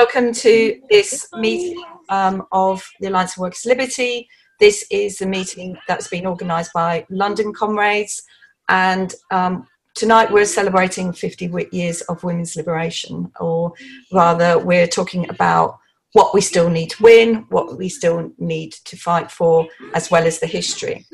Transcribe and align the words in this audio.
welcome 0.00 0.32
to 0.32 0.80
this 0.88 1.28
meeting 1.34 1.84
um, 2.08 2.42
of 2.52 2.82
the 3.00 3.08
Alliance 3.08 3.34
for 3.34 3.42
Workers' 3.42 3.66
Liberty. 3.66 4.26
This 4.58 4.82
is 4.90 5.20
a 5.20 5.26
meeting 5.26 5.76
that's 5.86 6.08
been 6.08 6.26
organised 6.26 6.72
by 6.72 7.04
London 7.10 7.52
Comrades, 7.52 8.22
and 8.70 9.14
um, 9.30 9.66
tonight 9.94 10.32
we're 10.32 10.46
celebrating 10.46 11.12
50 11.12 11.52
years 11.70 12.00
of 12.02 12.24
women's 12.24 12.56
liberation, 12.56 13.30
or 13.40 13.74
rather, 14.10 14.58
we're 14.58 14.86
talking 14.86 15.28
about 15.28 15.78
what 16.14 16.32
we 16.32 16.40
still 16.40 16.70
need 16.70 16.88
to 16.92 17.02
win, 17.02 17.44
what 17.50 17.76
we 17.76 17.90
still 17.90 18.32
need 18.38 18.72
to 18.86 18.96
fight 18.96 19.30
for, 19.30 19.68
as 19.92 20.10
well 20.10 20.26
as 20.26 20.40
the 20.40 20.46
history. 20.46 21.04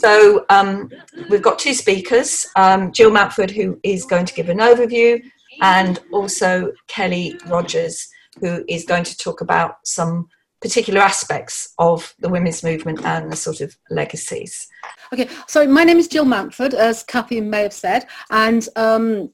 So 0.00 0.46
um, 0.48 0.90
we've 1.28 1.42
got 1.42 1.58
two 1.58 1.74
speakers, 1.74 2.46
um, 2.56 2.90
Jill 2.90 3.10
Mountford, 3.10 3.50
who 3.50 3.78
is 3.82 4.06
going 4.06 4.24
to 4.24 4.32
give 4.32 4.48
an 4.48 4.60
overview, 4.60 5.22
and 5.60 6.00
also 6.10 6.72
Kelly 6.88 7.38
Rogers, 7.48 8.08
who 8.40 8.64
is 8.68 8.84
going 8.84 9.04
to 9.04 9.16
talk 9.16 9.40
about 9.40 9.76
some 9.84 10.28
particular 10.60 11.00
aspects 11.00 11.74
of 11.78 12.14
the 12.20 12.28
women's 12.28 12.62
movement 12.64 13.04
and 13.04 13.30
the 13.30 13.36
sort 13.36 13.60
of 13.60 13.76
legacies. 13.90 14.66
Okay, 15.12 15.28
so 15.46 15.66
my 15.66 15.84
name 15.84 15.98
is 15.98 16.08
Jill 16.08 16.24
Mountford, 16.24 16.72
as 16.72 17.02
Kathy 17.02 17.40
may 17.40 17.62
have 17.62 17.72
said, 17.72 18.06
and 18.30 18.66
um, 18.76 19.30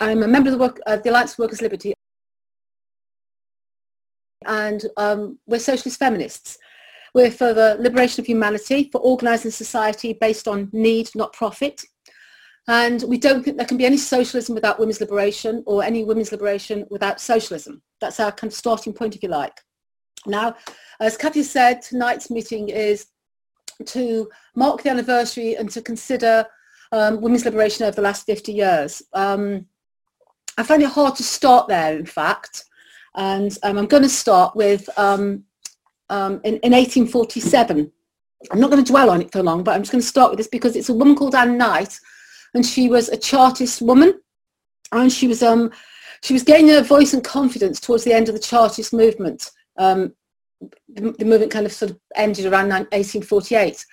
I'm 0.00 0.22
a 0.22 0.28
member 0.28 0.48
of 0.48 0.58
the, 0.58 0.58
work, 0.58 0.80
uh, 0.86 0.96
the 0.96 1.10
Alliance 1.10 1.34
for 1.34 1.42
Workers' 1.42 1.62
Liberty, 1.62 1.94
and 4.46 4.84
um, 4.96 5.38
we're 5.46 5.60
socialist 5.60 5.98
feminists. 5.98 6.58
We're 7.14 7.30
for 7.30 7.52
the 7.52 7.76
liberation 7.78 8.22
of 8.22 8.26
humanity, 8.26 8.88
for 8.90 9.00
organising 9.00 9.50
society 9.50 10.12
based 10.12 10.48
on 10.48 10.70
need, 10.72 11.10
not 11.14 11.32
profit. 11.32 11.84
And 12.70 13.02
we 13.08 13.18
don't 13.18 13.42
think 13.42 13.56
there 13.56 13.66
can 13.66 13.78
be 13.78 13.84
any 13.84 13.96
socialism 13.96 14.54
without 14.54 14.78
women's 14.78 15.00
liberation 15.00 15.64
or 15.66 15.82
any 15.82 16.04
women's 16.04 16.30
liberation 16.30 16.86
without 16.88 17.20
socialism. 17.20 17.82
That's 18.00 18.20
our 18.20 18.30
kind 18.30 18.52
of 18.52 18.56
starting 18.56 18.92
point, 18.92 19.16
if 19.16 19.24
you 19.24 19.28
like. 19.28 19.60
Now, 20.24 20.54
as 21.00 21.16
Kathy 21.16 21.42
said, 21.42 21.82
tonight's 21.82 22.30
meeting 22.30 22.68
is 22.68 23.06
to 23.86 24.30
mark 24.54 24.84
the 24.84 24.90
anniversary 24.90 25.56
and 25.56 25.68
to 25.70 25.82
consider 25.82 26.46
um, 26.92 27.20
women's 27.20 27.44
liberation 27.44 27.86
over 27.86 27.96
the 27.96 28.02
last 28.02 28.24
50 28.26 28.52
years. 28.52 29.02
Um, 29.14 29.66
I 30.56 30.62
find 30.62 30.80
it 30.80 30.90
hard 30.90 31.16
to 31.16 31.24
start 31.24 31.66
there, 31.66 31.98
in 31.98 32.06
fact, 32.06 32.66
and 33.16 33.58
um, 33.64 33.78
I'm 33.78 33.86
going 33.86 34.04
to 34.04 34.08
start 34.08 34.54
with 34.54 34.88
um, 34.96 35.42
um, 36.08 36.34
in, 36.44 36.58
in 36.58 36.70
1847. 36.70 37.90
I'm 38.52 38.60
not 38.60 38.70
going 38.70 38.84
to 38.84 38.92
dwell 38.92 39.10
on 39.10 39.22
it 39.22 39.32
for 39.32 39.42
long, 39.42 39.64
but 39.64 39.74
I'm 39.74 39.82
just 39.82 39.90
going 39.90 40.02
to 40.02 40.06
start 40.06 40.30
with 40.30 40.38
this 40.38 40.46
because 40.46 40.76
it's 40.76 40.88
a 40.88 40.94
woman 40.94 41.16
called 41.16 41.34
Anne 41.34 41.58
Knight 41.58 41.98
and 42.54 42.64
she 42.64 42.88
was 42.88 43.08
a 43.08 43.16
Chartist 43.16 43.82
woman, 43.82 44.20
and 44.92 45.12
she 45.12 45.28
was 45.28 45.42
um 45.42 45.70
she 46.22 46.32
was 46.32 46.42
gaining 46.42 46.70
her 46.70 46.82
voice 46.82 47.14
and 47.14 47.24
confidence 47.24 47.80
towards 47.80 48.04
the 48.04 48.12
end 48.12 48.28
of 48.28 48.34
the 48.34 48.40
Chartist 48.40 48.92
movement. 48.92 49.50
Um, 49.78 50.14
the, 50.88 51.12
the 51.18 51.24
movement 51.24 51.52
kind 51.52 51.64
of 51.64 51.72
sort 51.72 51.92
of 51.92 51.98
ended 52.14 52.44
around 52.44 52.68
1848. 52.68 53.86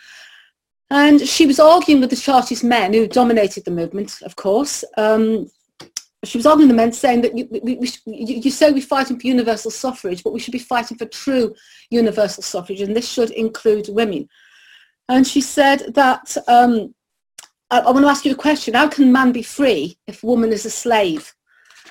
And 0.89 1.22
she 1.22 1.45
was 1.45 1.59
arguing 1.59 2.02
with 2.02 2.09
the 2.09 2.16
Chartist 2.16 2.63
men 2.63 2.94
who 2.94 3.08
dominated 3.08 3.66
the 3.66 3.72
movement, 3.72 4.22
of 4.23 4.35
course. 4.35 4.83
Um, 4.97 5.50
she 6.23 6.38
was 6.38 6.45
arguing 6.45 6.69
the 6.69 6.75
men 6.75 6.91
saying 6.91 7.22
that 7.22 7.38
you, 7.38 7.47
we, 7.52 7.75
we, 7.75 7.89
you, 8.05 8.39
you 8.41 8.52
say 8.52 8.72
we're 8.72 8.81
fighting 8.81 9.19
for 9.19 9.28
universal 9.28 9.69
suffrage, 9.69 10.23
but 10.23 10.33
we 10.33 10.39
should 10.39 10.53
be 10.53 10.59
fighting 10.59 10.97
for 10.97 11.05
true 11.05 11.53
universal 11.89 12.41
suffrage, 12.41 12.81
and 12.81 12.95
this 12.95 13.09
should 13.09 13.31
include 13.31 13.88
women. 13.89 14.28
And 15.09 15.28
she 15.28 15.41
said 15.41 15.94
that 15.94 16.35
um, 16.47 16.94
I, 17.70 17.80
I 17.80 17.92
want 17.92 18.06
to 18.06 18.10
ask 18.10 18.26
you 18.26 18.32
a 18.32 18.36
question. 18.36 18.73
How 18.73 18.88
can 18.88 19.12
man 19.12 19.32
be 19.32 19.44
free 19.44 19.98
if 20.08 20.23
woman 20.23 20.52
is 20.52 20.66
a 20.66 20.70
slave? 20.70 21.34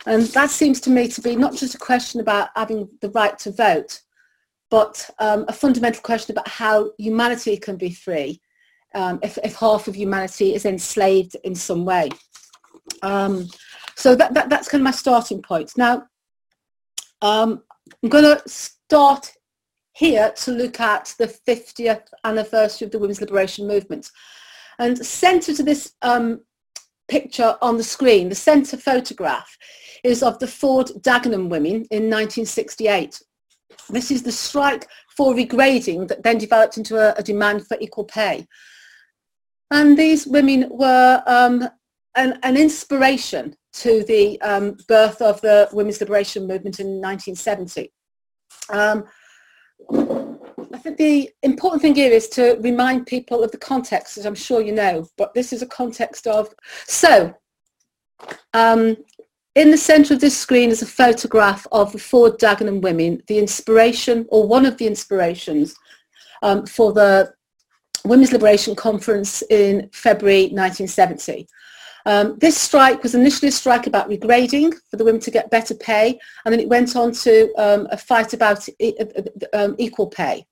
And 0.07 0.23
that 0.29 0.51
seems 0.51 0.81
to 0.83 0.91
me 0.91 1.09
to 1.09 1.21
be 1.21 1.35
not 1.35 1.55
just 1.55 1.75
a 1.75 1.79
question 1.79 2.21
about 2.21 2.51
having 2.55 2.89
the 3.01 3.11
right 3.11 3.37
to 3.41 3.51
vote, 3.51 4.01
but 4.71 5.09
um, 5.19 5.45
a 5.49 5.53
fundamental 5.53 6.03
question 6.03 6.33
about 6.33 6.49
how 6.49 6.93
humanity 6.99 7.57
can 7.57 7.77
be 7.77 7.91
free 7.91 8.41
um, 8.95 9.19
if, 9.23 9.39
if, 9.43 9.55
half 9.57 9.89
of 9.89 9.97
humanity 9.97 10.55
is 10.55 10.65
enslaved 10.65 11.37
in 11.45 11.55
some 11.55 11.85
way. 11.85 12.09
Um, 13.03 13.49
so 13.95 14.15
that, 14.15 14.33
that, 14.35 14.49
that's 14.49 14.69
kind 14.69 14.81
of 14.81 14.85
my 14.85 14.91
starting 14.93 15.43
point. 15.43 15.73
Now, 15.77 16.07
um, 17.21 17.63
I'm 18.03 18.09
going 18.09 18.25
to 18.25 18.49
start 18.49 19.33
here 19.93 20.33
to 20.37 20.51
look 20.51 20.81
at 20.81 21.15
the 21.19 21.27
50th 21.27 22.07
anniversary 22.25 22.87
of 22.87 22.93
the 22.93 22.99
women's 22.99 23.21
liberation 23.21 23.67
movement. 23.67 24.11
And 24.79 24.99
centre 25.05 25.55
to 25.55 25.63
this 25.63 25.93
um, 26.03 26.41
picture 27.09 27.57
on 27.63 27.77
the 27.77 27.85
screen, 27.85 28.29
the 28.29 28.35
centre 28.35 28.77
photograph, 28.77 29.57
is 30.05 30.23
of 30.23 30.39
the 30.39 30.47
Ford 30.47 30.89
Dagenham 31.01 31.49
women 31.49 31.87
in 31.91 32.11
1968. 32.11 33.21
This 33.91 34.11
is 34.11 34.23
the 34.23 34.33
strike 34.33 34.89
for 35.17 35.35
regrading 35.35 36.09
that 36.09 36.23
then 36.23 36.39
developed 36.39 36.77
into 36.77 36.97
a, 36.97 37.15
a 37.19 37.23
demand 37.23 37.67
for 37.67 37.77
equal 37.81 38.05
pay. 38.05 38.47
And 39.71 39.99
these 39.99 40.27
women 40.27 40.69
were 40.71 41.23
um, 41.27 41.69
an, 42.15 42.39
an, 42.43 42.57
inspiration 42.57 43.57
to 43.75 44.05
the 44.05 44.41
um, 44.41 44.77
birth 44.87 45.21
of 45.21 45.41
the 45.41 45.69
women's 45.73 46.01
liberation 46.01 46.47
movement 46.47 46.79
in 46.79 47.01
1970. 47.01 47.93
Um, 48.71 49.05
I 50.77 50.79
think 50.79 50.99
the 50.99 51.31
important 51.43 51.81
thing 51.81 51.95
here 51.95 52.13
is 52.13 52.29
to 52.29 52.59
remind 52.61 53.07
people 53.07 53.43
of 53.43 53.51
the 53.51 53.57
context, 53.57 54.19
as 54.19 54.27
I'm 54.27 54.35
sure 54.35 54.61
you 54.61 54.73
know, 54.73 55.09
but 55.17 55.33
this 55.33 55.55
is 55.55 55.63
a 55.63 55.67
context 55.67 56.27
of... 56.27 56.55
So, 56.85 57.35
um, 58.53 58.95
in 59.55 59.71
the 59.71 59.79
centre 59.79 60.13
of 60.13 60.21
this 60.21 60.37
screen 60.37 60.69
is 60.69 60.83
a 60.83 60.87
photograph 60.87 61.67
of 61.73 61.93
the 61.93 61.99
Ford 61.99 62.39
Dagenham 62.39 62.83
women, 62.83 63.23
the 63.27 63.39
inspiration, 63.39 64.27
or 64.29 64.47
one 64.47 64.67
of 64.67 64.77
the 64.77 64.87
inspirations, 64.87 65.75
um, 66.43 66.67
for 66.67 66.93
the 66.93 67.33
Women's 68.05 68.35
Liberation 68.35 68.77
Conference 68.77 69.43
in 69.49 69.89
February 69.95 70.49
1970. 70.49 71.49
Um, 72.05 72.37
this 72.39 72.61
strike 72.61 73.03
was 73.03 73.15
initially 73.15 73.49
a 73.49 73.53
strike 73.53 73.87
about 73.87 74.11
regrading 74.11 74.75
for 74.91 74.99
the 74.99 75.05
women 75.05 75.23
to 75.23 75.31
get 75.31 75.51
better 75.51 75.75
pay, 75.75 76.19
and 76.45 76.53
then 76.53 76.61
it 76.61 76.69
went 76.69 76.97
on 76.97 77.13
to 77.13 77.51
um, 77.57 77.89
a 77.91 77.97
fight 77.97 78.35
about 78.35 78.69
e- 78.79 78.95
um, 79.55 79.75
equal 79.79 80.09
pay. 80.09 80.45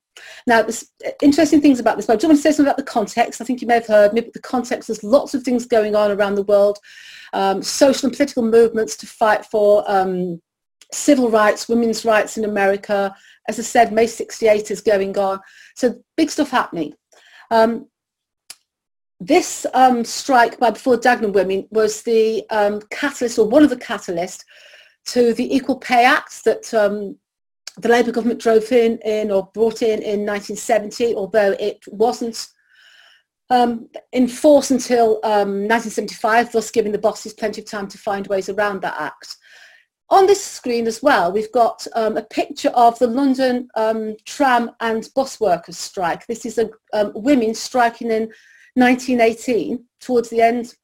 Now, 0.47 0.61
there's 0.61 0.91
interesting 1.21 1.61
things 1.61 1.79
about 1.79 1.97
this, 1.97 2.05
but 2.05 2.13
I 2.13 2.15
do 2.17 2.27
want 2.27 2.37
to 2.37 2.41
say 2.41 2.51
something 2.51 2.67
about 2.67 2.77
the 2.77 2.83
context. 2.83 3.41
I 3.41 3.45
think 3.45 3.61
you 3.61 3.67
may 3.67 3.75
have 3.75 3.87
heard 3.87 4.13
me, 4.13 4.21
but 4.21 4.33
the 4.33 4.39
context, 4.39 4.87
there's 4.87 5.03
lots 5.03 5.33
of 5.33 5.43
things 5.43 5.65
going 5.65 5.95
on 5.95 6.11
around 6.11 6.35
the 6.35 6.43
world, 6.43 6.79
um, 7.33 7.61
social 7.61 8.07
and 8.07 8.15
political 8.15 8.43
movements 8.43 8.95
to 8.97 9.07
fight 9.07 9.45
for 9.45 9.83
um, 9.91 10.41
civil 10.93 11.29
rights, 11.29 11.67
women's 11.67 12.05
rights 12.05 12.37
in 12.37 12.45
America. 12.45 13.15
As 13.47 13.59
I 13.59 13.63
said, 13.63 13.91
May 13.91 14.07
68 14.07 14.71
is 14.71 14.81
going 14.81 15.17
on. 15.17 15.39
So 15.75 16.01
big 16.15 16.29
stuff 16.29 16.49
happening. 16.49 16.93
Um, 17.51 17.87
this 19.19 19.65
um, 19.73 20.03
strike 20.03 20.59
by 20.59 20.71
the 20.71 20.79
Ford 20.79 21.01
Dagenham 21.01 21.33
women 21.33 21.67
was 21.71 22.01
the 22.03 22.43
um, 22.49 22.81
catalyst, 22.91 23.39
or 23.39 23.47
one 23.47 23.63
of 23.63 23.69
the 23.69 23.77
catalysts, 23.77 24.43
to 25.07 25.33
the 25.33 25.55
Equal 25.55 25.77
Pay 25.77 26.03
Act 26.05 26.43
that 26.45 26.73
um, 26.73 27.17
the 27.77 27.89
Labour 27.89 28.11
government 28.11 28.41
drove 28.41 28.71
in, 28.71 28.97
in 28.99 29.31
or 29.31 29.49
brought 29.53 29.81
in 29.81 30.01
in 30.01 30.25
1970, 30.25 31.15
although 31.15 31.51
it 31.59 31.83
wasn't 31.87 32.47
um, 33.49 33.89
in 34.11 34.27
force 34.27 34.71
until 34.71 35.19
um, 35.23 35.67
1975, 35.67 36.51
thus 36.51 36.71
giving 36.71 36.91
the 36.91 36.97
bosses 36.97 37.33
plenty 37.33 37.61
of 37.61 37.69
time 37.69 37.87
to 37.87 37.97
find 37.97 38.27
ways 38.27 38.49
around 38.49 38.81
that 38.81 38.99
act. 38.99 39.35
On 40.09 40.27
this 40.27 40.43
screen 40.43 40.87
as 40.87 41.01
well, 41.01 41.31
we've 41.31 41.51
got 41.51 41.85
um, 41.95 42.15
a 42.15 42.23
picture 42.23 42.69
of 42.69 42.97
the 42.99 43.07
London 43.07 43.67
um, 43.75 44.15
tram 44.25 44.71
and 44.79 45.09
bus 45.15 45.39
workers 45.39 45.77
strike. 45.77 46.25
This 46.27 46.45
is 46.45 46.57
a, 46.59 46.69
um, 46.93 47.11
women 47.15 47.55
striking 47.55 48.11
in 48.11 48.29
1918, 48.75 49.83
towards 49.99 50.29
the 50.29 50.41
end 50.41 50.75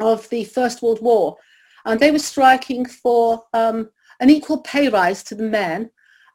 of 0.00 0.28
the 0.30 0.44
First 0.44 0.80
World 0.80 1.02
War. 1.02 1.36
And 1.84 2.00
they 2.00 2.10
were 2.10 2.18
striking 2.18 2.86
for 2.86 3.44
um, 3.52 3.90
an 4.20 4.30
equal 4.30 4.58
pay 4.62 4.88
rise 4.88 5.22
to 5.24 5.34
the 5.34 5.44
men 5.44 5.90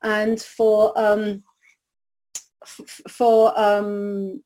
and 0.06 0.40
for 0.40 0.98
um, 0.98 1.44
f- 2.64 3.02
for 3.10 3.60
um, 3.60 4.42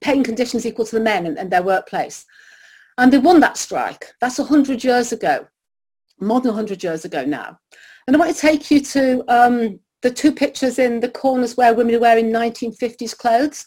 paying 0.00 0.22
conditions 0.22 0.66
equal 0.66 0.84
to 0.84 0.96
the 0.96 1.00
men 1.00 1.26
and, 1.26 1.38
and, 1.38 1.50
their 1.50 1.62
workplace. 1.62 2.26
And 2.98 3.12
they 3.12 3.18
won 3.18 3.40
that 3.40 3.56
strike. 3.56 4.12
That's 4.20 4.38
100 4.38 4.84
years 4.84 5.12
ago, 5.12 5.46
more 6.20 6.40
than 6.40 6.50
100 6.50 6.82
years 6.82 7.04
ago 7.04 7.24
now. 7.24 7.58
And 8.06 8.14
I 8.14 8.18
want 8.18 8.34
to 8.34 8.40
take 8.40 8.70
you 8.70 8.80
to 8.80 9.24
um, 9.28 9.80
the 10.02 10.10
two 10.10 10.30
pictures 10.30 10.78
in 10.78 11.00
the 11.00 11.08
corners 11.08 11.56
where 11.56 11.74
women 11.74 11.94
are 11.96 12.00
wearing 12.00 12.30
1950s 12.30 13.16
clothes. 13.16 13.66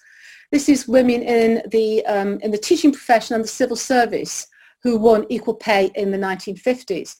This 0.51 0.69
is 0.69 0.87
women 0.87 1.23
in 1.23 1.61
the, 1.71 2.05
um, 2.05 2.39
in 2.41 2.51
the 2.51 2.57
teaching 2.57 2.93
profession 2.93 3.35
and 3.35 3.43
the 3.43 3.49
civil 3.49 3.75
service 3.75 4.47
who 4.83 4.97
won 4.97 5.25
equal 5.29 5.55
pay 5.55 5.91
in 5.95 6.11
the 6.11 6.17
1950s. 6.17 7.17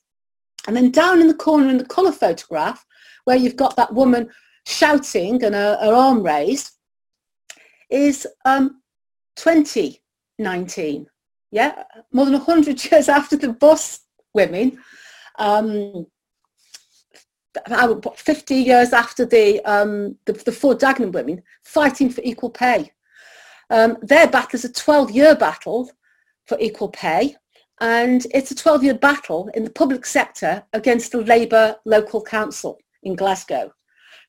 And 0.67 0.75
then 0.75 0.91
down 0.91 1.19
in 1.19 1.27
the 1.27 1.33
corner 1.33 1.69
in 1.69 1.77
the 1.77 1.85
colour 1.85 2.11
photograph, 2.11 2.85
where 3.27 3.35
you've 3.35 3.57
got 3.57 3.75
that 3.75 3.94
woman 3.94 4.29
shouting 4.65 5.44
and 5.44 5.53
her, 5.53 5.77
her 5.81 5.94
arm 5.94 6.24
raised, 6.24 6.71
is 7.89 8.25
um, 8.45 8.81
2019. 9.35 11.06
Yeah, 11.51 11.83
more 12.13 12.24
than 12.24 12.35
100 12.35 12.85
years 12.91 13.09
after 13.09 13.35
the 13.35 13.51
bus 13.51 14.00
women 14.33 14.79
um, 15.39 16.07
50 18.15 18.56
years 18.56 18.94
after 18.94 19.25
the, 19.25 19.59
um, 19.65 20.15
the, 20.25 20.31
the 20.31 20.51
Ford 20.53 20.80
Dagenham 20.80 21.12
women 21.12 21.44
fighting 21.65 22.09
for 22.09 22.21
equal 22.23 22.50
pay. 22.50 22.94
Um, 23.69 23.97
their 24.01 24.27
battle 24.27 24.56
is 24.56 24.63
a 24.63 24.69
12-year 24.69 25.35
battle 25.35 25.91
for 26.45 26.57
equal 26.62 26.89
pay, 26.89 27.35
and 27.81 28.25
it's 28.33 28.51
a 28.51 28.56
12-year 28.56 28.94
battle 28.94 29.50
in 29.53 29.65
the 29.65 29.69
public 29.69 30.06
sector 30.06 30.63
against 30.71 31.12
the 31.12 31.23
Labour 31.23 31.75
local 31.83 32.21
council 32.21 32.80
in 33.03 33.15
Glasgow. 33.15 33.71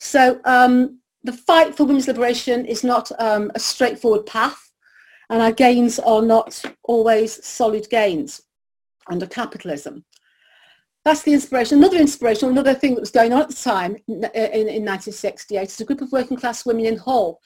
So 0.00 0.40
um, 0.44 1.00
the 1.24 1.32
fight 1.32 1.76
for 1.76 1.84
women's 1.84 2.08
liberation 2.08 2.64
is 2.64 2.84
not 2.84 3.10
um, 3.18 3.50
a 3.54 3.60
straightforward 3.60 4.26
path, 4.26 4.70
and 5.30 5.42
our 5.42 5.52
gains 5.52 5.98
are 5.98 6.22
not 6.22 6.62
always 6.84 7.44
solid 7.44 7.88
gains 7.90 8.40
under 9.10 9.26
capitalism. 9.26 10.04
That's 11.04 11.22
the 11.22 11.32
inspiration. 11.32 11.78
Another 11.78 11.96
inspiration, 11.96 12.50
another 12.50 12.74
thing 12.74 12.94
that 12.94 13.00
was 13.00 13.10
going 13.10 13.32
on 13.32 13.42
at 13.42 13.48
the 13.48 13.54
time 13.54 13.96
in, 14.08 14.24
in, 14.34 14.68
in 14.68 14.84
1968 14.84 15.62
is 15.62 15.80
a 15.80 15.84
group 15.84 16.02
of 16.02 16.12
working 16.12 16.36
class 16.36 16.66
women 16.66 16.86
in 16.86 16.96
Hull 16.96 17.40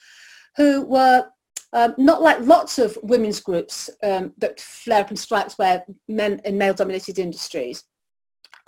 who 0.57 0.85
were 0.85 1.25
um, 1.73 1.95
not 1.97 2.21
like 2.21 2.39
lots 2.41 2.77
of 2.77 2.97
women's 3.01 3.39
groups 3.39 3.89
um, 4.03 4.33
that 4.37 4.59
flare 4.59 5.01
up 5.01 5.11
in 5.11 5.17
strikes 5.17 5.57
where 5.57 5.83
men 6.07 6.39
in 6.45 6.57
male-dominated 6.57 7.19
industries 7.19 7.83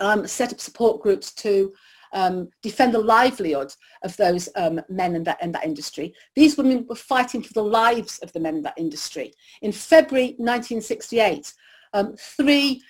um, 0.00 0.26
set 0.26 0.52
up 0.52 0.60
support 0.60 1.02
groups 1.02 1.32
to 1.34 1.72
um, 2.16 2.48
defend 2.62 2.94
the 2.94 2.98
livelihood 2.98 3.72
of 4.02 4.16
those 4.16 4.48
um, 4.56 4.80
men 4.88 5.14
in 5.14 5.22
that, 5.24 5.40
in 5.42 5.52
that 5.52 5.66
industry. 5.66 6.14
These 6.34 6.56
women 6.56 6.86
were 6.88 6.96
fighting 6.96 7.42
for 7.42 7.52
the 7.52 7.62
lives 7.62 8.18
of 8.20 8.32
the 8.32 8.40
men 8.40 8.56
in 8.56 8.62
that 8.62 8.78
industry. 8.78 9.34
In 9.60 9.70
February 9.70 10.28
1968, 10.38 11.52
um, 11.92 12.16
three 12.18 12.82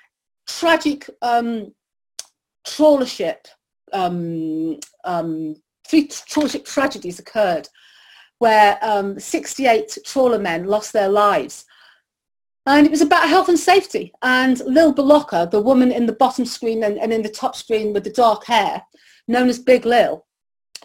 tragic 0.46 1.11
um, 1.23 1.75
trawler 2.64 3.06
ship, 3.06 3.49
um, 3.93 4.78
um, 5.05 5.56
three 5.88 6.08
ship 6.08 6.64
tragedies 6.64 7.19
occurred 7.19 7.69
where 8.38 8.78
um, 8.82 9.19
68 9.19 9.99
trawler 10.05 10.38
men 10.38 10.67
lost 10.67 10.93
their 10.93 11.08
lives. 11.08 11.64
And 12.67 12.84
it 12.84 12.90
was 12.90 13.00
about 13.00 13.28
health 13.28 13.49
and 13.49 13.58
safety. 13.58 14.12
And 14.23 14.61
Lil 14.61 14.93
Bilocca, 14.93 15.50
the 15.50 15.62
woman 15.62 15.90
in 15.90 16.06
the 16.06 16.12
bottom 16.12 16.44
screen 16.44 16.82
and, 16.82 16.99
and 16.99 17.12
in 17.12 17.23
the 17.23 17.28
top 17.28 17.56
screen 17.56 17.93
with 17.93 18.05
the 18.05 18.11
dark 18.11 18.44
hair, 18.44 18.82
known 19.28 19.49
as 19.49 19.58
Big 19.58 19.84
Lil, 19.84 20.26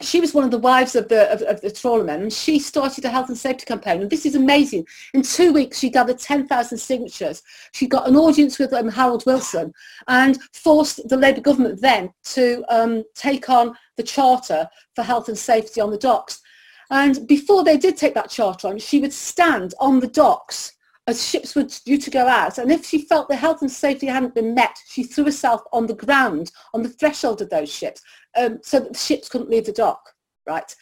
she 0.01 0.19
was 0.19 0.33
one 0.33 0.43
of 0.43 0.51
the 0.51 0.57
wives 0.57 0.95
of 0.95 1.07
the 1.09 1.31
of, 1.31 1.41
of 1.43 1.61
the 1.61 1.69
trawlermen 1.69 2.21
and 2.21 2.33
she 2.33 2.59
started 2.59 3.05
a 3.05 3.09
health 3.09 3.29
and 3.29 3.37
safety 3.37 3.65
campaign. 3.65 4.01
And 4.01 4.09
this 4.09 4.25
is 4.25 4.35
amazing. 4.35 4.85
In 5.13 5.21
two 5.21 5.53
weeks 5.53 5.79
she 5.79 5.89
gathered 5.89 6.19
10,000 6.19 6.77
signatures. 6.77 7.43
She 7.73 7.87
got 7.87 8.07
an 8.07 8.15
audience 8.15 8.57
with 8.57 8.73
um, 8.73 8.89
Harold 8.89 9.23
Wilson 9.25 9.73
and 10.07 10.39
forced 10.53 11.07
the 11.07 11.17
Labour 11.17 11.41
government 11.41 11.81
then 11.81 12.11
to 12.25 12.63
um, 12.69 13.03
take 13.15 13.49
on 13.49 13.75
the 13.97 14.03
charter 14.03 14.67
for 14.95 15.03
health 15.03 15.27
and 15.27 15.37
safety 15.37 15.81
on 15.81 15.91
the 15.91 15.97
docks. 15.97 16.41
And 16.89 17.27
before 17.27 17.63
they 17.63 17.77
did 17.77 17.97
take 17.97 18.15
that 18.15 18.29
charter 18.29 18.67
on 18.67 18.79
she 18.79 18.99
would 18.99 19.13
stand 19.13 19.73
on 19.79 19.99
the 19.99 20.07
docks 20.07 20.73
ships 21.13 21.55
were 21.55 21.67
due 21.85 21.97
to 21.97 22.09
go 22.09 22.27
out. 22.27 22.57
And 22.57 22.71
if 22.71 22.85
she 22.85 22.99
felt 22.99 23.27
the 23.27 23.35
health 23.35 23.61
and 23.61 23.71
safety 23.71 24.07
hadn't 24.07 24.35
been 24.35 24.53
met, 24.53 24.77
she 24.87 25.03
threw 25.03 25.25
herself 25.25 25.61
on 25.71 25.87
the 25.87 25.93
ground, 25.93 26.51
on 26.73 26.83
the 26.83 26.89
threshold 26.89 27.41
of 27.41 27.49
those 27.49 27.71
ships, 27.71 28.01
um, 28.37 28.59
so 28.63 28.79
that 28.79 28.93
the 28.93 28.99
ships 28.99 29.29
couldn't 29.29 29.49
leave 29.49 29.65
the 29.65 29.71
dock, 29.71 30.01
right? 30.47 30.75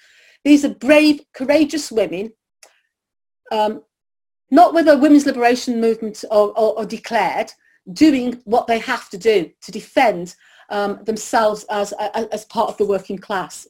These 0.44 0.66
are 0.66 0.74
brave, 0.74 1.22
courageous 1.34 1.92
women, 1.92 2.32
um, 3.52 3.84
not 4.52 4.74
with 4.74 4.88
a 4.88 4.98
women's 4.98 5.26
liberation 5.26 5.80
movement 5.80 6.24
or, 6.32 6.50
or, 6.58 6.80
or, 6.80 6.86
declared, 6.86 7.52
doing 7.94 8.42
what 8.46 8.68
they 8.68 8.80
have 8.80 9.10
to 9.10 9.18
do 9.18 9.52
to 9.62 9.72
defend 9.72 10.36
um, 10.70 11.04
themselves 11.04 11.66
as, 11.70 11.94
as 12.32 12.46
part 12.46 12.70
of 12.70 12.78
the 12.78 12.86
working 12.86 13.18
class. 13.18 13.68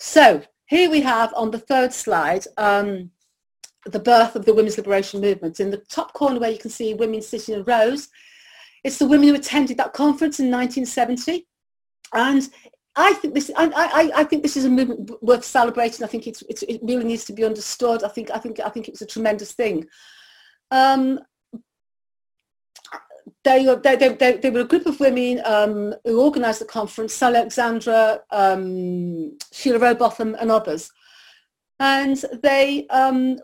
So 0.00 0.42
here 0.66 0.90
we 0.90 1.00
have 1.00 1.32
on 1.34 1.50
the 1.50 1.58
third 1.58 1.92
slide, 1.92 2.44
um, 2.56 3.10
the 3.92 3.98
birth 3.98 4.36
of 4.36 4.44
the 4.44 4.54
women's 4.54 4.76
liberation 4.76 5.20
movement. 5.20 5.60
In 5.60 5.70
the 5.70 5.78
top 5.88 6.12
corner 6.12 6.40
where 6.40 6.50
you 6.50 6.58
can 6.58 6.70
see 6.70 6.94
women 6.94 7.22
sitting 7.22 7.54
in 7.54 7.64
rows, 7.64 8.08
it's 8.84 8.98
the 8.98 9.06
women 9.06 9.28
who 9.28 9.34
attended 9.34 9.76
that 9.78 9.92
conference 9.92 10.40
in 10.40 10.50
1970. 10.50 11.46
And 12.12 12.48
I 12.96 13.12
think 13.14 13.34
this, 13.34 13.50
I, 13.56 13.66
I, 13.66 14.20
I 14.20 14.24
think 14.24 14.42
this 14.42 14.56
is 14.56 14.64
a 14.64 14.70
movement 14.70 15.22
worth 15.22 15.44
celebrating. 15.44 16.04
I 16.04 16.08
think 16.08 16.26
it's, 16.26 16.42
it's, 16.48 16.62
it 16.64 16.80
really 16.82 17.04
needs 17.04 17.24
to 17.26 17.32
be 17.32 17.44
understood. 17.44 18.02
I 18.02 18.08
think, 18.08 18.30
I 18.30 18.38
think, 18.38 18.60
I 18.60 18.68
think 18.68 18.88
it's 18.88 19.02
a 19.02 19.06
tremendous 19.06 19.52
thing. 19.52 19.86
Um, 20.70 21.20
they, 23.44 23.64
they, 23.82 23.96
they, 23.96 24.36
they, 24.36 24.50
were 24.50 24.60
a 24.60 24.64
group 24.64 24.86
of 24.86 25.00
women 25.00 25.40
um, 25.44 25.94
who 26.04 26.22
organised 26.22 26.58
the 26.58 26.64
conference, 26.64 27.22
Alexandra, 27.22 28.20
um, 28.30 29.38
Sheila 29.52 29.78
Rowbotham 29.78 30.36
and 30.40 30.50
others. 30.50 30.90
And 31.80 32.22
they 32.42 32.86
um, 32.88 33.38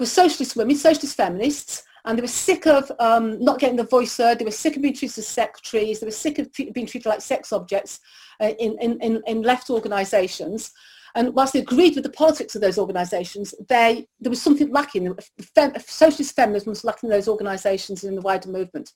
were 0.00 0.06
socialist 0.06 0.56
women, 0.56 0.76
socialist 0.76 1.16
feminists, 1.16 1.84
and 2.04 2.18
they 2.18 2.22
were 2.22 2.28
sick 2.28 2.66
of 2.66 2.90
um, 2.98 3.42
not 3.42 3.58
getting 3.58 3.76
the 3.76 3.84
voice 3.84 4.16
heard. 4.16 4.38
They 4.38 4.44
were 4.44 4.50
sick 4.50 4.76
of 4.76 4.82
being 4.82 4.94
treated 4.94 5.18
as 5.18 5.28
secretaries. 5.28 6.00
They 6.00 6.06
were 6.06 6.10
sick 6.12 6.38
of 6.38 6.52
being 6.52 6.86
treated 6.86 7.06
like 7.06 7.20
sex 7.20 7.52
objects 7.52 8.00
uh, 8.40 8.52
in, 8.58 8.78
in, 8.80 9.22
in 9.26 9.42
left 9.42 9.70
organisations. 9.70 10.72
And 11.14 11.34
whilst 11.34 11.52
they 11.52 11.60
agreed 11.60 11.94
with 11.94 12.04
the 12.04 12.10
politics 12.10 12.54
of 12.54 12.60
those 12.60 12.78
organisations, 12.78 13.54
there 13.68 14.04
was 14.22 14.40
something 14.40 14.70
lacking. 14.70 15.14
Fem, 15.54 15.72
socialist 15.80 16.36
feminism 16.36 16.70
was 16.70 16.84
lacking 16.84 17.10
in 17.10 17.16
those 17.16 17.28
organisations 17.28 18.02
and 18.02 18.10
in 18.10 18.14
the 18.16 18.22
wider 18.22 18.48
movement. 18.48 18.92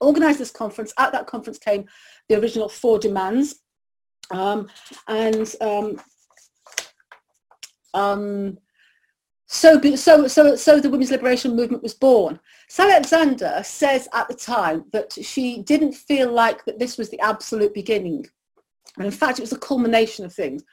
Organised 0.00 0.38
this 0.38 0.50
conference. 0.50 0.92
At 0.98 1.12
that 1.12 1.26
conference 1.26 1.58
came 1.58 1.84
the 2.28 2.40
original 2.40 2.68
four 2.68 2.98
demands. 2.98 3.56
Um, 4.30 4.68
and 5.08 5.54
um, 5.60 6.00
um, 7.92 8.58
so, 9.52 9.78
so, 9.96 10.26
so, 10.26 10.56
so 10.56 10.80
the 10.80 10.88
women's 10.88 11.10
liberation 11.10 11.54
movement 11.54 11.82
was 11.82 11.92
born. 11.92 12.40
Sally 12.68 12.92
Alexander 12.92 13.60
says 13.62 14.08
at 14.14 14.26
the 14.26 14.34
time 14.34 14.86
that 14.92 15.12
she 15.12 15.62
didn't 15.62 15.92
feel 15.92 16.32
like 16.32 16.64
that 16.64 16.78
this 16.78 16.96
was 16.96 17.10
the 17.10 17.20
absolute 17.20 17.74
beginning. 17.74 18.26
And 18.96 19.04
in 19.04 19.12
fact, 19.12 19.38
it 19.38 19.42
was 19.42 19.50
the 19.50 19.58
culmination 19.58 20.24
of 20.24 20.32
things. 20.32 20.64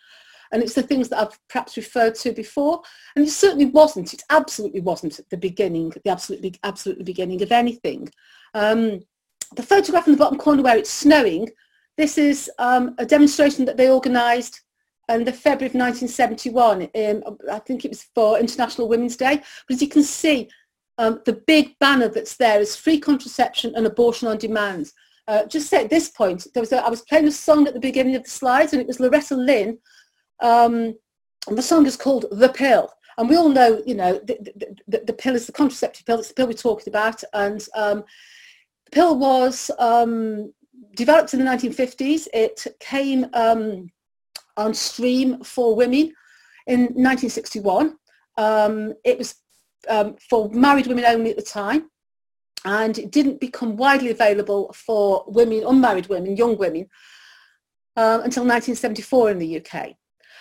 And 0.54 0.64
it's 0.64 0.76
the 0.76 0.82
things 0.82 1.10
that 1.10 1.20
I've 1.20 1.48
perhaps 1.50 1.76
referred 1.76 2.16
to 2.16 2.32
before. 2.32 2.82
And 3.18 3.28
it 3.28 3.32
certainly 3.32 3.66
wasn't. 3.66 4.14
It 4.14 4.24
absolutely 4.30 4.80
wasn't 4.80 5.20
the 5.30 5.38
beginning, 5.38 5.92
the 6.06 6.10
absolute, 6.10 6.58
absolutely 6.64 7.04
beginning 7.04 7.42
of 7.42 7.52
anything. 7.52 8.10
Um, 8.54 9.02
the 9.58 9.64
photograph 9.64 10.08
in 10.08 10.14
the 10.14 10.20
bottom 10.20 10.38
corner 10.38 10.64
where 10.64 10.78
it's 10.78 10.90
snowing, 10.90 11.50
this 11.98 12.18
is 12.18 12.50
um, 12.60 12.96
a 12.98 13.06
demonstration 13.06 13.66
that 13.66 13.76
they 13.76 13.90
organised 13.90 14.62
and 15.10 15.26
the 15.26 15.34
February 15.34 15.68
of 15.68 15.76
1971. 15.76 16.84
Um, 16.96 17.38
I 17.52 17.60
think 17.60 17.84
it 17.84 17.90
was 17.90 18.04
for 18.16 18.40
International 18.40 18.88
Women's 18.88 19.18
Day. 19.18 19.42
But 19.68 19.76
as 19.76 19.82
you 19.82 19.90
can 19.90 20.04
see, 20.04 20.50
um, 21.00 21.22
the 21.26 21.42
big 21.48 21.78
banner 21.80 22.08
that's 22.08 22.38
there 22.38 22.62
is 22.62 22.76
free 22.76 23.00
contraception 23.00 23.74
and 23.76 23.86
abortion 23.86 24.28
on 24.28 24.38
demand. 24.38 24.92
Uh, 25.28 25.46
just 25.46 25.74
at 25.74 25.90
this 25.90 26.10
point, 26.10 26.48
there 26.54 26.62
was 26.62 26.72
a, 26.72 26.84
I 26.84 26.90
was 26.90 27.02
playing 27.02 27.28
a 27.28 27.32
song 27.32 27.68
at 27.68 27.74
the 27.74 27.80
beginning 27.80 28.16
of 28.16 28.24
the 28.24 28.30
slides, 28.30 28.74
and 28.74 28.82
it 28.82 28.88
was 28.88 29.00
Loretta 29.00 29.36
Lynn, 29.36 29.78
um, 30.42 30.96
and 31.48 31.58
the 31.58 31.62
song 31.62 31.86
is 31.86 31.96
called 31.96 32.26
"The 32.32 32.50
Pill." 32.50 32.92
And 33.18 33.30
we 33.30 33.36
all 33.36 33.50
know, 33.50 33.84
you 33.86 33.96
know, 33.96 34.14
the, 34.20 34.38
the, 34.56 34.76
the, 34.88 35.04
the 35.08 35.14
pill 35.14 35.36
is 35.36 35.46
the 35.46 35.52
contraceptive 35.52 36.06
pill. 36.06 36.20
It's 36.20 36.30
the 36.30 36.34
pill 36.34 36.48
we're 36.48 36.54
talking 36.54 36.92
about, 36.92 37.24
and 37.34 37.66
um, 37.76 38.04
the 38.86 38.92
pill 38.92 39.20
was 39.20 39.70
um, 39.78 40.54
developed 40.96 41.34
in 41.34 41.40
the 41.40 41.46
1950s. 41.46 42.28
It 42.34 42.66
came 42.80 43.28
um, 43.34 43.92
on 44.60 44.74
stream 44.74 45.44
for 45.44 45.76
women 45.76 46.14
in 46.68 46.82
1961. 46.82 47.98
Um, 48.38 48.94
it 49.04 49.18
was 49.18 49.36
um, 49.90 50.16
for 50.30 50.50
married 50.50 50.88
women 50.88 51.06
only 51.06 51.32
at 51.32 51.38
the 51.38 51.44
time 51.44 51.90
and 52.66 52.98
it 52.98 53.12
didn't 53.12 53.40
become 53.40 53.78
widely 53.78 54.12
available 54.12 54.74
for 54.74 55.24
women, 55.28 55.64
unmarried 55.66 56.08
women, 56.08 56.36
young 56.36 56.58
women, 56.58 56.88
uh, 57.96 58.20
until 58.24 58.44
1974 58.44 59.32
in 59.32 59.40
the 59.40 59.62
UK. 59.62 59.96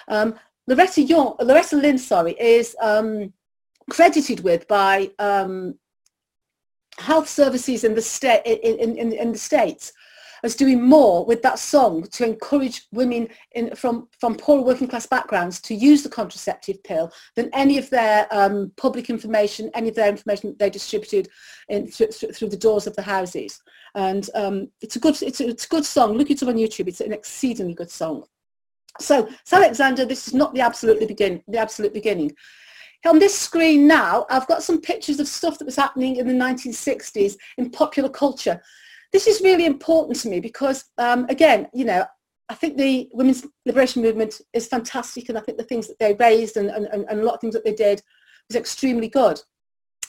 Um, 0.08 0.34
Loretta, 0.66 1.02
Young, 1.02 1.36
Loretta 1.40 1.76
Lynn 1.76 1.98
sorry, 1.98 2.32
is 2.38 2.76
um, 2.82 3.32
credited 3.88 4.40
with 4.40 4.66
by 4.68 5.10
um, 5.18 5.78
health 6.98 7.28
services 7.28 7.84
in 7.84 7.94
the, 7.94 8.02
sta- 8.02 8.42
in, 8.44 8.96
in, 8.98 9.12
in 9.12 9.32
the 9.32 9.38
States 9.38 9.92
as 10.42 10.54
doing 10.54 10.82
more 10.82 11.24
with 11.24 11.42
that 11.42 11.58
song 11.58 12.02
to 12.02 12.24
encourage 12.24 12.86
women 12.92 13.28
in, 13.52 13.74
from, 13.74 14.08
from 14.18 14.34
poor 14.36 14.62
working 14.62 14.88
class 14.88 15.06
backgrounds 15.06 15.60
to 15.60 15.74
use 15.74 16.02
the 16.02 16.08
contraceptive 16.08 16.82
pill 16.84 17.12
than 17.36 17.50
any 17.52 17.78
of 17.78 17.88
their 17.90 18.26
um, 18.30 18.72
public 18.76 19.10
information, 19.10 19.70
any 19.74 19.88
of 19.88 19.94
their 19.94 20.08
information 20.08 20.50
that 20.50 20.58
they 20.58 20.70
distributed 20.70 21.28
in, 21.68 21.90
th- 21.90 22.18
th- 22.18 22.34
through 22.34 22.48
the 22.48 22.56
doors 22.56 22.86
of 22.86 22.94
the 22.96 23.02
houses. 23.02 23.60
And 23.94 24.28
um, 24.34 24.68
it's, 24.80 24.96
a 24.96 25.00
good, 25.00 25.20
it's, 25.22 25.40
a, 25.40 25.48
it's 25.48 25.64
a 25.64 25.68
good 25.68 25.84
song. 25.84 26.14
Look 26.14 26.30
it 26.30 26.42
up 26.42 26.48
on 26.48 26.56
YouTube. 26.56 26.88
It's 26.88 27.00
an 27.00 27.12
exceedingly 27.12 27.74
good 27.74 27.90
song. 27.90 28.24
So, 29.00 29.28
so 29.44 29.56
Alexander, 29.56 30.04
this 30.04 30.28
is 30.28 30.34
not 30.34 30.54
the 30.54 30.60
absolutely 30.60 31.06
begin, 31.06 31.42
the 31.48 31.58
absolute 31.58 31.94
beginning. 31.94 32.32
On 33.06 33.18
this 33.18 33.38
screen 33.38 33.86
now, 33.86 34.26
I've 34.28 34.48
got 34.48 34.62
some 34.62 34.80
pictures 34.80 35.20
of 35.20 35.28
stuff 35.28 35.58
that 35.58 35.64
was 35.64 35.76
happening 35.76 36.16
in 36.16 36.26
the 36.26 36.34
1960s 36.34 37.36
in 37.56 37.70
popular 37.70 38.08
culture 38.08 38.60
this 39.12 39.26
is 39.26 39.40
really 39.40 39.66
important 39.66 40.18
to 40.20 40.28
me 40.28 40.40
because, 40.40 40.84
um, 40.98 41.26
again, 41.28 41.68
you 41.72 41.84
know, 41.84 42.04
I 42.48 42.54
think 42.54 42.76
the 42.76 43.08
women's 43.12 43.46
liberation 43.66 44.02
movement 44.02 44.40
is 44.54 44.66
fantastic, 44.66 45.28
and 45.28 45.36
I 45.36 45.40
think 45.40 45.58
the 45.58 45.64
things 45.64 45.86
that 45.88 45.98
they 45.98 46.14
raised 46.14 46.56
and, 46.56 46.70
and, 46.70 46.86
and 46.86 47.20
a 47.20 47.22
lot 47.22 47.34
of 47.34 47.40
things 47.40 47.54
that 47.54 47.64
they 47.64 47.74
did 47.74 48.02
was 48.48 48.56
extremely 48.56 49.08
good. 49.08 49.40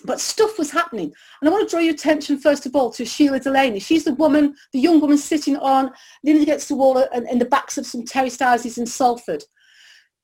But 0.06 0.22
stuff 0.22 0.58
was 0.58 0.72
happening. 0.72 1.12
And 1.42 1.50
I 1.50 1.52
want 1.52 1.68
to 1.68 1.70
draw 1.70 1.82
your 1.82 1.94
attention, 1.94 2.40
first 2.40 2.66
of 2.66 2.74
all, 2.74 2.90
to 2.92 3.04
Shelagh 3.04 3.44
Delaney. 3.44 3.80
She's 3.80 4.06
the 4.06 4.14
woman, 4.14 4.56
the 4.72 4.80
young 4.80 5.02
woman 5.02 5.18
sitting 5.18 5.58
on, 5.58 5.92
leaning 6.24 6.44
against 6.44 6.70
the 6.70 6.76
wall 6.76 6.98
in, 6.98 7.28
in 7.28 7.40
the 7.40 7.46
backs 7.46 7.78
of 7.78 7.86
some 7.86 8.06
terraced 8.06 8.40
houses 8.40 8.78
in 8.78 8.86
Salford. 8.86 9.44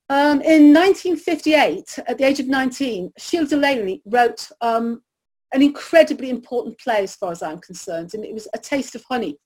Um, 0.08 0.40
in 0.42 0.72
1958, 0.74 2.00
at 2.08 2.18
the 2.18 2.24
age 2.24 2.40
of 2.40 2.48
19, 2.48 3.12
Shelagh 3.18 3.50
Delaney 3.50 4.02
wrote 4.06 4.50
um, 4.62 5.02
an 5.56 5.62
incredibly 5.62 6.30
important 6.30 6.78
play 6.78 7.04
as 7.04 7.16
far 7.16 7.32
as 7.32 7.42
I'm 7.42 7.60
concerned, 7.60 8.14
and 8.14 8.26
it 8.26 8.34
was 8.34 8.48
A 8.54 8.60
Taste 8.60 8.94
of 8.94 9.04
Honey. 9.10 9.38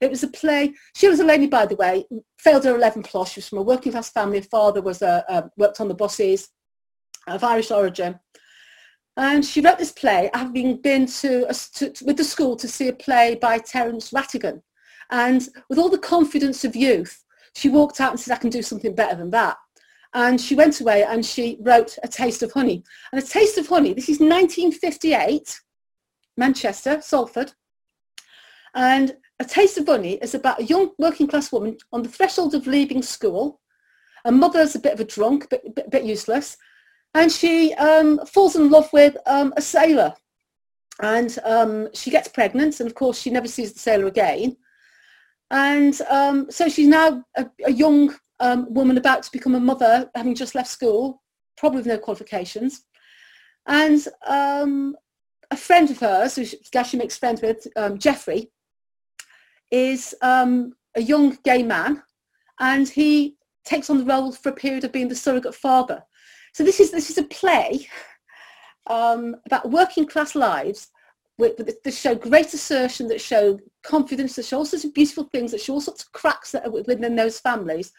It 0.00 0.08
was 0.08 0.22
a 0.22 0.28
play. 0.28 0.72
She 0.94 1.08
was 1.08 1.18
a 1.18 1.24
lady, 1.24 1.48
by 1.48 1.66
the 1.66 1.74
way, 1.74 2.06
failed 2.38 2.64
her 2.64 2.76
11 2.76 3.02
plus. 3.02 3.32
She 3.32 3.38
was 3.38 3.48
from 3.48 3.58
a 3.58 3.62
working 3.62 3.90
class 3.92 4.10
family. 4.10 4.38
Her 4.38 4.46
father 4.46 4.80
was 4.80 5.02
a, 5.02 5.24
a 5.28 5.50
worked 5.56 5.80
on 5.80 5.88
the 5.88 5.94
buses 5.94 6.48
of 7.26 7.42
Irish 7.42 7.72
origin. 7.72 8.20
And 9.16 9.44
she 9.44 9.60
wrote 9.60 9.78
this 9.78 9.92
play 9.92 10.30
having 10.34 10.80
been 10.80 11.06
to, 11.06 11.48
a, 11.48 11.54
to, 11.74 11.92
with 12.04 12.16
the 12.16 12.24
school 12.24 12.54
to 12.56 12.68
see 12.68 12.88
a 12.88 12.92
play 12.92 13.34
by 13.34 13.58
Terence 13.58 14.12
Rattigan. 14.12 14.62
And 15.10 15.48
with 15.68 15.78
all 15.78 15.88
the 15.88 15.98
confidence 15.98 16.64
of 16.64 16.76
youth, 16.76 17.24
she 17.56 17.68
walked 17.68 18.00
out 18.00 18.12
and 18.12 18.20
said, 18.20 18.34
I 18.34 18.40
can 18.40 18.50
do 18.50 18.62
something 18.62 18.94
better 18.94 19.16
than 19.16 19.30
that. 19.30 19.56
And 20.14 20.40
she 20.40 20.54
went 20.54 20.80
away 20.80 21.04
and 21.04 21.24
she 21.24 21.58
wrote 21.60 21.98
A 22.02 22.08
Taste 22.08 22.42
of 22.42 22.52
Honey. 22.52 22.84
And 23.12 23.22
A 23.22 23.26
Taste 23.26 23.58
of 23.58 23.66
Honey, 23.66 23.92
this 23.92 24.08
is 24.08 24.20
1958, 24.20 25.60
Manchester, 26.36 27.00
Salford. 27.00 27.52
And 28.74 29.16
A 29.40 29.44
Taste 29.44 29.78
of 29.78 29.86
Honey 29.86 30.14
is 30.14 30.34
about 30.34 30.60
a 30.60 30.64
young 30.64 30.90
working 30.98 31.26
class 31.26 31.52
woman 31.52 31.76
on 31.92 32.02
the 32.02 32.08
threshold 32.08 32.54
of 32.54 32.66
leaving 32.66 33.02
school. 33.02 33.60
Her 34.24 34.32
mother's 34.32 34.74
a 34.74 34.80
bit 34.80 34.94
of 34.94 35.00
a 35.00 35.04
drunk, 35.04 35.44
a 35.44 35.48
bit, 35.48 35.74
bit, 35.74 35.90
bit 35.90 36.04
useless. 36.04 36.56
And 37.14 37.30
she 37.30 37.72
um, 37.74 38.24
falls 38.26 38.56
in 38.56 38.70
love 38.70 38.92
with 38.92 39.16
um, 39.26 39.54
a 39.56 39.62
sailor. 39.62 40.14
And 41.00 41.38
um, 41.44 41.88
she 41.94 42.10
gets 42.10 42.28
pregnant. 42.28 42.80
And 42.80 42.86
of 42.86 42.94
course, 42.94 43.18
she 43.18 43.30
never 43.30 43.48
sees 43.48 43.72
the 43.72 43.78
sailor 43.78 44.06
again. 44.06 44.56
And 45.50 46.00
um, 46.10 46.50
so 46.50 46.68
she's 46.68 46.88
now 46.88 47.24
a, 47.36 47.46
a 47.64 47.72
young 47.72 48.14
um, 48.40 48.72
woman 48.72 48.98
about 48.98 49.22
to 49.22 49.32
become 49.32 49.54
a 49.54 49.60
mother, 49.60 50.10
having 50.14 50.34
just 50.34 50.54
left 50.54 50.68
school, 50.68 51.22
probably 51.56 51.78
with 51.78 51.86
no 51.86 51.98
qualifications. 51.98 52.84
And 53.66 54.06
um, 54.26 54.96
a 55.50 55.56
friend 55.56 55.90
of 55.90 55.98
hers, 55.98 56.36
who 56.36 56.44
she 56.44 56.96
makes 56.96 57.16
friends 57.16 57.42
with, 57.42 57.66
um, 57.76 57.98
Jeffrey, 57.98 58.50
is 59.70 60.14
um, 60.22 60.74
a 60.94 61.02
young 61.02 61.36
gay 61.44 61.62
man, 61.62 62.02
and 62.60 62.88
he 62.88 63.36
takes 63.64 63.90
on 63.90 63.98
the 63.98 64.04
role 64.04 64.32
for 64.32 64.50
a 64.50 64.54
period 64.54 64.84
of 64.84 64.92
being 64.92 65.08
the 65.08 65.14
surrogate 65.14 65.54
father. 65.54 66.02
So 66.52 66.64
this 66.64 66.80
is 66.80 66.90
this 66.90 67.10
is 67.10 67.18
a 67.18 67.24
play 67.24 67.88
um, 68.86 69.36
about 69.44 69.70
working 69.70 70.06
class 70.06 70.34
lives 70.34 70.88
with, 71.38 71.56
that 71.56 71.92
show 71.92 72.14
great 72.14 72.54
assertion, 72.54 73.08
that 73.08 73.20
show 73.20 73.58
confidence, 73.82 74.36
that 74.36 74.46
show 74.46 74.58
all 74.58 74.64
sorts 74.64 74.84
of 74.84 74.94
beautiful 74.94 75.24
things, 75.24 75.50
that 75.50 75.60
show 75.60 75.74
all 75.74 75.80
sorts 75.80 76.04
of 76.04 76.12
cracks 76.12 76.52
that 76.52 76.64
are 76.64 76.70
within 76.70 77.14
those 77.14 77.40
families, 77.40 77.92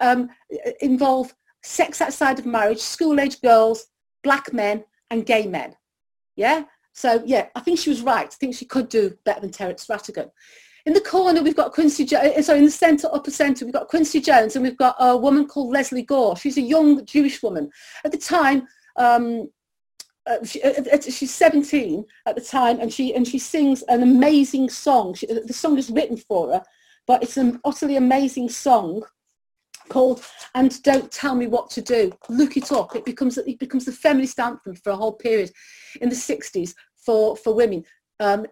um, 0.00 0.28
involve 0.80 1.34
sex 1.62 2.00
outside 2.00 2.38
of 2.38 2.46
marriage, 2.46 2.80
school-age 2.80 3.40
girls, 3.40 3.86
black 4.22 4.52
men, 4.52 4.84
and 5.10 5.26
gay 5.26 5.46
men. 5.46 5.74
Yeah. 6.36 6.64
So 6.92 7.22
yeah, 7.26 7.48
I 7.54 7.60
think 7.60 7.78
she 7.78 7.90
was 7.90 8.02
right. 8.02 8.26
I 8.26 8.36
think 8.36 8.54
she 8.54 8.66
could 8.66 8.88
do 8.88 9.16
better 9.24 9.40
than 9.40 9.50
Terence 9.50 9.86
Rattigan. 9.86 10.30
In 10.86 10.92
the 10.92 11.00
corner, 11.00 11.42
we've 11.42 11.56
got 11.56 11.72
Quincy, 11.72 12.04
jo- 12.04 12.18
uh, 12.18 12.42
sorry, 12.42 12.58
in 12.58 12.66
the 12.66 12.70
centre, 12.70 13.08
upper 13.12 13.30
centre, 13.30 13.64
we've 13.64 13.72
got 13.72 13.88
Quincy 13.88 14.20
Jones 14.20 14.54
and 14.54 14.64
we've 14.64 14.76
got 14.76 14.96
a 15.00 15.16
woman 15.16 15.46
called 15.46 15.72
Lesley 15.72 16.02
Gore. 16.02 16.36
She's 16.36 16.58
a 16.58 16.62
young 16.62 17.04
Jewish 17.06 17.42
woman. 17.42 17.70
At 18.04 18.12
the 18.12 18.18
time, 18.18 18.68
um, 18.96 19.50
uh, 20.26 20.44
she, 20.44 20.62
uh, 20.62 20.82
uh 20.92 21.00
she's 21.00 21.32
17 21.34 22.04
at 22.26 22.34
the 22.34 22.40
time 22.42 22.80
and 22.80 22.92
she, 22.92 23.14
and 23.14 23.26
she 23.26 23.38
sings 23.38 23.82
an 23.82 24.02
amazing 24.02 24.68
song. 24.68 25.14
She, 25.14 25.26
the 25.26 25.54
song 25.54 25.78
is 25.78 25.90
written 25.90 26.18
for 26.18 26.52
her, 26.52 26.62
but 27.06 27.22
it's 27.22 27.38
an 27.38 27.60
utterly 27.64 27.96
amazing 27.96 28.50
song 28.50 29.04
called 29.88 30.24
and 30.54 30.82
don't 30.82 31.10
tell 31.10 31.34
me 31.34 31.46
what 31.46 31.70
to 31.70 31.80
do 31.80 32.12
look 32.28 32.56
it 32.56 32.72
up 32.72 32.94
it 32.96 33.04
becomes 33.04 33.38
it 33.38 33.58
becomes 33.58 33.84
the 33.84 33.92
feminist 33.92 34.38
anthem 34.40 34.74
for 34.74 34.90
a 34.90 34.96
whole 34.96 35.12
period 35.12 35.50
in 36.00 36.08
the 36.08 36.14
60s 36.14 36.74
for 36.96 37.36
for 37.36 37.54
women 37.54 37.84
um, 38.20 38.46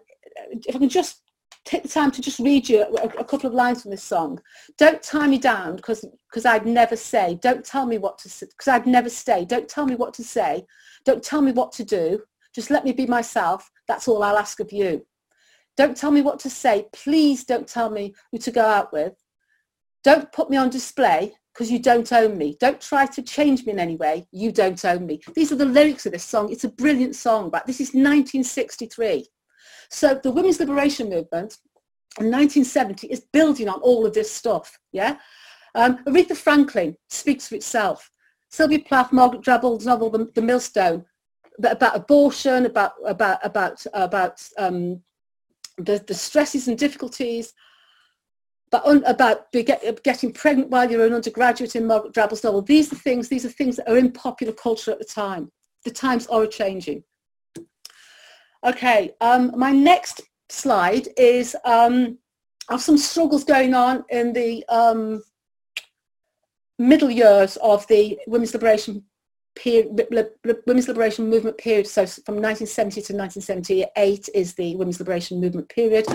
if 0.67 0.75
i 0.75 0.79
can 0.79 0.89
just 0.89 1.23
take 1.65 1.83
the 1.83 1.89
time 1.89 2.11
to 2.11 2.21
just 2.21 2.39
read 2.39 2.67
you 2.67 2.81
a, 2.81 3.03
a 3.19 3.23
couple 3.23 3.47
of 3.47 3.53
lines 3.53 3.81
from 3.81 3.91
this 3.91 4.03
song. 4.03 4.39
Don't 4.77 5.01
tie 5.01 5.27
me 5.27 5.37
down 5.37 5.75
because 5.75 6.05
because 6.29 6.45
I'd 6.45 6.65
never 6.65 6.95
say. 6.95 7.39
Don't 7.41 7.63
tell 7.63 7.85
me 7.85 7.97
what 7.97 8.17
to 8.19 8.29
because 8.47 8.67
I'd 8.67 8.87
never 8.87 9.09
stay. 9.09 9.45
Don't 9.45 9.69
tell 9.69 9.85
me 9.85 9.95
what 9.95 10.13
to 10.15 10.23
say. 10.23 10.65
Don't 11.05 11.23
tell 11.23 11.41
me 11.41 11.51
what 11.51 11.71
to 11.73 11.83
do. 11.83 12.21
Just 12.53 12.69
let 12.69 12.83
me 12.83 12.91
be 12.91 13.05
myself. 13.05 13.69
That's 13.87 14.07
all 14.07 14.23
I'll 14.23 14.37
ask 14.37 14.59
of 14.59 14.71
you. 14.71 15.05
Don't 15.75 15.97
tell 15.97 16.11
me 16.11 16.21
what 16.21 16.39
to 16.39 16.49
say. 16.49 16.85
Please 16.93 17.45
don't 17.45 17.67
tell 17.67 17.89
me 17.89 18.13
who 18.31 18.37
to 18.39 18.51
go 18.51 18.65
out 18.65 18.93
with. 18.93 19.13
Don't 20.03 20.31
put 20.31 20.49
me 20.49 20.57
on 20.57 20.69
display 20.69 21.33
because 21.53 21.71
you 21.71 21.79
don't 21.79 22.11
own 22.11 22.37
me. 22.37 22.57
Don't 22.59 22.81
try 22.81 23.05
to 23.05 23.21
change 23.21 23.65
me 23.65 23.73
in 23.73 23.79
any 23.79 23.95
way. 23.95 24.27
You 24.31 24.51
don't 24.51 24.83
own 24.85 25.05
me. 25.05 25.21
These 25.35 25.51
are 25.51 25.55
the 25.55 25.65
lyrics 25.65 26.05
of 26.05 26.11
this 26.11 26.23
song. 26.23 26.51
It's 26.51 26.63
a 26.63 26.69
brilliant 26.69 27.15
song, 27.15 27.49
but 27.49 27.65
this 27.65 27.79
is 27.79 27.89
1963. 27.89 29.27
So 29.89 30.19
the 30.21 30.31
women's 30.31 30.59
liberation 30.59 31.09
movement 31.09 31.57
in 32.19 32.31
1970 32.31 33.07
is 33.07 33.25
building 33.31 33.69
on 33.69 33.79
all 33.81 34.05
of 34.05 34.13
this 34.13 34.31
stuff. 34.31 34.77
Yeah. 34.91 35.17
Um, 35.75 36.03
Aretha 36.05 36.35
Franklin 36.35 36.95
speaks 37.09 37.47
for 37.47 37.55
itself. 37.55 38.09
Sylvia 38.49 38.79
Plath, 38.79 39.11
Margaret 39.11 39.41
Drabble's 39.41 39.85
novel 39.85 40.09
The, 40.09 40.29
the 40.35 40.41
Millstone, 40.41 41.05
about 41.63 41.95
abortion, 41.95 42.65
about 42.65 42.93
about 43.05 43.39
about 43.43 43.85
about 43.93 44.41
um, 44.57 45.01
the, 45.77 46.03
the 46.07 46.13
stresses 46.13 46.67
and 46.67 46.77
difficulties, 46.77 47.53
but 48.73 49.03
about 49.05 49.51
get, 49.51 50.03
getting 50.03 50.33
pregnant 50.33 50.71
while 50.71 50.89
you're 50.89 51.05
an 51.05 51.13
undergraduate 51.13 51.75
in 51.75 51.85
Margaret 51.85 52.11
Drabble's 52.11 52.43
novel. 52.43 52.63
These 52.63 52.91
are 52.91 52.95
things. 52.95 53.29
These 53.29 53.45
are 53.45 53.49
things 53.49 53.75
that 53.75 53.87
are 53.87 53.99
in 53.99 54.11
popular 54.11 54.51
culture 54.51 54.89
at 54.89 54.97
the 54.97 55.05
time. 55.05 55.51
The 55.85 55.91
times 55.91 56.25
are 56.25 56.47
changing. 56.47 57.03
Okay, 58.63 59.11
um, 59.21 59.51
my 59.55 59.71
next 59.71 60.21
slide 60.49 61.07
is 61.17 61.55
um, 61.65 62.17
I 62.67 62.73
have 62.73 62.81
some 62.81 62.97
struggles 62.97 63.43
going 63.43 63.75
on 63.75 64.05
in 64.09 64.33
the 64.33 64.65
um, 64.69 65.21
middle 66.79 67.11
years 67.11 67.57
of 67.57 67.85
the 67.89 68.17
women's 68.25 68.55
liberation 68.55 69.03
period, 69.55 70.07
women's 70.65 70.87
liberation 70.87 71.29
movement 71.29 71.57
period. 71.57 71.87
So 71.87 72.05
from 72.05 72.35
1970 72.35 73.01
to 73.01 73.13
1978 73.13 74.29
is 74.33 74.53
the 74.53 74.75
women's 74.75 74.99
liberation 74.99 75.39
movement 75.39 75.69
period, 75.69 76.05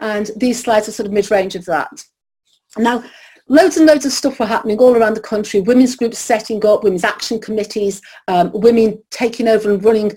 and 0.00 0.30
these 0.36 0.60
slides 0.62 0.88
are 0.88 0.92
sort 0.92 1.06
of 1.06 1.12
mid-range 1.12 1.54
of 1.54 1.64
that. 1.66 2.04
Now, 2.76 3.04
loads 3.48 3.76
and 3.76 3.86
loads 3.86 4.06
of 4.06 4.12
stuff 4.12 4.40
were 4.40 4.46
happening 4.46 4.78
all 4.78 4.96
around 4.96 5.14
the 5.14 5.20
country. 5.20 5.60
Women's 5.60 5.96
groups 5.96 6.18
setting 6.18 6.64
up, 6.66 6.84
women's 6.84 7.04
action 7.04 7.40
committees, 7.40 8.00
um, 8.28 8.50
women 8.52 9.02
taking 9.10 9.48
over 9.48 9.72
and 9.72 9.84
running 9.84 10.12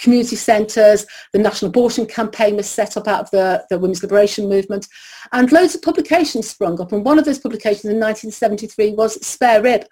community 0.00 0.36
centres. 0.36 1.06
The 1.32 1.38
National 1.38 1.68
Abortion 1.68 2.06
Campaign 2.06 2.56
was 2.56 2.68
set 2.68 2.96
up 2.96 3.06
out 3.06 3.20
of 3.20 3.30
the, 3.30 3.64
the 3.70 3.78
Women's 3.78 4.02
Liberation 4.02 4.48
Movement. 4.48 4.88
And 5.32 5.52
loads 5.52 5.74
of 5.74 5.82
publications 5.82 6.48
sprung 6.48 6.80
up. 6.80 6.92
And 6.92 7.04
one 7.04 7.18
of 7.18 7.24
those 7.24 7.38
publications 7.38 7.84
in 7.84 8.00
1973 8.00 8.94
was 8.94 9.24
Spare 9.24 9.62
Rib. 9.62 9.84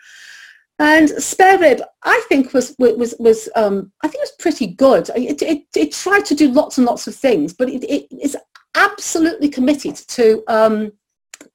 And 0.81 1.09
Spare 1.09 1.59
Rib, 1.59 1.83
I 2.05 2.25
think, 2.29 2.55
was 2.55 2.75
was 2.79 3.15
was 3.19 3.49
um, 3.57 3.91
I 4.03 4.09
think 4.09 4.23
was 4.23 4.33
pretty 4.39 4.69
good. 4.69 5.11
It, 5.17 5.43
it, 5.43 5.65
it 5.75 5.93
tried 5.93 6.25
to 6.27 6.35
do 6.37 6.53
lots 6.53 6.79
and 6.79 6.87
lots 6.87 7.09
of 7.09 7.17
things, 7.17 7.53
but 7.53 7.69
it, 7.69 7.83
it 7.85 8.07
is 8.23 8.37
absolutely 8.77 9.49
committed 9.49 9.97
to 9.97 10.45
um, 10.47 10.93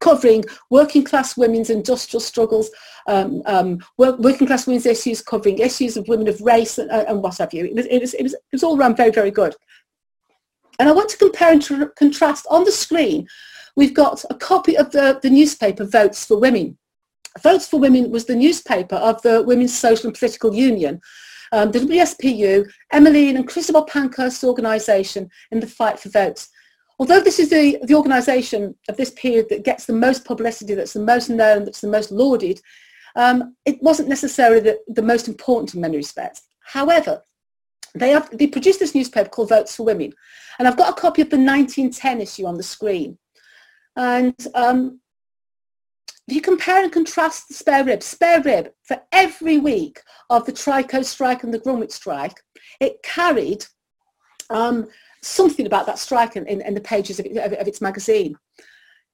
covering 0.01 0.43
working 0.69 1.03
class 1.03 1.37
women's 1.37 1.69
industrial 1.69 2.19
struggles, 2.19 2.69
um, 3.07 3.41
um, 3.45 3.79
work, 3.97 4.19
working 4.19 4.45
class 4.45 4.67
women's 4.67 4.85
issues, 4.85 5.21
covering 5.21 5.59
issues 5.59 5.95
of 5.95 6.07
women 6.09 6.27
of 6.27 6.41
race 6.41 6.77
and, 6.77 6.91
uh, 6.91 7.05
and 7.07 7.23
what 7.23 7.37
have 7.37 7.53
you. 7.53 7.65
It 7.65 7.75
was, 7.75 7.85
it, 7.85 7.99
was, 7.99 8.13
it, 8.15 8.23
was, 8.23 8.33
it 8.33 8.41
was 8.51 8.63
all 8.63 8.77
around 8.77 8.97
very, 8.97 9.11
very 9.11 9.31
good. 9.31 9.55
And 10.79 10.89
I 10.89 10.91
want 10.91 11.09
to 11.11 11.17
compare 11.17 11.53
and 11.53 11.61
to 11.63 11.87
contrast 11.97 12.45
on 12.49 12.65
the 12.65 12.71
screen, 12.71 13.27
we've 13.75 13.93
got 13.93 14.23
a 14.29 14.35
copy 14.35 14.75
of 14.77 14.91
the, 14.91 15.19
the 15.21 15.29
newspaper 15.29 15.85
Votes 15.85 16.25
for 16.25 16.37
Women. 16.37 16.77
Votes 17.41 17.67
for 17.67 17.79
Women 17.79 18.11
was 18.11 18.25
the 18.25 18.35
newspaper 18.35 18.95
of 18.95 19.21
the 19.21 19.43
Women's 19.43 19.77
Social 19.77 20.07
and 20.07 20.17
Political 20.17 20.53
Union, 20.53 21.01
um, 21.51 21.71
the 21.71 21.79
WSPU, 21.79 22.69
Emmeline 22.91 23.37
and 23.37 23.47
Christabel 23.47 23.85
Pankhurst's 23.85 24.43
organisation 24.43 25.29
in 25.51 25.59
the 25.59 25.67
fight 25.67 25.99
for 25.99 26.09
votes. 26.09 26.49
Although 26.99 27.21
this 27.21 27.39
is 27.39 27.49
the, 27.49 27.79
the 27.83 27.95
organisation 27.95 28.75
of 28.87 28.97
this 28.97 29.11
period 29.11 29.47
that 29.49 29.63
gets 29.63 29.85
the 29.85 29.93
most 29.93 30.25
publicity, 30.25 30.75
that's 30.75 30.93
the 30.93 30.99
most 30.99 31.29
known, 31.29 31.65
that's 31.65 31.81
the 31.81 31.87
most 31.87 32.11
lauded, 32.11 32.61
um, 33.15 33.55
it 33.65 33.81
wasn't 33.81 34.09
necessarily 34.09 34.59
the, 34.59 34.79
the 34.87 35.01
most 35.01 35.27
important 35.27 35.73
in 35.73 35.81
many 35.81 35.97
respects. 35.97 36.43
However, 36.63 37.23
they, 37.95 38.09
have, 38.09 38.35
they 38.35 38.47
produced 38.47 38.79
this 38.79 38.95
newspaper 38.95 39.29
called 39.29 39.49
Votes 39.49 39.75
for 39.75 39.83
Women. 39.83 40.13
And 40.57 40.67
I've 40.67 40.77
got 40.77 40.97
a 40.97 41.01
copy 41.01 41.21
of 41.21 41.29
the 41.29 41.37
1910 41.37 42.21
issue 42.21 42.45
on 42.45 42.55
the 42.55 42.63
screen. 42.63 43.17
And 43.95 44.35
um, 44.55 44.99
if 46.27 46.35
you 46.35 46.41
compare 46.41 46.83
and 46.83 46.91
contrast 46.91 47.47
the 47.47 47.53
spare 47.53 47.83
rib, 47.83 48.01
spare 48.01 48.41
rib 48.41 48.71
for 48.83 49.01
every 49.11 49.57
week 49.57 50.01
of 50.29 50.45
the 50.45 50.53
Trico 50.53 51.03
strike 51.03 51.43
and 51.43 51.53
the 51.53 51.59
Grunwick 51.59 51.91
strike, 51.91 52.41
it 52.79 53.03
carried 53.03 53.65
um, 54.49 54.87
something 55.21 55.65
about 55.65 55.85
that 55.85 55.99
strike 55.99 56.35
in, 56.35 56.47
in, 56.47 56.61
in 56.61 56.73
the 56.73 56.81
pages 56.81 57.19
of, 57.19 57.25
of, 57.25 57.53
of, 57.53 57.67
its 57.67 57.81
magazine. 57.81 58.35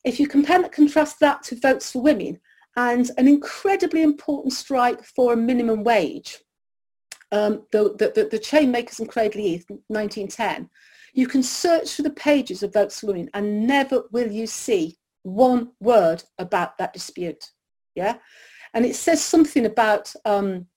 If 0.03 0.19
you 0.19 0.27
compare 0.27 0.61
and 0.61 0.71
contrast 0.71 1.19
that 1.19 1.41
to 1.43 1.59
Votes 1.59 1.91
for 1.91 2.01
Women 2.01 2.39
and 2.77 3.09
an 3.17 3.27
incredibly 3.27 4.03
important 4.03 4.53
strike 4.53 5.03
for 5.03 5.33
a 5.33 5.37
minimum 5.37 5.83
wage, 5.83 6.37
um, 7.31 7.63
the, 7.71 7.95
the, 7.97 8.11
the, 8.15 8.29
the 8.29 8.39
chain 8.39 8.69
makers 8.71 8.99
in 8.99 9.07
Cradley 9.07 9.41
Heath, 9.41 9.65
1910, 9.87 10.69
you 11.13 11.27
can 11.27 11.41
search 11.41 11.95
through 11.95 12.03
the 12.03 12.11
pages 12.11 12.61
of 12.61 12.73
Votes 12.73 12.99
for 12.99 13.07
Women 13.07 13.29
and 13.33 13.65
never 13.65 14.03
will 14.11 14.31
you 14.31 14.45
see 14.45 14.99
one 15.23 15.71
word 15.79 16.23
about 16.37 16.77
that 16.77 16.93
dispute. 16.93 17.51
Yeah. 17.95 18.15
And 18.73 18.85
it 18.85 18.95
says 18.95 19.23
something 19.23 19.65
about, 19.65 20.13
um, 20.25 20.67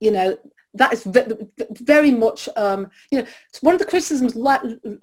you 0.00 0.10
know, 0.10 0.38
that 0.74 0.92
is 0.92 1.06
very 1.70 2.10
much, 2.10 2.48
um, 2.56 2.90
you 3.10 3.18
know, 3.18 3.26
one 3.60 3.74
of 3.74 3.80
the 3.80 3.86
criticisms 3.86 4.36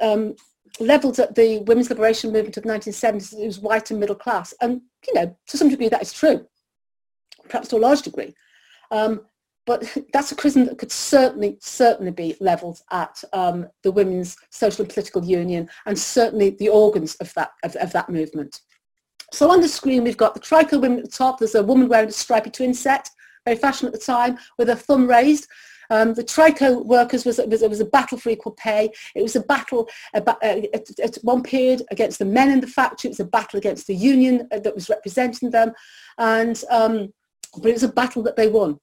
um, 0.02 0.36
leveled 0.80 1.20
at 1.20 1.36
the 1.36 1.60
women's 1.60 1.90
liberation 1.90 2.32
movement 2.32 2.58
of 2.58 2.64
the 2.64 2.70
1970s, 2.70 3.38
it 3.38 3.46
was 3.46 3.60
white 3.60 3.92
and 3.92 4.00
middle 4.00 4.16
class. 4.16 4.54
And, 4.62 4.82
you 5.08 5.14
know, 5.14 5.36
to 5.48 5.58
some 5.58 5.70
degree 5.70 5.90
that 5.90 6.02
is 6.02 6.14
true, 6.14 6.48
perhaps 7.48 7.68
to 7.70 7.78
a 7.78 7.80
large 7.80 8.02
degree. 8.02 8.34
Um, 8.92 9.22
but 9.68 9.84
that's 10.14 10.32
a 10.32 10.36
criticism 10.36 10.66
that 10.66 10.78
could 10.78 10.94
certainly, 10.94 11.58
certainly 11.60 12.12
be 12.12 12.38
levelled 12.40 12.82
at 12.90 13.22
um, 13.34 13.68
the 13.84 13.92
Women's 13.92 14.38
Social 14.50 14.84
and 14.84 14.92
Political 14.92 15.26
Union 15.26 15.70
and 15.86 16.00
certainly 16.00 16.52
the 16.52 16.70
organs 16.70 17.16
of 17.16 17.32
that, 17.34 17.52
of, 17.64 17.76
of, 17.76 17.92
that 17.92 18.10
movement. 18.10 18.62
So 19.34 19.52
on 19.52 19.60
the 19.60 19.68
screen 19.68 20.06
we've 20.06 20.16
got 20.16 20.34
the 20.34 20.40
Trico 20.40 20.82
women 20.82 21.00
at 21.00 21.06
the 21.06 21.12
top. 21.12 21.38
There's 21.38 21.54
a 21.54 21.62
woman 21.62 21.90
wearing 21.90 22.08
a 22.08 22.14
stripy 22.14 22.50
twin 22.50 22.74
set, 22.74 23.10
very 23.44 23.58
fashionable 23.58 23.94
at 23.94 24.00
the 24.00 24.06
time, 24.06 24.38
with 24.58 24.70
her 24.70 24.76
thumb 24.76 25.06
raised. 25.06 25.48
Um, 25.90 26.14
the 26.14 26.24
Trico 26.24 26.86
workers 26.86 27.26
was, 27.26 27.38
was, 27.46 27.62
it 27.62 27.70
was 27.70 27.82
a 27.82 27.86
battle 27.86 28.18
for 28.18 28.30
equal 28.30 28.54
pay. 28.54 28.90
It 29.16 29.22
was 29.22 29.36
a 29.36 29.42
battle 29.42 29.90
about, 30.14 30.42
uh, 30.44 30.62
at, 30.74 31.00
at, 31.00 31.16
one 31.24 31.44
period 31.44 31.82
against 31.92 32.20
the 32.20 32.26
men 32.26 32.52
in 32.52 32.62
the 32.62 32.68
factory. 32.68 33.10
It 33.10 33.12
was 33.12 33.20
a 33.20 33.26
battle 33.26 33.58
against 33.58 33.88
the 33.88 33.96
union 33.96 34.48
uh, 34.52 34.60
that 34.60 34.76
was 34.76 34.90
representing 34.90 35.52
them. 35.52 35.74
And, 36.18 36.62
um, 36.70 37.14
but 37.58 37.70
it 37.70 37.74
was 37.74 37.84
a 37.84 37.90
battle 37.90 38.24
that 38.24 38.38
they 38.38 38.48
won. 38.48 38.80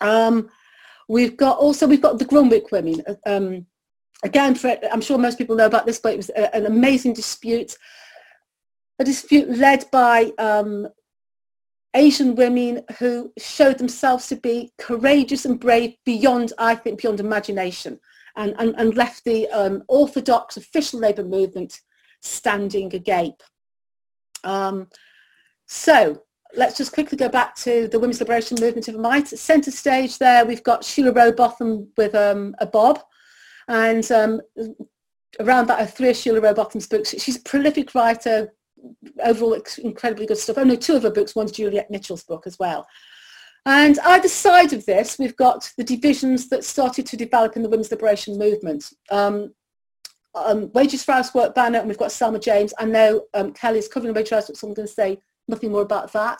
Um, 0.00 0.50
we've 1.08 1.36
got 1.36 1.58
also 1.58 1.86
we've 1.86 2.02
got 2.02 2.18
the 2.18 2.24
Grunwick 2.24 2.70
women. 2.70 3.02
Um, 3.26 3.66
again, 4.24 4.54
for, 4.54 4.76
I'm 4.92 5.00
sure 5.00 5.18
most 5.18 5.38
people 5.38 5.56
know 5.56 5.66
about 5.66 5.86
this, 5.86 5.98
but 5.98 6.14
it 6.14 6.18
was 6.18 6.30
a, 6.30 6.54
an 6.54 6.66
amazing 6.66 7.14
dispute. 7.14 7.76
A 8.98 9.04
dispute 9.04 9.48
led 9.48 9.84
by 9.92 10.32
um, 10.38 10.88
Asian 11.94 12.34
women 12.34 12.82
who 12.98 13.32
showed 13.38 13.78
themselves 13.78 14.26
to 14.28 14.36
be 14.36 14.72
courageous 14.78 15.44
and 15.44 15.60
brave 15.60 15.94
beyond, 16.04 16.52
I 16.58 16.74
think, 16.74 17.00
beyond 17.00 17.20
imagination, 17.20 18.00
and, 18.36 18.54
and, 18.58 18.74
and 18.76 18.96
left 18.96 19.24
the 19.24 19.48
um, 19.50 19.84
orthodox 19.88 20.56
official 20.56 21.00
labour 21.00 21.24
movement 21.24 21.80
standing 22.20 22.94
agape. 22.94 23.42
Um, 24.44 24.88
so 25.66 26.22
let's 26.54 26.76
just 26.76 26.92
quickly 26.92 27.18
go 27.18 27.28
back 27.28 27.54
to 27.56 27.88
the 27.88 27.98
Women's 27.98 28.20
Liberation 28.20 28.56
Movement 28.60 28.88
of 28.88 28.98
Might. 28.98 29.28
Centre 29.28 29.70
stage 29.70 30.18
there, 30.18 30.44
we've 30.44 30.62
got 30.62 30.84
Sheila 30.84 31.12
Rowbotham 31.12 31.88
with 31.96 32.14
um, 32.14 32.54
a 32.58 32.66
bob. 32.66 33.00
And 33.68 34.10
um, 34.10 34.40
around 35.40 35.68
that 35.68 35.80
are 35.80 35.86
three 35.86 36.10
of 36.10 36.16
Sheila 36.16 36.40
Rowbotham's 36.40 36.86
books. 36.86 37.14
She's 37.18 37.36
a 37.36 37.42
prolific 37.42 37.94
writer, 37.94 38.52
overall 39.22 39.60
incredibly 39.82 40.26
good 40.26 40.38
stuff. 40.38 40.58
Only 40.58 40.76
two 40.76 40.96
of 40.96 41.02
her 41.02 41.10
books, 41.10 41.34
one's 41.34 41.52
Juliet 41.52 41.90
Mitchell's 41.90 42.24
book 42.24 42.46
as 42.46 42.58
well. 42.58 42.86
And 43.66 43.98
either 44.00 44.28
side 44.28 44.72
of 44.72 44.86
this, 44.86 45.18
we've 45.18 45.36
got 45.36 45.70
the 45.76 45.84
divisions 45.84 46.48
that 46.48 46.64
started 46.64 47.04
to 47.06 47.16
develop 47.16 47.56
in 47.56 47.62
the 47.62 47.68
women's 47.68 47.90
liberation 47.90 48.38
movement. 48.38 48.90
Um, 49.10 49.52
um, 50.34 50.70
Wages 50.72 51.04
for 51.04 51.12
Housework 51.12 51.54
banner, 51.54 51.78
and 51.78 51.88
we've 51.88 51.98
got 51.98 52.12
Selma 52.12 52.38
James. 52.38 52.72
I 52.78 52.84
know 52.84 53.26
um, 53.34 53.52
Kelly 53.52 53.78
is 53.78 53.88
covering 53.88 54.14
Wages 54.14 54.28
for 54.30 54.34
Housework, 54.36 54.56
so 54.56 54.68
I'm 54.68 54.74
going 54.74 54.88
to 54.88 54.94
say 54.94 55.18
nothing 55.48 55.72
more 55.72 55.82
about 55.82 56.12
that. 56.12 56.38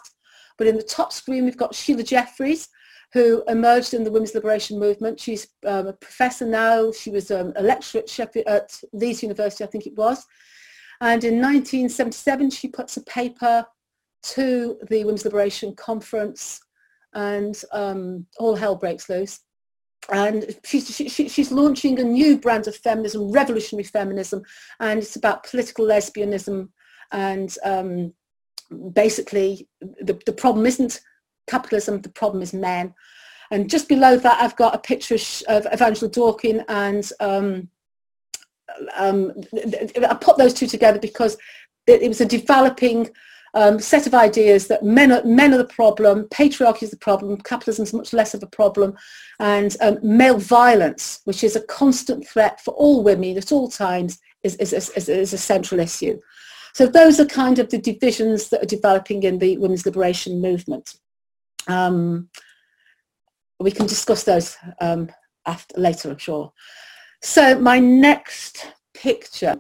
But 0.56 0.66
in 0.66 0.76
the 0.76 0.82
top 0.82 1.12
screen, 1.12 1.44
we've 1.44 1.56
got 1.56 1.74
Sheila 1.74 2.02
Jeffreys, 2.02 2.68
who 3.12 3.42
emerged 3.48 3.94
in 3.94 4.04
the 4.04 4.10
women's 4.10 4.34
liberation 4.34 4.78
movement. 4.78 5.20
She's 5.20 5.48
um, 5.66 5.86
a 5.86 5.92
professor 5.92 6.46
now. 6.46 6.92
She 6.92 7.10
was 7.10 7.30
um, 7.30 7.52
a 7.56 7.62
lecturer 7.62 8.02
at, 8.02 8.08
Sheffield, 8.08 8.46
at 8.46 8.78
Leeds 8.92 9.22
University, 9.22 9.64
I 9.64 9.68
think 9.68 9.86
it 9.86 9.96
was. 9.96 10.26
And 11.00 11.22
in 11.24 11.40
1977, 11.40 12.50
she 12.50 12.68
puts 12.68 12.96
a 12.96 13.02
paper 13.04 13.64
to 14.22 14.78
the 14.90 15.04
Women's 15.04 15.24
Liberation 15.24 15.74
Conference 15.76 16.60
and 17.14 17.62
um, 17.72 18.26
all 18.38 18.56
hell 18.56 18.74
breaks 18.74 19.08
loose. 19.08 19.40
And 20.12 20.56
she's, 20.64 20.94
she, 20.94 21.28
she's 21.28 21.52
launching 21.52 21.98
a 21.98 22.04
new 22.04 22.38
brand 22.38 22.66
of 22.66 22.76
feminism, 22.76 23.30
revolutionary 23.30 23.84
feminism, 23.84 24.42
and 24.80 25.00
it's 25.00 25.16
about 25.16 25.44
political 25.44 25.84
lesbianism 25.84 26.68
and 27.12 27.54
um, 27.64 28.12
basically 28.92 29.68
the, 29.80 30.18
the 30.26 30.32
problem 30.32 30.66
isn't 30.66 31.00
capitalism, 31.48 32.00
the 32.00 32.08
problem 32.10 32.42
is 32.42 32.52
men. 32.52 32.94
And 33.50 33.70
just 33.70 33.88
below 33.88 34.16
that, 34.16 34.42
I've 34.42 34.56
got 34.56 34.74
a 34.74 34.78
picture 34.78 35.14
of 35.48 35.66
Angela 35.66 36.10
Dworkin 36.10 36.64
and 36.68 37.10
um, 37.20 37.68
um, 38.96 39.32
I 39.54 40.14
put 40.14 40.36
those 40.36 40.54
two 40.54 40.66
together 40.66 40.98
because 40.98 41.36
it, 41.86 42.02
it 42.02 42.08
was 42.08 42.20
a 42.20 42.26
developing 42.26 43.10
um, 43.54 43.78
set 43.78 44.06
of 44.06 44.14
ideas 44.14 44.66
that 44.66 44.82
men 44.82 45.10
are, 45.10 45.24
men 45.24 45.54
are 45.54 45.58
the 45.58 45.64
problem, 45.64 46.24
patriarchy 46.24 46.82
is 46.82 46.90
the 46.90 46.98
problem, 46.98 47.38
capitalism 47.38 47.84
is 47.84 47.94
much 47.94 48.12
less 48.12 48.34
of 48.34 48.42
a 48.42 48.46
problem, 48.46 48.94
and 49.40 49.76
um, 49.80 49.98
male 50.02 50.38
violence, 50.38 51.20
which 51.24 51.42
is 51.42 51.56
a 51.56 51.62
constant 51.62 52.26
threat 52.28 52.60
for 52.60 52.74
all 52.74 53.02
women 53.02 53.36
at 53.38 53.50
all 53.50 53.68
times, 53.68 54.18
is, 54.42 54.54
is, 54.56 54.72
is, 54.72 55.08
is 55.08 55.32
a 55.32 55.38
central 55.38 55.80
issue. 55.80 56.18
So 56.74 56.86
those 56.86 57.20
are 57.20 57.26
kind 57.26 57.58
of 57.58 57.70
the 57.70 57.78
divisions 57.78 58.48
that 58.50 58.62
are 58.62 58.66
developing 58.66 59.22
in 59.22 59.38
the 59.38 59.56
women's 59.58 59.86
liberation 59.86 60.40
movement. 60.40 60.96
Um, 61.66 62.28
we 63.60 63.70
can 63.70 63.86
discuss 63.86 64.24
those 64.24 64.56
um, 64.80 65.10
after, 65.46 65.80
later, 65.80 66.10
I'm 66.10 66.18
sure. 66.18 66.52
So 67.22 67.58
my 67.58 67.78
next 67.78 68.72
picture, 68.94 69.56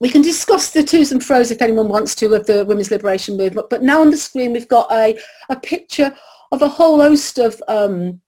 we 0.00 0.08
can 0.08 0.22
discuss 0.22 0.70
the 0.70 0.82
twos 0.82 1.12
and 1.12 1.24
fro's 1.24 1.50
if 1.50 1.62
anyone 1.62 1.88
wants 1.88 2.14
to 2.16 2.34
of 2.34 2.46
the 2.46 2.64
women's 2.64 2.90
liberation 2.90 3.36
movement, 3.36 3.68
but 3.70 3.82
now 3.82 4.00
on 4.00 4.10
the 4.10 4.16
screen 4.16 4.52
we've 4.52 4.68
got 4.68 4.90
a, 4.92 5.18
a 5.48 5.56
picture 5.56 6.14
of 6.52 6.62
a 6.62 6.68
whole 6.68 7.00
host 7.00 7.38
of 7.38 7.60
um, 7.68 8.20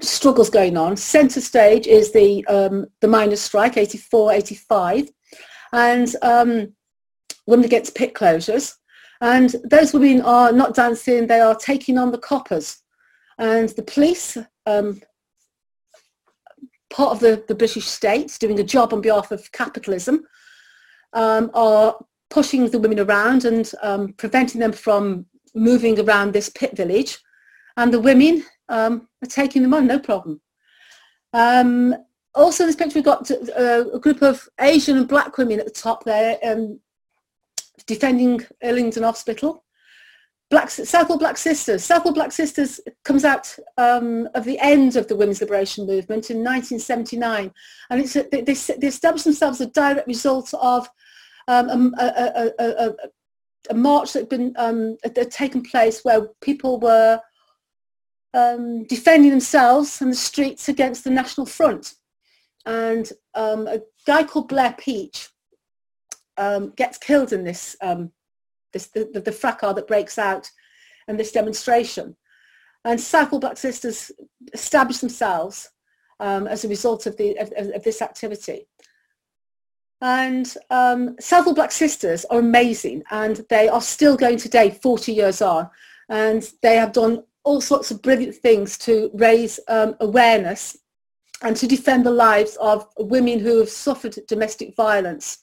struggles 0.00 0.50
going 0.50 0.76
on. 0.76 0.96
Centre 0.96 1.40
stage 1.40 1.86
is 1.86 2.12
the, 2.12 2.44
um, 2.46 2.86
the 3.00 3.08
miners' 3.08 3.40
strike, 3.40 3.76
84, 3.76 4.32
85. 4.32 5.08
And 5.72 6.14
um, 6.22 6.74
women 7.50 7.64
against 7.64 7.94
pit 7.94 8.14
closures. 8.14 8.74
And 9.20 9.54
those 9.64 9.92
women 9.92 10.22
are 10.22 10.52
not 10.52 10.74
dancing, 10.74 11.26
they 11.26 11.40
are 11.40 11.54
taking 11.54 11.98
on 11.98 12.10
the 12.10 12.18
coppers. 12.18 12.78
And 13.38 13.68
the 13.70 13.82
police, 13.82 14.38
um, 14.66 15.02
part 16.88 17.12
of 17.12 17.20
the, 17.20 17.44
the 17.46 17.54
British 17.54 17.86
state, 17.86 18.36
doing 18.40 18.58
a 18.58 18.64
job 18.64 18.92
on 18.92 19.00
behalf 19.00 19.30
of 19.30 19.50
capitalism, 19.52 20.24
um, 21.12 21.50
are 21.52 21.96
pushing 22.30 22.68
the 22.68 22.78
women 22.78 23.00
around 23.00 23.44
and 23.44 23.70
um, 23.82 24.14
preventing 24.14 24.60
them 24.60 24.72
from 24.72 25.26
moving 25.54 25.98
around 26.00 26.32
this 26.32 26.48
pit 26.48 26.76
village. 26.76 27.18
And 27.76 27.92
the 27.92 28.00
women 28.00 28.44
um, 28.68 29.08
are 29.22 29.28
taking 29.28 29.62
them 29.62 29.74
on, 29.74 29.86
no 29.86 29.98
problem. 29.98 30.40
Um, 31.32 31.94
also 32.34 32.64
in 32.64 32.68
this 32.68 32.76
picture 32.76 32.96
we've 32.96 33.04
got 33.04 33.28
a, 33.30 33.58
uh, 33.58 33.96
a, 33.96 33.98
group 33.98 34.22
of 34.22 34.48
Asian 34.60 34.96
and 34.96 35.08
black 35.08 35.36
women 35.36 35.58
at 35.58 35.66
the 35.66 35.72
top 35.72 36.04
there 36.04 36.38
um, 36.44 36.78
defending 37.86 38.44
Islington 38.62 39.02
Hospital. 39.02 39.64
Black, 40.50 40.68
Southall 40.68 41.18
Black 41.18 41.36
Sisters. 41.36 41.84
Southall 41.84 42.12
Black 42.12 42.32
Sisters 42.32 42.80
comes 43.04 43.24
out 43.24 43.56
um, 43.78 44.28
of 44.34 44.44
the 44.44 44.58
end 44.58 44.96
of 44.96 45.06
the 45.06 45.14
women's 45.14 45.40
liberation 45.40 45.86
movement 45.86 46.28
in 46.30 46.38
1979. 46.38 47.52
And 47.88 48.00
it's 48.00 48.16
a, 48.16 48.24
they, 48.32 48.40
they, 48.40 48.54
they 48.54 48.88
established 48.88 49.26
themselves 49.26 49.60
as 49.60 49.68
a 49.68 49.70
direct 49.70 50.08
result 50.08 50.52
of 50.54 50.88
um, 51.46 51.94
a, 51.98 52.52
a, 52.58 52.94
a, 53.70 53.74
march 53.74 54.12
that 54.12 54.20
had, 54.20 54.28
been, 54.28 54.52
um, 54.56 54.96
had 55.04 55.30
taken 55.30 55.62
place 55.62 56.04
where 56.04 56.28
people 56.40 56.80
were 56.80 57.20
um, 58.34 58.84
defending 58.84 59.30
themselves 59.30 60.00
in 60.00 60.10
the 60.10 60.16
streets 60.16 60.68
against 60.68 61.04
the 61.04 61.10
National 61.10 61.46
Front. 61.46 61.94
And 62.66 63.10
um, 63.34 63.66
a 63.66 63.80
guy 64.06 64.24
called 64.24 64.48
Blair 64.48 64.74
Peach 64.78 65.29
um, 66.40 66.70
gets 66.70 66.98
killed 66.98 67.32
in 67.32 67.44
this, 67.44 67.76
um, 67.82 68.10
this 68.72 68.88
the, 68.88 69.08
the, 69.12 69.20
the, 69.20 69.32
fracas 69.32 69.74
that 69.74 69.86
breaks 69.86 70.18
out 70.18 70.50
in 71.06 71.16
this 71.16 71.32
demonstration. 71.32 72.16
And 72.84 72.98
Southall 72.98 73.40
Black 73.40 73.58
Sisters 73.58 74.10
establish 74.54 74.98
themselves 74.98 75.68
um, 76.18 76.46
as 76.46 76.64
a 76.64 76.68
result 76.68 77.06
of, 77.06 77.16
the, 77.18 77.36
of, 77.36 77.52
of, 77.74 77.84
this 77.84 78.00
activity. 78.00 78.66
And 80.00 80.52
um, 80.70 81.16
Black 81.54 81.72
Sisters 81.72 82.24
are 82.30 82.38
amazing 82.38 83.02
and 83.10 83.44
they 83.50 83.68
are 83.68 83.82
still 83.82 84.16
going 84.16 84.38
today, 84.38 84.70
40 84.70 85.12
years 85.12 85.42
on. 85.42 85.68
And 86.08 86.50
they 86.62 86.76
have 86.76 86.92
done 86.92 87.22
all 87.44 87.60
sorts 87.60 87.90
of 87.90 88.00
brilliant 88.00 88.36
things 88.36 88.78
to 88.78 89.10
raise 89.12 89.60
um, 89.68 89.94
awareness 90.00 90.78
and 91.42 91.54
to 91.56 91.66
defend 91.66 92.06
the 92.06 92.10
lives 92.10 92.56
of 92.56 92.88
women 92.98 93.38
who 93.38 93.58
have 93.58 93.68
suffered 93.68 94.16
domestic 94.26 94.74
violence 94.74 95.38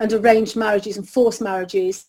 and 0.00 0.12
arranged 0.12 0.56
marriages 0.56 0.96
and 0.96 1.08
forced 1.08 1.40
marriages 1.40 2.06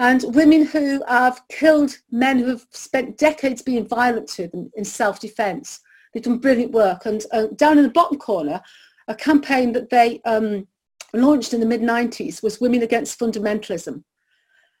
and 0.00 0.24
women 0.34 0.64
who 0.64 1.02
have 1.08 1.42
killed 1.48 1.96
men 2.10 2.38
who 2.38 2.46
have 2.46 2.66
spent 2.70 3.18
decades 3.18 3.62
being 3.62 3.86
violent 3.86 4.28
to 4.28 4.46
them 4.48 4.70
in 4.76 4.84
self-defense. 4.84 5.80
They've 6.12 6.22
done 6.22 6.38
brilliant 6.38 6.72
work. 6.72 7.06
And 7.06 7.24
uh, 7.32 7.46
down 7.56 7.78
in 7.78 7.84
the 7.84 7.90
bottom 7.90 8.18
corner, 8.18 8.60
a 9.08 9.14
campaign 9.14 9.72
that 9.72 9.90
they 9.90 10.20
um, 10.24 10.68
launched 11.12 11.52
in 11.52 11.60
the 11.60 11.66
mid-90s 11.66 12.42
was 12.42 12.60
Women 12.60 12.82
Against 12.82 13.18
Fundamentalism. 13.18 14.04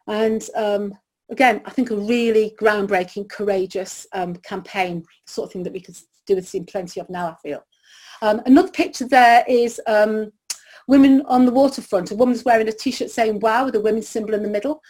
And 0.06 0.48
um, 0.54 0.94
again, 1.30 1.62
I 1.64 1.70
think 1.70 1.90
a 1.90 1.96
really 1.96 2.54
groundbreaking, 2.60 3.28
courageous 3.28 4.06
um, 4.12 4.36
campaign, 4.36 5.04
sort 5.26 5.48
of 5.48 5.52
thing 5.52 5.64
that 5.64 5.72
we 5.72 5.80
could 5.80 5.96
do 6.26 6.36
with 6.36 6.48
seeing 6.48 6.66
plenty 6.66 7.00
of 7.00 7.10
now, 7.10 7.28
I 7.28 7.34
feel. 7.42 7.64
Um, 8.22 8.40
another 8.46 8.70
picture 8.70 9.06
there 9.08 9.44
is 9.48 9.80
um, 9.86 10.30
women 10.88 11.22
on 11.26 11.46
the 11.46 11.52
waterfront. 11.52 12.10
A 12.10 12.16
woman's 12.16 12.44
wearing 12.44 12.66
a 12.66 12.72
t-shirt 12.72 13.10
saying 13.10 13.38
wow 13.40 13.66
with 13.66 13.76
a 13.76 13.80
women's 13.80 14.08
symbol 14.08 14.34
in 14.34 14.42
the 14.42 14.48
middle. 14.48 14.82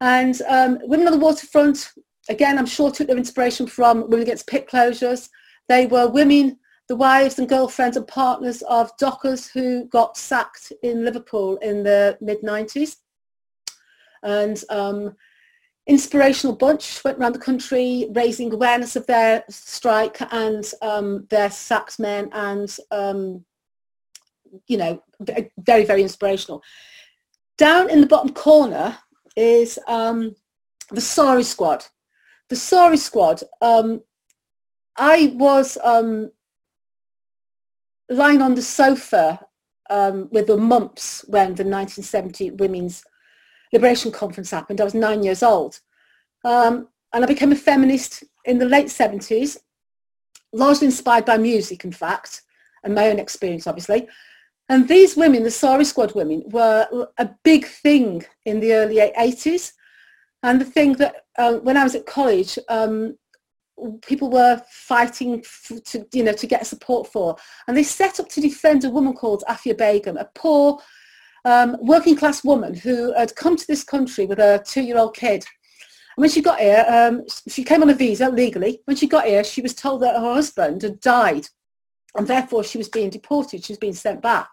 And 0.00 0.40
um, 0.48 0.78
Women 0.82 1.06
on 1.06 1.12
the 1.12 1.24
Waterfront, 1.24 1.92
again, 2.28 2.58
I'm 2.58 2.66
sure 2.66 2.90
took 2.90 3.06
their 3.06 3.16
inspiration 3.16 3.66
from 3.66 4.02
Women 4.02 4.22
Against 4.22 4.46
Pit 4.46 4.68
Closures. 4.68 5.28
They 5.68 5.86
were 5.86 6.08
women, 6.08 6.58
the 6.88 6.96
wives 6.96 7.38
and 7.38 7.48
girlfriends 7.48 7.96
and 7.96 8.06
partners 8.06 8.62
of 8.62 8.94
dockers 8.98 9.48
who 9.48 9.86
got 9.86 10.16
sacked 10.16 10.72
in 10.82 11.04
Liverpool 11.04 11.56
in 11.58 11.82
the 11.82 12.18
mid-90s. 12.20 12.96
And 14.22 14.62
um, 14.68 15.16
inspirational 15.86 16.56
bunch 16.56 17.02
went 17.04 17.18
around 17.18 17.34
the 17.34 17.38
country 17.38 18.08
raising 18.14 18.52
awareness 18.52 18.96
of 18.96 19.06
their 19.06 19.44
strike 19.48 20.18
and 20.32 20.70
um, 20.82 21.26
their 21.30 21.50
sacked 21.50 21.98
men 21.98 22.28
and 22.32 22.76
um, 22.90 23.44
you 24.66 24.76
know 24.76 25.02
very 25.58 25.84
very 25.84 26.02
inspirational 26.02 26.62
down 27.56 27.90
in 27.90 28.00
the 28.00 28.06
bottom 28.06 28.32
corner 28.32 28.98
is 29.36 29.78
um, 29.86 30.34
the 30.90 31.00
Sari 31.00 31.42
Squad. 31.42 31.84
The 32.48 32.56
Sari 32.56 32.96
Squad, 32.96 33.42
um, 33.60 34.02
I 34.96 35.32
was 35.36 35.78
um, 35.82 36.30
lying 38.08 38.42
on 38.42 38.54
the 38.54 38.62
sofa 38.62 39.40
um, 39.90 40.28
with 40.30 40.46
the 40.46 40.56
mumps 40.56 41.24
when 41.28 41.54
the 41.54 41.64
1970 41.64 42.52
Women's 42.52 43.04
Liberation 43.72 44.12
Conference 44.12 44.50
happened. 44.50 44.80
I 44.80 44.84
was 44.84 44.94
nine 44.94 45.22
years 45.22 45.42
old. 45.42 45.80
Um, 46.44 46.88
and 47.12 47.24
I 47.24 47.26
became 47.26 47.52
a 47.52 47.56
feminist 47.56 48.24
in 48.44 48.58
the 48.58 48.66
late 48.66 48.86
70s, 48.86 49.56
largely 50.52 50.86
inspired 50.86 51.24
by 51.24 51.38
music, 51.38 51.84
in 51.84 51.92
fact, 51.92 52.42
and 52.82 52.94
my 52.94 53.08
own 53.08 53.18
experience, 53.18 53.66
obviously. 53.66 54.08
And 54.68 54.88
these 54.88 55.16
women, 55.16 55.42
the 55.42 55.50
Sari 55.50 55.84
Squad 55.84 56.14
women, 56.14 56.42
were 56.46 57.08
a 57.18 57.28
big 57.42 57.66
thing 57.66 58.24
in 58.46 58.60
the 58.60 58.72
early 58.72 58.96
80s. 58.96 59.72
And 60.42 60.60
the 60.60 60.64
thing 60.64 60.94
that 60.94 61.16
uh, 61.38 61.54
when 61.58 61.76
I 61.76 61.84
was 61.84 61.94
at 61.94 62.06
college, 62.06 62.58
um, 62.68 63.16
people 64.02 64.30
were 64.30 64.62
fighting 64.70 65.40
f- 65.40 65.82
to, 65.84 66.06
you 66.12 66.22
know, 66.22 66.32
to 66.32 66.46
get 66.46 66.66
support 66.66 67.10
for. 67.10 67.36
And 67.66 67.76
they 67.76 67.82
set 67.82 68.20
up 68.20 68.28
to 68.30 68.40
defend 68.40 68.84
a 68.84 68.90
woman 68.90 69.12
called 69.12 69.44
Afia 69.48 69.76
Begum, 69.76 70.16
a 70.16 70.28
poor 70.34 70.80
um, 71.44 71.76
working 71.80 72.16
class 72.16 72.42
woman 72.42 72.74
who 72.74 73.12
had 73.14 73.36
come 73.36 73.56
to 73.56 73.66
this 73.66 73.84
country 73.84 74.24
with 74.26 74.38
a 74.38 74.62
two-year-old 74.66 75.14
kid. 75.14 75.44
And 76.16 76.22
when 76.22 76.30
she 76.30 76.40
got 76.40 76.60
here, 76.60 76.84
um, 76.88 77.24
she 77.48 77.64
came 77.64 77.82
on 77.82 77.90
a 77.90 77.94
visa 77.94 78.30
legally. 78.30 78.80
When 78.86 78.96
she 78.96 79.06
got 79.06 79.26
here, 79.26 79.44
she 79.44 79.60
was 79.60 79.74
told 79.74 80.00
that 80.02 80.16
her 80.16 80.34
husband 80.34 80.82
had 80.82 81.00
died 81.00 81.48
and 82.16 82.26
therefore 82.26 82.64
she 82.64 82.78
was 82.78 82.88
being 82.88 83.10
deported, 83.10 83.64
she 83.64 83.72
was 83.72 83.78
being 83.78 83.94
sent 83.94 84.22
back. 84.22 84.48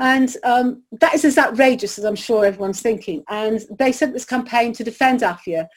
And 0.00 0.34
um, 0.42 0.82
that 1.00 1.14
is 1.14 1.24
as 1.24 1.38
outrageous 1.38 1.98
as 1.98 2.04
I'm 2.04 2.16
sure 2.16 2.44
everyone's 2.44 2.80
thinking. 2.80 3.22
And 3.28 3.60
they 3.78 3.92
sent 3.92 4.12
this 4.12 4.24
campaign 4.24 4.72
to 4.72 4.84
defend 4.84 5.20
Afia. 5.20 5.68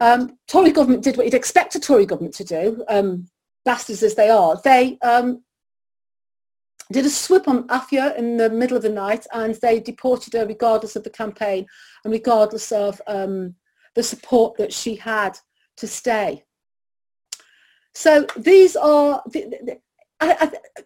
Um, 0.00 0.38
Tory 0.46 0.72
government 0.72 1.02
did 1.02 1.16
what 1.16 1.26
you'd 1.26 1.34
expect 1.34 1.74
a 1.74 1.80
Tory 1.80 2.06
government 2.06 2.34
to 2.36 2.44
do, 2.44 2.82
um, 2.88 3.28
bastards 3.64 4.02
as 4.02 4.14
they 4.14 4.30
are. 4.30 4.58
They 4.64 4.96
um, 5.02 5.42
did 6.90 7.04
a 7.04 7.10
swoop 7.10 7.48
on 7.48 7.66
Afia 7.68 8.16
in 8.16 8.36
the 8.36 8.48
middle 8.48 8.76
of 8.76 8.82
the 8.82 8.88
night 8.88 9.26
and 9.34 9.54
they 9.56 9.80
deported 9.80 10.32
her 10.32 10.46
regardless 10.46 10.96
of 10.96 11.04
the 11.04 11.10
campaign 11.10 11.66
and 12.04 12.12
regardless 12.12 12.72
of 12.72 13.02
um, 13.06 13.54
the 13.94 14.02
support 14.02 14.56
that 14.56 14.72
she 14.72 14.94
had 14.94 15.38
to 15.76 15.86
stay. 15.86 16.44
So 17.94 18.26
these 18.36 18.76
are, 18.76 19.22
the, 19.30 19.40
the, 19.62 19.78
I, 20.20 20.36
I, 20.40 20.82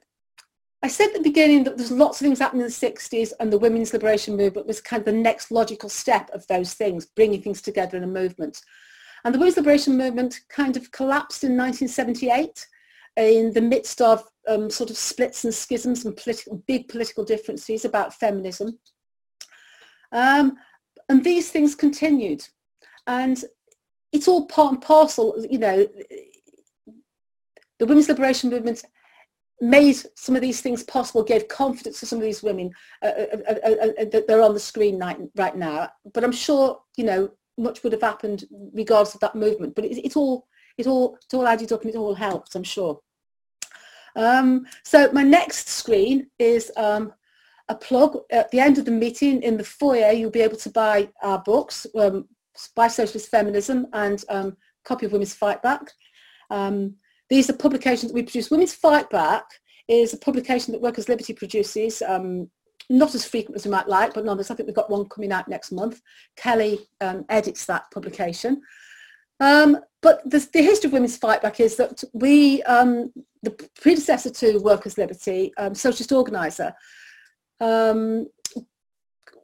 I 0.85 0.89
said 0.89 1.09
at 1.09 1.15
the 1.15 1.23
beginning 1.23 1.65
that 1.65 1.77
there's 1.77 1.93
lots 1.93 2.21
of 2.21 2.25
things 2.25 2.41
happening 2.41 2.63
in 2.63 2.69
the 2.69 2.73
60s 2.73 3.33
and 3.39 3.53
the 3.53 3.59
women's 3.59 3.93
liberation 3.93 4.37
movement 4.37 4.67
was 4.67 4.81
kind 4.81 5.01
of 5.01 5.07
the 5.07 5.13
next 5.13 5.51
logical 5.51 5.89
step 5.89 6.29
of 6.31 6.47
those 6.49 6.75
things, 6.75 7.07
bringing 7.07 7.41
things 7.41 7.63
together 7.63 7.97
in 7.97 8.05
a 8.05 8.09
movement. 8.09 8.63
And 9.25 9.35
the 9.35 9.39
women's 9.39 9.57
liberation 9.57 9.97
movement 9.97 10.41
kind 10.49 10.77
of 10.77 10.91
collapsed 10.91 11.45
in 11.45 11.57
1978 11.57 12.67
in 13.17 13.53
the 13.53 13.61
midst 13.61 14.01
of 14.01 14.25
um, 14.49 14.71
sort 14.71 14.91
of 14.91 14.97
splits 14.97 15.45
and 15.45 15.55
schisms 15.55 16.05
and 16.05 16.17
political, 16.17 16.57
big 16.67 16.89
political 16.89 17.25
differences 17.25 17.85
about 17.85 18.15
feminism. 18.15 18.79
Um, 20.11 20.57
and 21.09 21.23
these 21.23 21.51
things 21.51 21.75
continued. 21.75 22.43
And 23.07 23.45
it's 24.13 24.27
all 24.27 24.47
part 24.47 24.73
and 24.73 24.83
parcel, 24.83 25.45
you 25.49 25.59
know, 25.59 25.87
the 27.79 27.87
women's 27.87 28.09
liberation 28.09 28.51
movement 28.51 28.85
made 29.63 29.97
some 30.17 30.35
of 30.35 30.43
these 30.43 30.61
things 30.61 30.83
possible, 30.83 31.23
gave 31.23 31.47
confidence 31.47 32.01
to 32.01 32.07
some 32.07 32.19
of 32.19 32.25
these 32.25 32.43
women 32.43 32.73
uh, 33.01 33.07
uh, 33.07 33.37
uh, 33.49 33.55
uh, 33.65 33.87
uh 34.01 34.05
that 34.11 34.25
they're 34.27 34.43
on 34.43 34.55
the 34.55 34.61
screen 34.61 34.99
right, 34.99 35.17
right 35.37 35.57
now. 35.57 35.89
But 36.13 36.25
I'm 36.25 36.33
sure, 36.33 36.81
you 36.97 37.05
know, 37.05 37.31
much 37.57 37.83
would 37.83 37.93
have 37.93 38.03
happened 38.03 38.45
regardless 38.75 39.15
of 39.15 39.21
that 39.21 39.37
movement. 39.37 39.77
But 39.77 39.85
it, 39.85 40.05
it's 40.05 40.17
all, 40.17 40.49
it 40.77 40.89
all, 40.89 41.17
it 41.17 41.35
all 41.35 41.47
added 41.47 41.71
up 41.71 41.83
and 41.83 41.91
it 41.91 41.97
all 41.97 42.15
helps, 42.15 42.57
I'm 42.57 42.65
sure. 42.65 43.01
Um, 44.17 44.67
so 44.83 45.11
my 45.13 45.23
next 45.23 45.69
screen 45.69 46.27
is 46.41 46.73
um, 46.77 47.13
a 47.69 47.77
plug. 47.77 48.19
At 48.33 48.51
the 48.51 48.59
end 48.59 48.79
of 48.79 48.85
the 48.85 48.91
meeting 48.91 49.45
in 49.45 49.57
the 49.57 49.65
foyer, 49.65 50.11
you'll 50.11 50.33
be 50.33 50.41
able 50.41 50.57
to 50.57 50.71
buy 50.71 51.09
our 51.23 51.39
books, 51.39 51.87
um, 51.97 52.27
By 52.75 52.89
Socialist 52.89 53.29
Feminism 53.29 53.87
and 53.93 54.25
um, 54.29 54.57
copy 54.85 55.07
of 55.07 55.13
Women's 55.13 55.35
Fight 55.35 55.63
Back. 55.63 55.83
Um, 56.51 56.97
these 57.31 57.49
are 57.49 57.55
publications 57.55 58.11
that 58.11 58.15
we 58.15 58.23
produce. 58.23 58.51
Women's 58.51 58.75
Fight 58.75 59.09
Back 59.11 59.45
is 59.89 60.13
a 60.13 60.19
publication 60.19 60.73
that 60.73 60.81
Workers' 60.81 61.09
Liberty 61.09 61.33
produces, 61.33 62.03
um, 62.03 62.51
not 62.91 63.15
as 63.15 63.25
frequent 63.25 63.57
as 63.57 63.65
we 63.65 63.71
might 63.71 63.89
like, 63.89 64.15
but 64.15 64.25
nonetheless, 64.25 64.51
I 64.51 64.55
think 64.55 64.67
we've 64.67 64.77
got 64.77 64.91
one 64.91 65.09
coming 65.09 65.33
out 65.33 65.49
next 65.49 65.73
month. 65.73 66.01
Kelly 66.37 66.81
um, 67.01 67.25
edits 67.29 67.67
that 67.67 67.91
publication. 67.93 68.61
Um, 69.41 69.79
but 70.03 70.23
the, 70.29 70.47
the, 70.53 70.63
history 70.63 70.89
of 70.89 70.93
Women's 70.93 71.17
Fight 71.17 71.43
Back 71.43 71.59
is 71.59 71.77
that 71.77 72.03
we, 72.13 72.63
um, 72.65 73.13
the 73.43 73.51
predecessor 73.81 74.31
to 74.31 74.59
Workers' 74.59 74.99
Liberty, 74.99 75.53
um, 75.57 75.75
socialist 75.75 76.13
organiser, 76.13 76.73
um, 77.61 78.27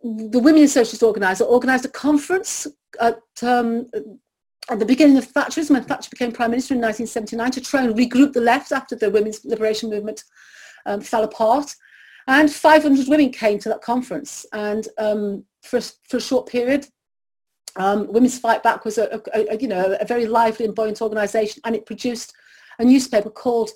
the 0.02 0.38
Women 0.38 0.68
Socialist 0.68 1.02
Organiser 1.02 1.44
organised 1.44 1.84
a 1.84 1.88
conference 1.88 2.66
at 3.00 3.20
um, 3.42 3.86
at 4.70 4.78
the 4.78 4.84
beginning 4.84 5.16
of 5.16 5.32
Thatcherism, 5.32 5.70
when 5.70 5.84
Thatcher 5.84 6.10
became 6.10 6.32
Prime 6.32 6.50
Minister 6.50 6.74
in 6.74 6.80
1979, 6.80 7.50
to 7.52 7.60
try 7.60 7.82
and 7.82 7.94
regroup 7.94 8.32
the 8.32 8.40
left 8.40 8.72
after 8.72 8.94
the 8.94 9.10
women's 9.10 9.44
liberation 9.44 9.88
movement 9.88 10.24
um, 10.86 11.00
fell 11.00 11.24
apart. 11.24 11.74
And 12.26 12.52
500 12.52 13.08
women 13.08 13.30
came 13.30 13.58
to 13.60 13.68
that 13.70 13.80
conference. 13.80 14.44
And 14.52 14.86
um, 14.98 15.44
for, 15.62 15.80
for 15.80 16.18
a 16.18 16.20
short 16.20 16.46
period, 16.46 16.86
um, 17.76 18.12
Women's 18.12 18.38
Fight 18.38 18.62
Back 18.62 18.84
was 18.84 18.98
a, 18.98 19.20
a, 19.34 19.54
a, 19.54 19.56
you 19.56 19.68
know, 19.68 19.96
a 19.98 20.04
very 20.04 20.26
lively 20.26 20.66
and 20.66 20.74
buoyant 20.74 21.00
organisation, 21.00 21.62
and 21.64 21.74
it 21.74 21.86
produced 21.86 22.34
a 22.78 22.84
newspaper 22.84 23.30
called 23.30 23.70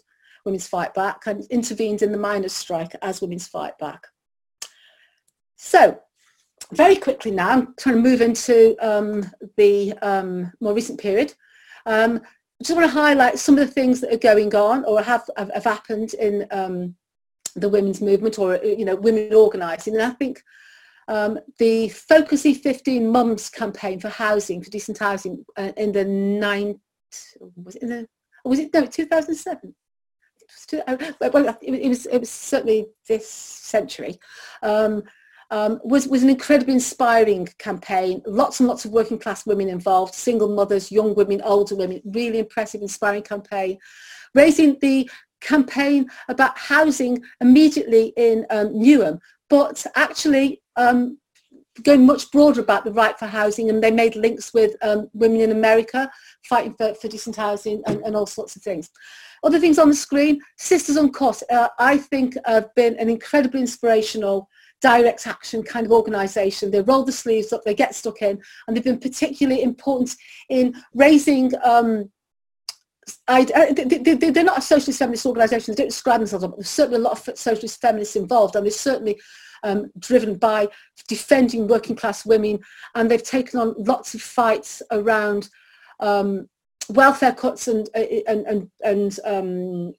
Women's 0.45 0.67
Fight 0.67 0.93
Back 0.93 1.27
and 1.27 1.45
intervened 1.51 2.03
in 2.03 2.13
the 2.13 2.19
miners' 2.19 2.53
strike 2.53 2.95
as 3.01 3.23
Women's 3.23 3.47
Fight 3.47 3.79
Back. 3.79 4.07
So 5.57 6.01
very 6.73 6.97
quickly 6.97 7.31
now, 7.31 7.51
I'm 7.51 7.75
trying 7.79 7.97
to 7.97 8.03
move 8.03 8.21
into 8.21 8.77
um, 8.81 9.31
the 9.57 9.93
um, 10.03 10.53
more 10.61 10.75
recent 10.75 10.99
period. 10.99 11.35
Um, 11.87 12.21
I 12.25 12.65
just 12.65 12.77
want 12.77 12.89
to 12.89 12.93
highlight 12.93 13.39
some 13.39 13.59
of 13.59 13.67
the 13.67 13.73
things 13.73 14.01
that 14.01 14.13
are 14.13 14.19
going 14.19 14.55
on 14.55 14.85
or 14.85 15.03
have, 15.03 15.29
have, 15.37 15.51
have 15.53 15.65
happened 15.65 16.15
in 16.15 16.47
um, 16.51 16.95
the 17.57 17.69
women's 17.69 18.01
movement 18.01 18.39
or, 18.39 18.57
you 18.65 18.85
know, 18.85 18.97
women 18.97 19.35
organising. 19.35 19.95
And 19.95 20.03
I 20.03 20.11
think 20.11 20.43
um, 21.09 21.39
the 21.59 21.89
Focus 21.89 22.45
E15 22.45 23.03
Mums 23.03 23.51
campaign 23.51 24.01
for 24.01 24.09
housing, 24.09 24.63
for 24.63 24.71
decent 24.71 24.99
housing 24.99 25.45
uh, 25.57 25.73
in 25.77 25.93
the 25.93 26.05
nine, 26.05 26.81
was 27.57 27.77
it 27.77 27.83
in 27.83 27.89
the, 27.89 28.09
was 28.45 28.59
it, 28.59 28.73
no, 28.73 28.87
2007? 28.87 29.75
well, 31.33 31.59
it 31.63 31.89
was, 31.89 32.07
it 32.07 32.19
was 32.19 32.31
certainly 32.31 32.87
this 33.09 33.29
century, 33.29 34.19
um, 35.53 35.79
was, 35.85 36.09
was 36.09 36.23
an 36.23 36.31
incredibly 36.31 36.73
inspiring 36.73 37.47
campaign. 37.59 38.23
Lots 38.27 38.59
and 38.59 38.69
lots 38.69 38.87
of 38.87 38.91
working 38.91 39.19
class 39.19 39.47
women 39.47 39.69
involved, 39.69 40.15
single 40.15 40.49
mothers, 40.49 40.91
young 40.91 41.15
women, 41.15 41.43
older 41.43 41.77
women, 41.77 42.01
really 42.07 42.39
impressive, 42.39 42.81
inspiring 42.81 43.23
campaign. 43.23 43.79
Raising 44.35 44.79
the 44.81 45.09
campaign 45.43 46.09
about 46.31 46.57
housing 46.57 47.23
immediately 47.43 48.15
in 48.17 48.47
um, 48.49 48.69
Newham, 48.69 49.19
but 49.51 49.85
actually 49.95 50.63
um, 50.77 51.19
going 51.83 52.07
much 52.07 52.31
broader 52.31 52.63
about 52.63 52.85
the 52.85 52.93
right 52.93 53.19
for 53.19 53.27
housing 53.27 53.69
and 53.69 53.83
they 53.83 53.91
made 53.91 54.17
links 54.17 54.55
with 54.55 54.75
um, 54.83 55.09
women 55.13 55.43
in 55.43 55.51
America 55.51 56.11
fighting 56.49 56.73
for, 56.75 56.95
for 56.95 57.09
decent 57.09 57.37
housing 57.37 57.83
and, 57.87 58.01
and, 58.03 58.17
all 58.17 58.27
sorts 58.27 58.57
of 58.57 58.63
things. 58.63 58.91
Other 59.43 59.59
things 59.59 59.79
on 59.79 59.89
the 59.89 59.95
screen, 59.95 60.41
Sisters 60.57 60.97
Uncut, 60.97 61.43
uh, 61.51 61.69
I 61.79 61.99
think 61.99 62.37
have 62.47 62.75
been 62.75 62.97
an 62.99 63.11
incredibly 63.11 63.61
inspirational 63.61 64.49
direct 64.83 65.27
action 65.27 65.63
kind 65.63 65.87
of 65.87 65.93
organisation. 65.93 66.71
They 66.71 66.83
roll 66.83 67.05
the 67.05 67.13
sleeves 67.13 67.53
up, 67.53 67.63
they 67.65 67.75
get 67.75 67.95
stuck 67.95 68.21
in, 68.23 68.41
and 68.67 68.77
they've 68.77 68.85
been 68.85 68.99
particularly 68.99 69.63
important 69.63 70.15
in 70.49 70.75
raising 70.95 71.53
um, 71.65 72.11
I, 73.27 73.43
uh, 73.43 73.73
they, 73.73 74.41
are 74.41 74.45
not 74.45 74.59
a 74.59 74.63
socialist 74.63 74.99
feminist 74.99 75.27
organisation. 75.27 75.73
They 75.73 75.83
don't 75.83 75.89
describe 75.89 76.21
themselves, 76.21 76.47
but 76.47 76.57
there's 76.57 76.69
certainly 76.69 77.01
a 77.01 77.03
lot 77.03 77.29
of 77.29 77.39
socialist 77.39 77.81
feminists 77.81 78.17
involved, 78.17 78.55
and 78.55 78.65
they're 78.65 78.71
certainly 78.71 79.21
um, 79.65 79.91
driven 79.99 80.37
by 80.37 80.69
defending 81.09 81.67
working 81.67 81.97
class 81.97 82.25
women, 82.25 82.61
and 82.95 83.11
they've 83.11 83.23
taken 83.23 83.59
on 83.59 83.75
lots 83.77 84.15
of 84.15 84.23
fights 84.23 84.83
around 84.93 85.49
um, 86.01 86.49
welfare 86.91 87.33
cuts 87.33 87.69
and 87.69 87.89
uh, 87.95 88.05
and 88.29 88.47
and, 88.47 88.71
and 88.85 89.21
um, 89.25 89.93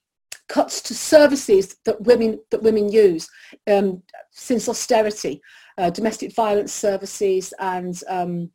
cuts 0.53 0.83
to 0.83 0.93
services 0.93 1.77
that 1.83 1.99
women 2.01 2.39
that 2.51 2.61
women 2.61 2.87
use 2.91 3.27
um, 3.65 4.03
since 4.29 4.69
austerity, 4.69 5.41
uh, 5.79 5.89
domestic 5.89 6.31
violence 6.35 6.71
services 6.71 7.55
and 7.57 8.03
um, 8.07 8.51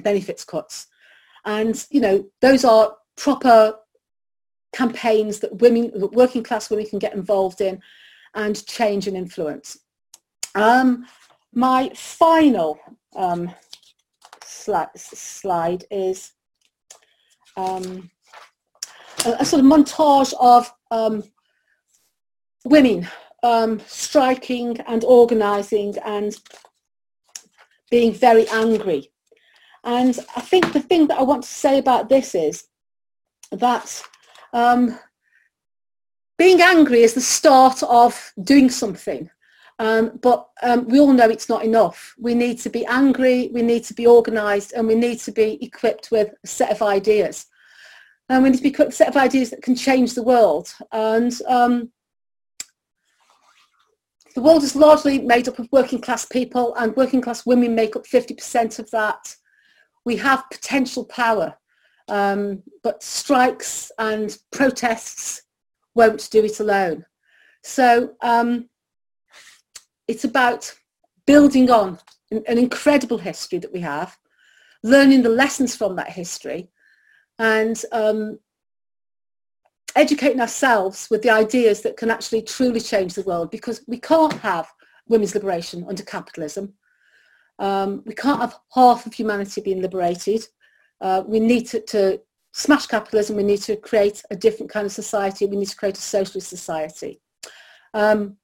benefits 0.00 0.44
cuts, 0.44 0.88
and 1.44 1.86
you 1.90 2.00
know 2.00 2.24
those 2.40 2.64
are 2.64 2.96
proper 3.16 3.72
campaigns 4.72 5.38
that 5.38 5.56
women, 5.60 5.92
that 6.00 6.12
working 6.12 6.42
class 6.42 6.70
women 6.70 6.86
can 6.86 6.98
get 6.98 7.14
involved 7.14 7.60
in 7.60 7.80
and 8.34 8.66
change 8.66 9.06
and 9.06 9.16
influence. 9.16 9.78
Um, 10.56 11.06
my 11.54 11.88
final 11.94 12.80
um, 13.14 13.54
slide, 14.44 14.90
slide 14.96 15.84
is 15.92 16.32
um, 17.56 18.10
a, 19.26 19.44
sort 19.44 19.60
of 19.60 19.66
montage 19.66 20.32
of 20.40 20.72
um, 20.90 21.24
women 22.64 23.08
um, 23.42 23.80
striking 23.86 24.78
and 24.86 25.04
organising 25.04 25.96
and 26.04 26.36
being 27.90 28.12
very 28.12 28.48
angry. 28.48 29.10
And 29.84 30.18
I 30.36 30.40
think 30.40 30.72
the 30.72 30.80
thing 30.80 31.06
that 31.06 31.18
I 31.18 31.22
want 31.22 31.44
to 31.44 31.48
say 31.48 31.78
about 31.78 32.08
this 32.08 32.34
is 32.34 32.64
that 33.52 34.02
um, 34.52 34.98
being 36.36 36.60
angry 36.60 37.02
is 37.02 37.14
the 37.14 37.20
start 37.20 37.82
of 37.82 38.32
doing 38.42 38.70
something. 38.70 39.30
Um, 39.80 40.18
but 40.20 40.48
um, 40.62 40.88
we 40.88 40.98
all 40.98 41.12
know 41.12 41.28
it's 41.28 41.48
not 41.48 41.64
enough. 41.64 42.14
We 42.18 42.34
need 42.34 42.58
to 42.60 42.70
be 42.70 42.84
angry, 42.86 43.48
we 43.52 43.62
need 43.62 43.84
to 43.84 43.94
be 43.94 44.08
organised, 44.08 44.72
and 44.72 44.88
we 44.88 44.96
need 44.96 45.20
to 45.20 45.32
be 45.32 45.62
equipped 45.64 46.10
with 46.10 46.34
a 46.42 46.46
set 46.46 46.72
of 46.72 46.82
ideas. 46.82 47.46
And 48.28 48.42
we 48.42 48.50
need 48.50 48.58
to 48.58 48.62
be 48.62 48.84
a 48.84 48.92
set 48.92 49.08
of 49.08 49.16
ideas 49.16 49.50
that 49.50 49.62
can 49.62 49.74
change 49.74 50.14
the 50.14 50.22
world. 50.22 50.74
And 50.92 51.32
um, 51.48 51.90
the 54.34 54.42
world 54.42 54.62
is 54.62 54.76
largely 54.76 55.18
made 55.18 55.48
up 55.48 55.58
of 55.58 55.68
working 55.72 56.00
class 56.00 56.26
people, 56.26 56.74
and 56.74 56.94
working 56.96 57.20
class 57.20 57.46
women 57.46 57.74
make 57.74 57.96
up 57.96 58.06
50% 58.06 58.78
of 58.78 58.90
that. 58.90 59.34
We 60.04 60.16
have 60.16 60.50
potential 60.50 61.04
power. 61.04 61.56
Um, 62.08 62.62
but 62.82 63.02
strikes 63.02 63.92
and 63.98 64.36
protests 64.50 65.42
won't 65.94 66.28
do 66.30 66.44
it 66.44 66.60
alone. 66.60 67.04
So 67.62 68.14
um, 68.22 68.68
it's 70.06 70.24
about 70.24 70.72
building 71.26 71.70
on 71.70 71.98
an 72.30 72.58
incredible 72.58 73.18
history 73.18 73.58
that 73.58 73.72
we 73.72 73.80
have, 73.80 74.16
learning 74.82 75.22
the 75.22 75.28
lessons 75.28 75.76
from 75.76 75.96
that 75.96 76.10
history, 76.10 76.70
and 77.38 77.82
um, 77.92 78.38
educating 79.96 80.40
ourselves 80.40 81.08
with 81.10 81.22
the 81.22 81.30
ideas 81.30 81.82
that 81.82 81.96
can 81.96 82.10
actually 82.10 82.42
truly 82.42 82.80
change 82.80 83.14
the 83.14 83.22
world 83.22 83.50
because 83.50 83.82
we 83.86 83.98
can't 83.98 84.34
have 84.34 84.68
women's 85.08 85.34
liberation 85.34 85.84
under 85.88 86.02
capitalism. 86.02 86.74
Um, 87.58 88.02
we 88.06 88.14
can't 88.14 88.40
have 88.40 88.56
half 88.74 89.06
of 89.06 89.14
humanity 89.14 89.60
being 89.60 89.82
liberated 89.82 90.46
uh, 91.00 91.22
we 91.26 91.40
need 91.40 91.66
to, 91.68 91.80
to 91.80 92.20
smash 92.52 92.86
capitalism. 92.86 93.36
We 93.36 93.42
need 93.42 93.62
to 93.62 93.76
create 93.76 94.22
a 94.30 94.36
different 94.36 94.70
kind 94.70 94.86
of 94.86 94.92
society. 94.92 95.46
We 95.46 95.56
need 95.56 95.68
to 95.68 95.76
create 95.76 95.98
a 95.98 96.00
socialist 96.00 96.48
society. 96.48 97.20
Um, 97.94 98.36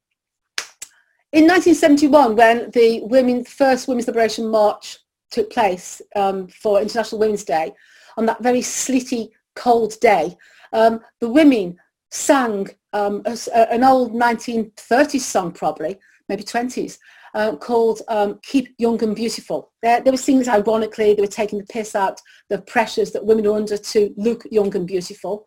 in 1.32 1.46
1971, 1.48 2.36
when 2.36 2.70
the 2.70 3.00
women, 3.04 3.44
first 3.44 3.88
Women's 3.88 4.06
Liberation 4.06 4.48
March 4.48 4.98
took 5.32 5.50
place 5.50 6.00
um, 6.14 6.46
for 6.46 6.80
International 6.80 7.18
Women's 7.18 7.44
Day, 7.44 7.72
on 8.16 8.26
that 8.26 8.42
very 8.42 8.62
sleety, 8.62 9.30
cold 9.54 9.98
day, 10.00 10.36
um, 10.72 11.00
the 11.20 11.28
women 11.28 11.78
sang 12.10 12.68
um, 12.92 13.22
a, 13.26 13.72
an 13.72 13.84
old 13.84 14.12
1930s 14.12 15.20
song 15.20 15.52
probably, 15.52 15.98
maybe 16.28 16.42
20s, 16.42 16.98
uh, 17.34 17.56
called 17.56 18.02
um, 18.08 18.38
Keep 18.42 18.74
Young 18.78 19.02
and 19.02 19.16
Beautiful. 19.16 19.72
They, 19.82 20.00
they 20.04 20.10
were 20.10 20.16
singing 20.16 20.40
this 20.40 20.48
ironically, 20.48 21.14
they 21.14 21.22
were 21.22 21.26
taking 21.26 21.58
the 21.58 21.66
piss 21.66 21.94
out 21.94 22.20
the 22.48 22.60
pressures 22.62 23.10
that 23.12 23.24
women 23.24 23.46
are 23.46 23.56
under 23.56 23.76
to 23.76 24.14
look 24.16 24.44
young 24.50 24.74
and 24.76 24.86
beautiful. 24.86 25.44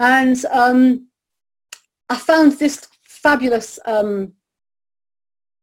And 0.00 0.42
um, 0.46 1.08
I 2.08 2.16
found 2.16 2.52
this 2.52 2.86
fabulous 3.02 3.78
um, 3.84 4.32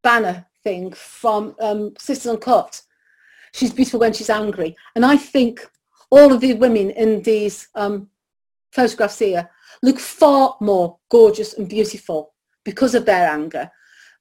banner 0.04 0.46
thing 0.64 0.92
from 0.94 1.56
um, 1.60 1.94
Sisters 1.98 2.34
Uncut. 2.34 2.82
She's 3.54 3.74
beautiful 3.74 4.02
when 4.02 4.14
she's 4.14 4.30
angry. 4.30 4.76
And 4.96 5.06
I 5.06 5.18
think 5.18 5.66
all 6.16 6.32
of 6.32 6.40
the 6.40 6.54
women 6.54 6.92
in 6.92 7.22
these 7.24 7.68
um, 7.76 8.10
photographs 8.72 9.20
here 9.20 9.50
look 9.84 10.00
far 10.00 10.56
more 10.62 10.98
gorgeous 11.10 11.54
and 11.56 11.68
beautiful 11.68 12.34
because 12.64 12.96
of 12.96 13.06
their 13.06 13.30
anger 13.30 13.70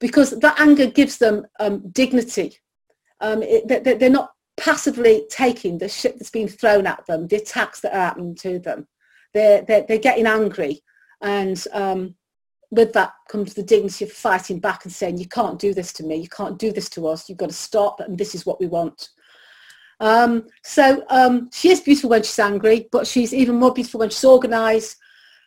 because 0.01 0.31
that 0.41 0.61
anger 0.61 0.87
gives 0.87 1.19
them 1.19 1.47
um, 1.61 1.89
dignity. 1.93 2.59
Um, 3.21 3.43
it, 3.43 3.69
they, 3.69 3.95
they're 3.95 4.11
not 4.11 4.33
passively 4.57 5.25
taking 5.31 5.79
the 5.79 5.89
shit 5.89 6.19
that's 6.19 6.31
being 6.31 6.49
thrown 6.49 6.87
at 6.87 7.07
them, 7.07 7.29
the 7.29 7.37
attacks 7.37 7.81
that 7.81 7.95
are 7.95 8.07
happening 8.07 8.35
to 8.37 8.59
them. 8.59 8.89
They're, 9.33 9.63
they're, 9.63 9.85
they're 9.87 9.99
getting 9.99 10.27
angry 10.27 10.83
and 11.23 11.65
um, 11.73 12.17
with 12.71 12.93
that 12.95 13.13
comes 13.29 13.55
the 13.55 13.63
dignity 13.63 14.05
of 14.05 14.13
fighting 14.13 14.59
back 14.59 14.85
and 14.85 14.93
saying, 14.93 15.19
you 15.19 15.29
can't 15.29 15.61
do 15.61 15.73
this 15.73 15.93
to 15.95 16.03
me, 16.03 16.17
you 16.17 16.29
can't 16.29 16.59
do 16.59 16.73
this 16.73 16.89
to 16.91 17.07
us, 17.07 17.29
you've 17.29 17.39
got 17.39 17.51
to 17.51 17.55
stop 17.55 18.01
and 18.01 18.19
this 18.19 18.35
is 18.35 18.45
what 18.45 18.61
we 18.61 18.67
want. 18.67 19.11
Um, 20.05 20.49
so 20.63 21.03
um, 21.09 21.49
she 21.51 21.71
is 21.71 21.81
beautiful 21.81 22.11
when 22.11 22.23
she's 22.23 22.39
angry, 22.39 22.89
but 22.93 23.07
she's 23.07 23.33
even 23.33 23.57
more 23.57 23.73
beautiful 23.73 24.01
when 24.01 24.11
she's 24.11 24.25
organised, 24.25 24.99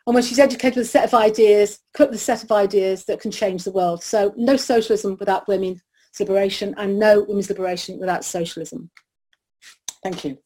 and 0.08 0.16
when 0.16 0.24
she's 0.24 0.40
educated 0.40 0.78
with 0.78 0.88
a 0.88 0.90
set 0.90 1.06
of 1.06 1.14
ideas, 1.14 1.80
equipped 1.94 2.12
with 2.12 2.20
a 2.20 2.24
set 2.24 2.44
of 2.44 2.52
ideas 2.52 3.06
that 3.06 3.22
can 3.22 3.30
change 3.30 3.64
the 3.64 3.72
world. 3.72 4.04
So 4.04 4.34
no 4.36 4.58
socialism 4.58 5.16
without 5.20 5.48
women's 5.48 5.84
liberation 6.20 6.74
and 6.80 6.98
no 6.98 7.22
women's 7.22 7.50
liberation 7.50 8.00
without 8.00 8.26
socialism. 8.26 8.90
Thank 10.02 10.26
you. 10.26 10.40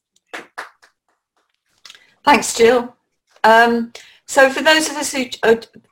Thanks, 2.25 2.53
Jill. 2.53 2.93
Um, 3.45 3.93
so 4.27 4.49
for 4.49 4.61
those 4.61 4.89
of 4.89 4.97
us 4.97 5.13
who, 5.13 5.27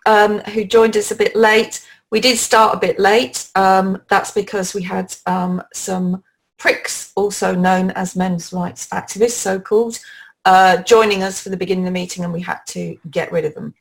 um, 0.06 0.40
who 0.40 0.66
joined 0.66 0.98
us 0.98 1.12
a 1.12 1.16
bit 1.16 1.38
late, 1.38 1.88
we 2.12 2.20
did 2.20 2.38
start 2.38 2.76
a 2.76 2.80
bit 2.80 3.00
late. 3.00 3.50
Um, 3.56 4.02
that's 4.10 4.32
because 4.32 4.74
we 4.74 4.84
had 4.84 5.16
um, 5.26 5.64
some 5.74 6.22
pricks, 6.60 7.12
also 7.16 7.56
known 7.56 7.90
as 7.92 8.16
men's 8.16 8.54
rights 8.54 8.88
activists, 8.90 9.32
so-called, 9.32 10.00
uh, 10.46 10.78
joining 10.84 11.24
us 11.24 11.42
for 11.42 11.50
the 11.50 11.58
beginning 11.58 11.86
of 11.86 11.88
the 11.88 12.00
meeting 12.00 12.24
and 12.24 12.32
we 12.32 12.42
had 12.42 12.60
to 12.68 12.98
get 13.10 13.32
rid 13.32 13.46
of 13.46 13.56
them. 13.56 13.74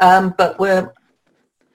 Um, 0.00 0.34
but 0.38 0.58
we're 0.58 0.92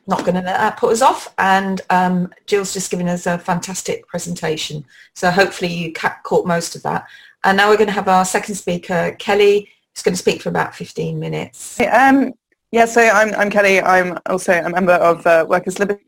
not 0.08 0.20
going 0.20 0.36
to 0.36 0.42
let 0.42 0.58
that 0.58 0.78
put 0.78 0.94
us 0.94 1.02
off 1.02 1.34
and 1.38 1.82
um, 1.90 2.34
Jill's 2.46 2.74
just 2.74 2.90
given 2.90 3.08
us 3.08 3.28
a 3.28 3.38
fantastic 3.38 4.08
presentation. 4.08 4.86
So 5.14 5.30
hopefully 5.30 5.74
you 5.74 5.94
ca- 5.94 6.20
caught 6.24 6.48
most 6.48 6.76
of 6.76 6.84
that. 6.84 7.06
And 7.44 7.58
now 7.58 7.70
we're 7.70 7.78
going 7.78 7.88
to 7.88 7.94
have 7.94 8.08
our 8.08 8.26
second 8.26 8.56
speaker, 8.56 9.16
Kelly, 9.20 9.70
who's 9.94 10.04
going 10.04 10.14
to 10.14 10.20
speak 10.20 10.42
for 10.42 10.50
about 10.50 10.76
15 10.76 11.20
minutes. 11.20 11.80
Um, 11.82 12.34
yeah, 12.72 12.86
so 12.86 13.02
I'm, 13.02 13.34
I'm 13.36 13.50
Kelly. 13.50 13.82
I'm 13.82 14.18
also 14.26 14.54
a 14.54 14.70
member 14.70 14.94
of 14.94 15.26
uh, 15.26 15.46
Workers' 15.48 15.80
Liberty 15.80 16.07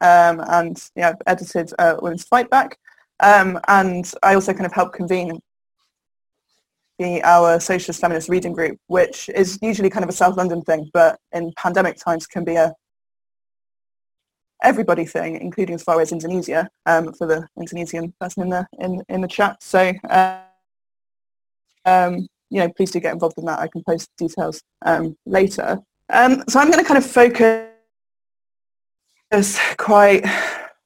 um, 0.00 0.42
and 0.48 0.82
yeah, 0.96 1.10
I've 1.10 1.22
edited 1.26 1.72
uh, 1.78 1.96
Women's 2.00 2.24
Fight 2.24 2.50
Back. 2.50 2.78
Um, 3.20 3.60
and 3.68 4.10
I 4.22 4.34
also 4.34 4.52
kind 4.52 4.66
of 4.66 4.72
help 4.72 4.92
convene 4.92 5.40
be 6.98 7.22
our 7.22 7.58
socialist 7.60 8.00
feminist 8.00 8.28
reading 8.28 8.52
group, 8.52 8.78
which 8.88 9.30
is 9.30 9.58
usually 9.62 9.90
kind 9.90 10.04
of 10.04 10.10
a 10.10 10.12
South 10.12 10.36
London 10.36 10.62
thing, 10.62 10.90
but 10.92 11.18
in 11.32 11.52
pandemic 11.56 11.96
times 11.96 12.26
can 12.26 12.44
be 12.44 12.56
a 12.56 12.74
everybody 14.62 15.06
thing, 15.06 15.40
including 15.40 15.74
as 15.74 15.82
far 15.82 16.00
as 16.00 16.12
Indonesia, 16.12 16.68
um, 16.84 17.12
for 17.14 17.26
the 17.26 17.48
Indonesian 17.58 18.12
person 18.20 18.42
in 18.42 18.50
the 18.50 18.66
in, 18.78 19.02
in 19.08 19.20
the 19.22 19.28
chat. 19.28 19.62
So 19.62 19.92
uh, 20.08 20.40
um, 21.86 22.26
you 22.50 22.60
know, 22.60 22.68
please 22.76 22.90
do 22.90 23.00
get 23.00 23.14
involved 23.14 23.38
in 23.38 23.46
that. 23.46 23.60
I 23.60 23.68
can 23.68 23.82
post 23.82 24.10
details 24.18 24.62
um, 24.84 25.16
later. 25.24 25.78
Um, 26.12 26.44
so 26.48 26.60
I'm 26.60 26.70
going 26.70 26.82
to 26.82 26.88
kind 26.88 26.98
of 26.98 27.06
focus 27.08 27.69
quite 29.76 30.24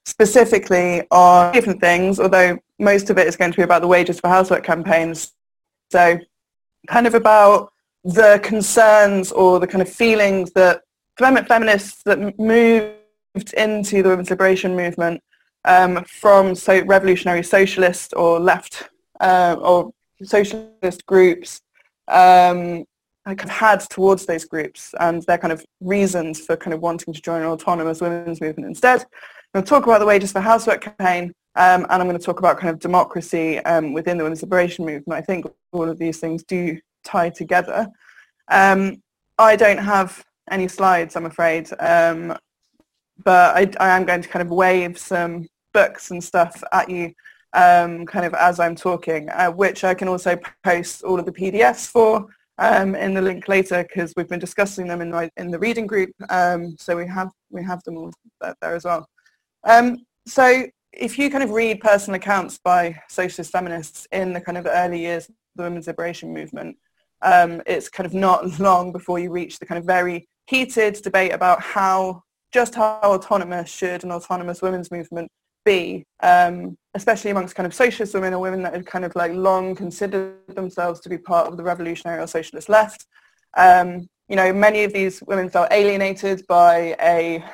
specifically 0.04 1.02
on 1.10 1.52
different 1.52 1.80
things, 1.80 2.20
although 2.20 2.58
most 2.78 3.10
of 3.10 3.18
it 3.18 3.26
is 3.26 3.36
going 3.36 3.50
to 3.50 3.56
be 3.56 3.62
about 3.62 3.82
the 3.82 3.88
Wages 3.88 4.20
for 4.20 4.28
Housework 4.28 4.64
campaigns. 4.64 5.32
So 5.90 6.18
kind 6.86 7.06
of 7.06 7.14
about 7.14 7.72
the 8.04 8.40
concerns 8.42 9.32
or 9.32 9.58
the 9.60 9.66
kind 9.66 9.80
of 9.80 9.88
feelings 9.88 10.52
that 10.52 10.82
feminists 11.16 12.02
that 12.02 12.38
moved 12.38 13.54
into 13.56 14.02
the 14.02 14.10
women's 14.10 14.30
liberation 14.30 14.76
movement 14.76 15.22
um, 15.64 16.04
from 16.04 16.54
so 16.54 16.82
revolutionary 16.84 17.42
socialist 17.42 18.12
or 18.16 18.38
left 18.38 18.90
uh, 19.20 19.56
or 19.58 19.92
socialist 20.22 21.06
groups 21.06 21.62
um, 22.08 22.84
kind 23.24 23.48
of 23.48 23.50
had 23.50 23.80
towards 23.88 24.26
those 24.26 24.44
groups 24.44 24.94
and 25.00 25.22
their 25.22 25.38
kind 25.38 25.52
of 25.52 25.64
reasons 25.80 26.40
for 26.40 26.56
kind 26.56 26.74
of 26.74 26.80
wanting 26.80 27.14
to 27.14 27.22
join 27.22 27.40
an 27.40 27.48
autonomous 27.48 28.00
women's 28.00 28.40
movement 28.40 28.68
instead. 28.68 29.00
I'm 29.00 29.60
going 29.60 29.64
to 29.64 29.68
talk 29.68 29.84
about 29.84 30.00
the 30.00 30.06
Wages 30.06 30.32
for 30.32 30.40
Housework 30.40 30.82
campaign 30.82 31.32
um, 31.56 31.86
and 31.88 32.02
I'm 32.02 32.08
going 32.08 32.18
to 32.18 32.24
talk 32.24 32.38
about 32.38 32.58
kind 32.58 32.70
of 32.70 32.80
democracy 32.80 33.58
um, 33.60 33.92
within 33.92 34.18
the 34.18 34.24
women's 34.24 34.42
liberation 34.42 34.84
movement. 34.84 35.16
I 35.16 35.22
think 35.22 35.46
all 35.72 35.88
of 35.88 35.98
these 35.98 36.18
things 36.18 36.42
do 36.42 36.78
tie 37.04 37.30
together. 37.30 37.86
Um, 38.48 39.02
I 39.38 39.56
don't 39.56 39.78
have 39.78 40.22
any 40.50 40.68
slides, 40.68 41.16
I'm 41.16 41.26
afraid, 41.26 41.70
um, 41.78 42.36
but 43.24 43.56
I, 43.56 43.70
I 43.80 43.96
am 43.96 44.04
going 44.04 44.22
to 44.22 44.28
kind 44.28 44.42
of 44.42 44.50
wave 44.50 44.98
some 44.98 45.48
books 45.72 46.10
and 46.10 46.22
stuff 46.22 46.62
at 46.72 46.90
you 46.90 47.14
um, 47.54 48.04
kind 48.04 48.26
of 48.26 48.34
as 48.34 48.58
I'm 48.58 48.74
talking, 48.74 49.28
uh, 49.30 49.50
which 49.50 49.84
I 49.84 49.94
can 49.94 50.08
also 50.08 50.38
post 50.64 51.04
all 51.04 51.18
of 51.18 51.24
the 51.24 51.32
PDFs 51.32 51.86
for 51.86 52.26
um, 52.58 52.94
in 52.94 53.14
the 53.14 53.22
link 53.22 53.48
later 53.48 53.82
because 53.82 54.12
we've 54.16 54.28
been 54.28 54.38
discussing 54.38 54.86
them 54.86 55.00
in 55.00 55.10
the, 55.10 55.30
in 55.36 55.50
the 55.50 55.58
reading 55.58 55.86
group. 55.86 56.10
Um, 56.30 56.76
so 56.78 56.96
we 56.96 57.06
have 57.06 57.30
we 57.50 57.62
have 57.64 57.82
them 57.84 57.96
all 57.96 58.12
there, 58.40 58.54
there 58.60 58.74
as 58.74 58.84
well. 58.84 59.06
Um, 59.64 60.04
so 60.26 60.66
if 60.92 61.18
you 61.18 61.30
kind 61.30 61.42
of 61.42 61.50
read 61.50 61.80
personal 61.80 62.16
accounts 62.16 62.58
by 62.62 63.00
socialist 63.08 63.50
feminists 63.50 64.06
in 64.12 64.32
the 64.32 64.40
kind 64.40 64.58
of 64.58 64.66
early 64.66 65.00
years 65.00 65.28
of 65.28 65.34
the 65.56 65.62
women's 65.64 65.86
liberation 65.86 66.32
movement, 66.32 66.76
um, 67.22 67.62
it's 67.66 67.88
kind 67.88 68.06
of 68.06 68.14
not 68.14 68.58
long 68.60 68.92
before 68.92 69.18
you 69.18 69.30
reach 69.30 69.58
the 69.58 69.66
kind 69.66 69.78
of 69.78 69.84
very 69.84 70.28
heated 70.46 70.94
debate 71.02 71.32
about 71.32 71.60
how 71.60 72.22
just 72.52 72.74
how 72.76 73.00
autonomous 73.02 73.68
should 73.68 74.04
an 74.04 74.12
autonomous 74.12 74.62
women's 74.62 74.90
movement 74.90 75.28
be, 75.64 76.04
um, 76.22 76.76
especially 76.94 77.30
amongst 77.30 77.54
kind 77.54 77.66
of 77.66 77.74
socialist 77.74 78.14
women 78.14 78.34
or 78.34 78.40
women 78.40 78.62
that 78.62 78.74
had 78.74 78.86
kind 78.86 79.04
of 79.04 79.14
like 79.16 79.32
long 79.32 79.74
considered 79.74 80.36
themselves 80.48 81.00
to 81.00 81.08
be 81.08 81.18
part 81.18 81.48
of 81.48 81.56
the 81.56 81.62
revolutionary 81.62 82.20
or 82.22 82.26
socialist 82.26 82.68
left. 82.68 83.06
Um, 83.56 84.08
you 84.28 84.36
know, 84.36 84.52
many 84.52 84.84
of 84.84 84.92
these 84.92 85.22
women 85.22 85.50
felt 85.50 85.72
alienated 85.72 86.46
by 86.48 86.96
a 87.00 87.44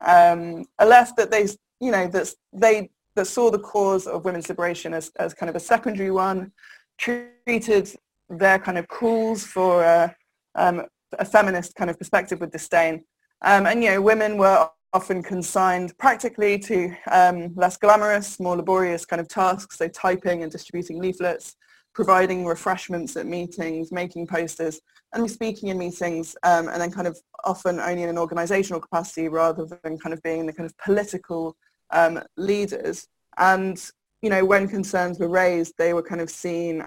um, 0.00 0.64
a 0.78 0.86
left 0.86 1.16
that 1.16 1.30
they, 1.30 1.48
you 1.80 1.90
know, 1.90 2.06
that 2.08 2.32
they 2.52 2.90
that 3.18 3.26
saw 3.26 3.50
the 3.50 3.58
cause 3.58 4.06
of 4.06 4.24
women's 4.24 4.48
liberation 4.48 4.94
as, 4.94 5.10
as 5.18 5.34
kind 5.34 5.50
of 5.50 5.56
a 5.56 5.60
secondary 5.60 6.10
one, 6.10 6.52
treated 6.98 7.92
their 8.28 8.58
kind 8.58 8.78
of 8.78 8.86
calls 8.88 9.44
for 9.44 9.82
a, 9.82 10.14
um, 10.54 10.86
a 11.18 11.24
feminist 11.24 11.74
kind 11.74 11.90
of 11.90 11.98
perspective 11.98 12.40
with 12.40 12.52
disdain. 12.52 13.04
Um, 13.42 13.66
and, 13.66 13.82
you 13.82 13.90
know, 13.90 14.02
women 14.02 14.38
were 14.38 14.68
often 14.92 15.22
consigned 15.22 15.96
practically 15.98 16.58
to 16.58 16.94
um, 17.10 17.54
less 17.54 17.76
glamorous, 17.76 18.40
more 18.40 18.56
laborious 18.56 19.04
kind 19.04 19.20
of 19.20 19.28
tasks, 19.28 19.76
so 19.76 19.88
typing 19.88 20.42
and 20.42 20.50
distributing 20.50 20.98
leaflets, 20.98 21.56
providing 21.94 22.46
refreshments 22.46 23.16
at 23.16 23.26
meetings, 23.26 23.92
making 23.92 24.26
posters, 24.26 24.80
and 25.12 25.30
speaking 25.30 25.68
in 25.68 25.78
meetings, 25.78 26.36
um, 26.42 26.68
and 26.68 26.80
then 26.80 26.90
kind 26.90 27.06
of 27.06 27.18
often 27.44 27.80
only 27.80 28.02
in 28.02 28.08
an 28.08 28.18
organizational 28.18 28.80
capacity 28.80 29.28
rather 29.28 29.66
than 29.82 29.98
kind 29.98 30.12
of 30.12 30.22
being 30.22 30.46
the 30.46 30.52
kind 30.52 30.66
of 30.66 30.76
political 30.78 31.56
um, 31.90 32.22
leaders. 32.36 33.08
And, 33.36 33.82
you 34.22 34.30
know, 34.30 34.44
when 34.44 34.68
concerns 34.68 35.18
were 35.18 35.28
raised, 35.28 35.74
they 35.78 35.92
were 35.92 36.02
kind 36.02 36.20
of 36.20 36.30
seen 36.30 36.84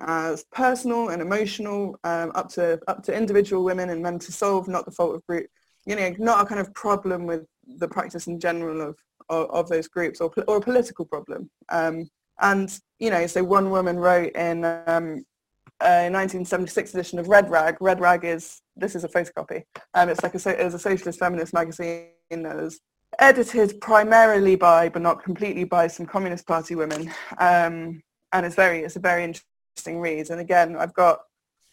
as 0.00 0.44
personal 0.52 1.10
and 1.10 1.22
emotional, 1.22 1.98
um, 2.02 2.32
up 2.34 2.48
to 2.48 2.80
up 2.88 3.04
to 3.04 3.16
individual 3.16 3.62
women 3.62 3.90
and 3.90 4.02
men 4.02 4.18
to 4.18 4.32
solve, 4.32 4.66
not 4.66 4.84
the 4.84 4.90
fault 4.90 5.14
of 5.14 5.26
group 5.26 5.46
you 5.86 5.96
know, 5.96 6.14
not 6.18 6.42
a 6.42 6.46
kind 6.46 6.60
of 6.60 6.72
problem 6.74 7.26
with 7.26 7.46
the 7.78 7.88
practice 7.88 8.26
in 8.26 8.40
general 8.40 8.80
of, 8.80 8.98
of, 9.28 9.50
of 9.50 9.68
those 9.68 9.88
groups 9.88 10.20
or, 10.20 10.32
or 10.48 10.56
a 10.56 10.60
political 10.60 11.04
problem. 11.04 11.50
Um, 11.70 12.08
and, 12.40 12.78
you 12.98 13.10
know, 13.10 13.26
so 13.26 13.44
one 13.44 13.70
woman 13.70 13.98
wrote 13.98 14.32
in 14.34 14.64
um, 14.64 15.24
a 15.80 16.10
1976 16.10 16.94
edition 16.94 17.18
of 17.18 17.28
Red 17.28 17.50
Rag. 17.50 17.76
Red 17.80 18.00
Rag 18.00 18.24
is, 18.24 18.60
this 18.76 18.94
is 18.94 19.04
a 19.04 19.08
photocopy. 19.08 19.62
Um, 19.94 20.08
it's 20.08 20.22
like 20.22 20.34
a, 20.34 20.60
it 20.60 20.64
was 20.64 20.74
a 20.74 20.78
socialist 20.78 21.18
feminist 21.18 21.52
magazine 21.52 22.08
that 22.30 22.56
was 22.56 22.80
edited 23.18 23.80
primarily 23.80 24.56
by, 24.56 24.88
but 24.88 25.02
not 25.02 25.22
completely 25.22 25.64
by, 25.64 25.86
some 25.86 26.06
Communist 26.06 26.46
Party 26.46 26.74
women. 26.74 27.12
Um, 27.38 28.02
and 28.32 28.44
it's 28.44 28.56
very, 28.56 28.80
it's 28.80 28.96
a 28.96 29.00
very 29.00 29.24
interesting 29.24 30.00
read. 30.00 30.30
And 30.30 30.40
again, 30.40 30.76
I've 30.76 30.94
got 30.94 31.20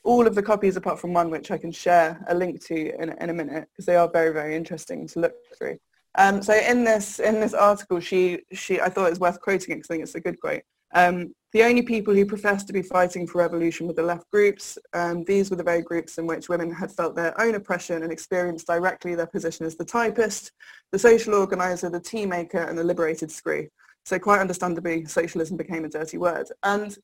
all 0.04 0.26
of 0.28 0.36
the 0.36 0.42
copies 0.42 0.78
apart 0.78 1.00
from 1.00 1.14
one 1.14 1.30
which 1.30 1.52
I 1.52 1.58
can 1.58 1.72
share 1.72 2.24
a 2.28 2.36
link 2.36 2.64
to 2.66 3.02
in, 3.02 3.10
in 3.10 3.30
a 3.30 3.34
minute 3.34 3.68
because 3.72 3.86
they 3.86 3.96
are 3.96 4.10
very 4.10 4.34
very 4.34 4.56
interesting 4.56 5.08
to 5.10 5.20
look 5.20 5.34
through. 5.58 5.78
Um, 6.16 6.42
so 6.42 6.54
in 6.54 6.84
this 6.84 7.20
in 7.20 7.40
this 7.40 7.54
article 7.54 8.00
she 8.00 8.42
she 8.52 8.82
I 8.82 8.90
thought 8.90 9.08
it 9.08 9.12
was 9.12 9.20
worth 9.20 9.42
quoting 9.42 9.74
it 9.74 9.76
because 9.76 9.90
I 9.90 9.94
think 9.94 10.04
it's 10.04 10.16
a 10.16 10.20
good 10.20 10.40
quote. 10.40 10.64
Um, 10.94 11.34
the 11.54 11.64
only 11.64 11.82
people 11.82 12.14
who 12.14 12.26
professed 12.26 12.68
to 12.68 12.74
be 12.74 12.82
fighting 12.82 13.28
for 13.28 13.40
revolution 13.40 13.88
were 13.88 13.94
the 13.94 14.04
left 14.04 14.30
groups. 14.32 14.78
Um, 14.94 15.24
these 15.26 15.50
were 15.50 15.58
the 15.58 15.64
very 15.64 15.82
groups 15.82 16.18
in 16.18 16.26
which 16.26 16.48
women 16.48 16.72
had 16.72 16.92
felt 16.92 17.16
their 17.16 17.40
own 17.42 17.56
oppression 17.56 18.04
and 18.04 18.12
experienced 18.12 18.68
directly 18.68 19.16
their 19.16 19.28
position 19.28 19.66
as 19.66 19.76
the 19.76 19.86
typist, 19.86 20.52
the 20.92 21.00
social 21.00 21.34
organizer, 21.34 21.90
the 21.90 22.00
tea 22.00 22.26
maker, 22.26 22.60
and 22.60 22.78
the 22.78 22.84
liberated 22.84 23.32
screw. 23.32 23.68
So 24.06 24.18
quite 24.18 24.40
understandably, 24.40 25.06
socialism 25.06 25.58
became 25.58 25.84
a 25.84 25.90
dirty 25.90 26.18
word. 26.18 26.48
And, 26.64 26.98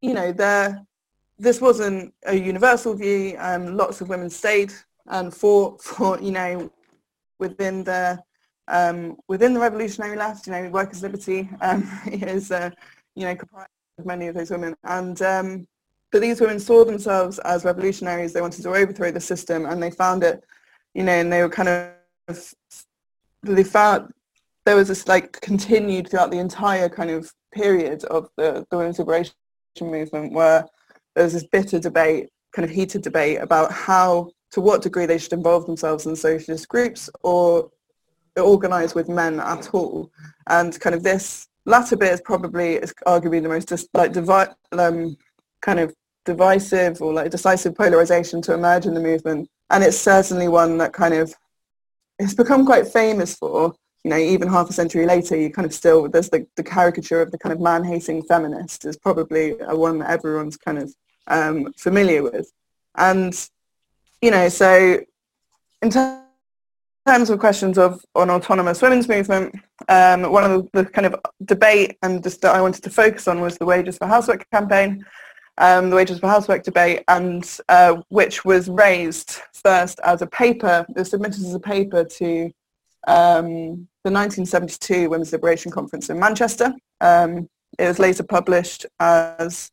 you 0.00 0.14
know, 0.14 0.32
there 0.32 0.82
this 1.40 1.60
wasn't 1.60 2.12
a 2.26 2.34
universal 2.34 2.94
view. 2.94 3.36
Um, 3.38 3.76
lots 3.76 4.00
of 4.00 4.08
women 4.08 4.28
stayed 4.30 4.72
and 5.06 5.34
fought 5.34 5.82
for, 5.82 6.20
you 6.20 6.32
know, 6.32 6.70
within 7.38 7.82
the 7.84 8.22
um, 8.68 9.16
within 9.26 9.54
the 9.54 9.60
revolutionary 9.60 10.16
left. 10.16 10.46
You 10.46 10.52
know, 10.52 10.68
workers' 10.68 11.02
liberty 11.02 11.48
um, 11.60 11.90
is, 12.06 12.52
uh, 12.52 12.70
you 13.16 13.24
know, 13.24 13.34
comprised 13.34 13.70
of 13.98 14.06
many 14.06 14.28
of 14.28 14.34
those 14.34 14.50
women. 14.50 14.76
And 14.84 15.20
um, 15.22 15.66
but 16.12 16.20
these 16.20 16.40
women 16.40 16.60
saw 16.60 16.84
themselves 16.84 17.38
as 17.40 17.64
revolutionaries. 17.64 18.32
They 18.32 18.40
wanted 18.40 18.62
to 18.62 18.74
overthrow 18.74 19.10
the 19.10 19.20
system, 19.20 19.66
and 19.66 19.82
they 19.82 19.90
found 19.90 20.22
it, 20.22 20.44
you 20.94 21.02
know, 21.02 21.12
and 21.12 21.32
they 21.32 21.42
were 21.42 21.48
kind 21.48 21.68
of 21.68 22.54
they 23.42 23.64
found 23.64 24.12
there 24.66 24.76
was 24.76 24.88
this 24.88 25.08
like 25.08 25.40
continued 25.40 26.08
throughout 26.08 26.30
the 26.30 26.38
entire 26.38 26.88
kind 26.88 27.10
of 27.10 27.32
period 27.52 28.04
of 28.04 28.28
the, 28.36 28.66
the 28.70 28.76
women's 28.76 28.98
liberation 28.98 29.32
movement 29.80 30.32
where 30.32 30.64
there 31.20 31.26
was 31.26 31.34
this 31.34 31.44
bitter 31.44 31.78
debate, 31.78 32.30
kind 32.52 32.64
of 32.64 32.74
heated 32.74 33.02
debate 33.02 33.42
about 33.42 33.70
how, 33.70 34.30
to 34.52 34.62
what 34.62 34.80
degree 34.80 35.04
they 35.04 35.18
should 35.18 35.34
involve 35.34 35.66
themselves 35.66 36.06
in 36.06 36.16
socialist 36.16 36.66
groups 36.66 37.10
or 37.22 37.70
organise 38.38 38.94
with 38.94 39.06
men 39.06 39.38
at 39.38 39.68
all. 39.74 40.10
And 40.46 40.80
kind 40.80 40.94
of 40.94 41.02
this 41.02 41.46
latter 41.66 41.94
bit 41.94 42.14
is 42.14 42.22
probably, 42.22 42.76
is 42.76 42.94
arguably 43.06 43.42
the 43.42 43.50
most 43.50 43.68
dis- 43.68 43.86
like 43.92 44.14
divi- 44.14 44.54
um, 44.72 45.14
kind 45.60 45.78
of 45.78 45.94
divisive 46.24 47.02
or 47.02 47.12
like 47.12 47.30
decisive 47.30 47.74
polarisation 47.74 48.40
to 48.40 48.54
emerge 48.54 48.86
in 48.86 48.94
the 48.94 49.00
movement. 49.00 49.46
And 49.68 49.84
it's 49.84 49.98
certainly 49.98 50.48
one 50.48 50.78
that 50.78 50.94
kind 50.94 51.12
of 51.12 51.34
it's 52.18 52.32
become 52.32 52.64
quite 52.64 52.88
famous 52.88 53.34
for 53.34 53.74
you 54.04 54.10
know, 54.10 54.16
even 54.16 54.48
half 54.48 54.70
a 54.70 54.72
century 54.72 55.06
later, 55.06 55.36
you 55.36 55.50
kind 55.50 55.66
of 55.66 55.74
still, 55.74 56.08
there's 56.08 56.30
the, 56.30 56.46
the 56.56 56.62
caricature 56.62 57.20
of 57.20 57.30
the 57.30 57.38
kind 57.38 57.52
of 57.52 57.60
man-hating 57.60 58.22
feminist 58.22 58.84
is 58.86 58.96
probably 58.96 59.56
a 59.60 59.76
one 59.76 59.98
that 59.98 60.10
everyone's 60.10 60.56
kind 60.56 60.78
of 60.78 60.94
um, 61.30 61.72
familiar 61.78 62.22
with. 62.22 62.52
And, 62.96 63.34
you 64.20 64.30
know, 64.30 64.48
so 64.48 65.00
in 65.80 65.90
ter- 65.90 66.22
terms 67.06 67.30
of 67.30 67.38
questions 67.38 67.78
of 67.78 68.04
on 68.14 68.28
autonomous 68.28 68.82
women's 68.82 69.08
movement, 69.08 69.54
um, 69.88 70.30
one 70.30 70.44
of 70.44 70.50
the, 70.72 70.82
the, 70.82 70.90
kind 70.90 71.06
of 71.06 71.16
debate 71.44 71.96
and 72.02 72.22
just 72.22 72.42
that 72.42 72.54
I 72.54 72.60
wanted 72.60 72.84
to 72.84 72.90
focus 72.90 73.26
on 73.26 73.40
was 73.40 73.56
the 73.56 73.64
Wages 73.64 73.96
for 73.96 74.06
Housework 74.06 74.44
campaign, 74.50 75.04
um, 75.56 75.88
the 75.88 75.96
Wages 75.96 76.18
for 76.18 76.28
Housework 76.28 76.62
debate, 76.62 77.02
and 77.08 77.58
uh, 77.68 77.96
which 78.08 78.44
was 78.44 78.68
raised 78.68 79.38
first 79.52 80.00
as 80.04 80.20
a 80.20 80.26
paper, 80.26 80.84
it 80.90 80.96
was 80.96 81.10
submitted 81.10 81.42
as 81.42 81.54
a 81.54 81.60
paper 81.60 82.04
to 82.04 82.50
um, 83.06 83.88
the 84.04 84.10
1972 84.10 85.08
Women's 85.08 85.32
Liberation 85.32 85.70
Conference 85.70 86.10
in 86.10 86.18
Manchester. 86.18 86.72
Um, 87.00 87.48
it 87.78 87.86
was 87.86 87.98
later 87.98 88.22
published 88.22 88.84
as 88.98 89.70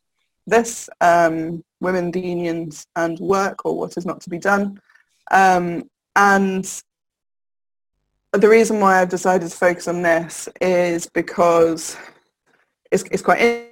this, 0.48 0.88
um, 1.00 1.62
women, 1.80 2.10
the 2.10 2.20
unions 2.20 2.86
and 2.96 3.18
work 3.18 3.64
or 3.64 3.76
what 3.76 3.96
is 3.96 4.06
not 4.06 4.20
to 4.22 4.30
be 4.30 4.38
done. 4.38 4.80
Um, 5.30 5.88
and 6.16 6.82
the 8.32 8.48
reason 8.48 8.80
why 8.80 9.00
I've 9.00 9.08
decided 9.08 9.50
to 9.50 9.56
focus 9.56 9.88
on 9.88 10.02
this 10.02 10.48
is 10.60 11.06
because 11.06 11.96
it's, 12.90 13.04
it's 13.10 13.22
quite 13.22 13.68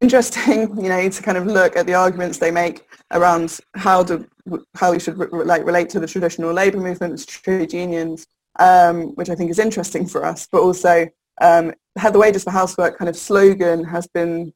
interesting, 0.00 0.76
you 0.82 0.88
know, 0.88 1.08
to 1.08 1.22
kind 1.22 1.38
of 1.38 1.46
look 1.46 1.76
at 1.76 1.86
the 1.86 1.94
arguments 1.94 2.38
they 2.38 2.50
make 2.50 2.86
around 3.12 3.58
how 3.74 4.02
do 4.02 4.26
how 4.74 4.92
we 4.92 5.00
should 5.00 5.18
re- 5.18 5.44
like 5.44 5.66
relate 5.66 5.88
to 5.90 6.00
the 6.00 6.06
traditional 6.06 6.52
labour 6.52 6.78
movements, 6.78 7.26
trade 7.26 7.72
unions, 7.72 8.26
um, 8.60 9.14
which 9.16 9.28
I 9.28 9.34
think 9.34 9.50
is 9.50 9.58
interesting 9.58 10.06
for 10.06 10.24
us, 10.24 10.46
but 10.50 10.62
also 10.62 11.08
um, 11.40 11.74
the 11.94 12.18
wages 12.18 12.44
for 12.44 12.50
housework 12.50 12.98
kind 12.98 13.08
of 13.08 13.16
slogan 13.16 13.84
has 13.84 14.06
been 14.06 14.52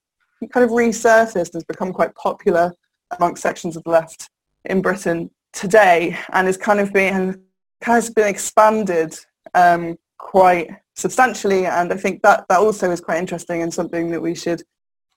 kind 0.48 0.64
of 0.64 0.70
resurfaced, 0.70 1.34
and 1.34 1.54
has 1.54 1.64
become 1.64 1.92
quite 1.92 2.14
popular 2.14 2.72
amongst 3.18 3.42
sections 3.42 3.76
of 3.76 3.84
the 3.84 3.90
left 3.90 4.28
in 4.64 4.82
Britain 4.82 5.30
today, 5.52 6.18
and 6.32 6.48
is 6.48 6.56
kind 6.56 6.80
of 6.80 6.92
being 6.92 7.42
has 7.82 8.10
been 8.10 8.28
expanded 8.28 9.14
um, 9.54 9.96
quite 10.18 10.70
substantially, 10.96 11.66
and 11.66 11.92
I 11.92 11.96
think 11.96 12.22
that 12.22 12.46
that 12.48 12.60
also 12.60 12.90
is 12.90 13.00
quite 13.00 13.18
interesting 13.18 13.62
and 13.62 13.72
something 13.72 14.10
that 14.10 14.20
we 14.20 14.34
should 14.34 14.62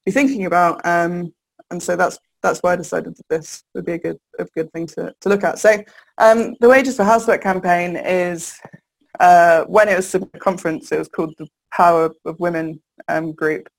be 0.06 0.12
thinking 0.12 0.46
about. 0.46 0.86
Um, 0.86 1.34
and 1.70 1.82
so 1.82 1.96
that's 1.96 2.20
that's 2.42 2.60
why 2.60 2.74
I 2.74 2.76
decided 2.76 3.16
that 3.16 3.28
this 3.30 3.64
would 3.74 3.86
be 3.86 3.94
a 3.94 3.98
good 3.98 4.18
a 4.40 4.46
good 4.56 4.72
thing 4.72 4.88
to, 4.88 5.14
to 5.22 5.30
look 5.30 5.44
at. 5.44 5.60
So 5.60 5.84
um, 6.18 6.56
the 6.60 6.70
Wages 6.70 6.98
for 6.98 7.04
Housework 7.04 7.42
campaign 7.42 7.96
is 7.96 8.58
uh, 9.20 9.64
when 9.66 9.90
it 9.90 9.96
was 9.96 10.14
a 10.16 10.20
conference, 10.40 10.92
it 10.92 11.00
was 11.00 11.08
called 11.08 11.34
the 11.38 11.48
Power 11.72 12.12
of 12.26 12.40
Women 12.40 12.82
um, 13.08 13.32
group. 13.32 13.70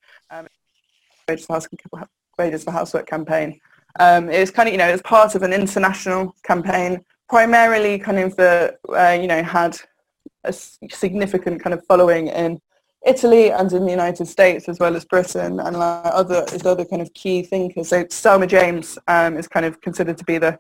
Wages, 1.28 1.46
for 1.46 1.60
Wages 2.38 2.64
for 2.64 2.70
Housework 2.70 3.06
campaign. 3.06 3.60
Um, 4.00 4.28
it 4.28 4.40
was 4.40 4.50
kind 4.50 4.68
of 4.68 4.72
you 4.72 4.78
know 4.78 4.88
it 4.88 4.92
was 4.92 5.02
part 5.02 5.34
of 5.34 5.42
an 5.42 5.52
international 5.52 6.34
campaign, 6.42 7.04
primarily 7.28 7.98
kind 7.98 8.18
of 8.18 8.36
the 8.36 8.76
uh, 8.88 9.16
you 9.20 9.28
know 9.28 9.42
had 9.42 9.76
a 10.44 10.52
significant 10.52 11.62
kind 11.62 11.72
of 11.72 11.84
following 11.86 12.28
in 12.28 12.60
Italy 13.06 13.50
and 13.50 13.72
in 13.72 13.84
the 13.84 13.90
United 13.90 14.26
States 14.26 14.68
as 14.68 14.78
well 14.78 14.96
as 14.96 15.04
Britain 15.04 15.60
and 15.60 15.76
like 15.76 16.04
other 16.04 16.46
other 16.64 16.84
kind 16.84 17.02
of 17.02 17.12
key 17.14 17.42
thinkers. 17.42 17.88
So 17.88 18.06
Selma 18.10 18.46
James 18.46 18.98
um, 19.08 19.36
is 19.36 19.48
kind 19.48 19.66
of 19.66 19.80
considered 19.80 20.18
to 20.18 20.24
be 20.24 20.38
the, 20.38 20.58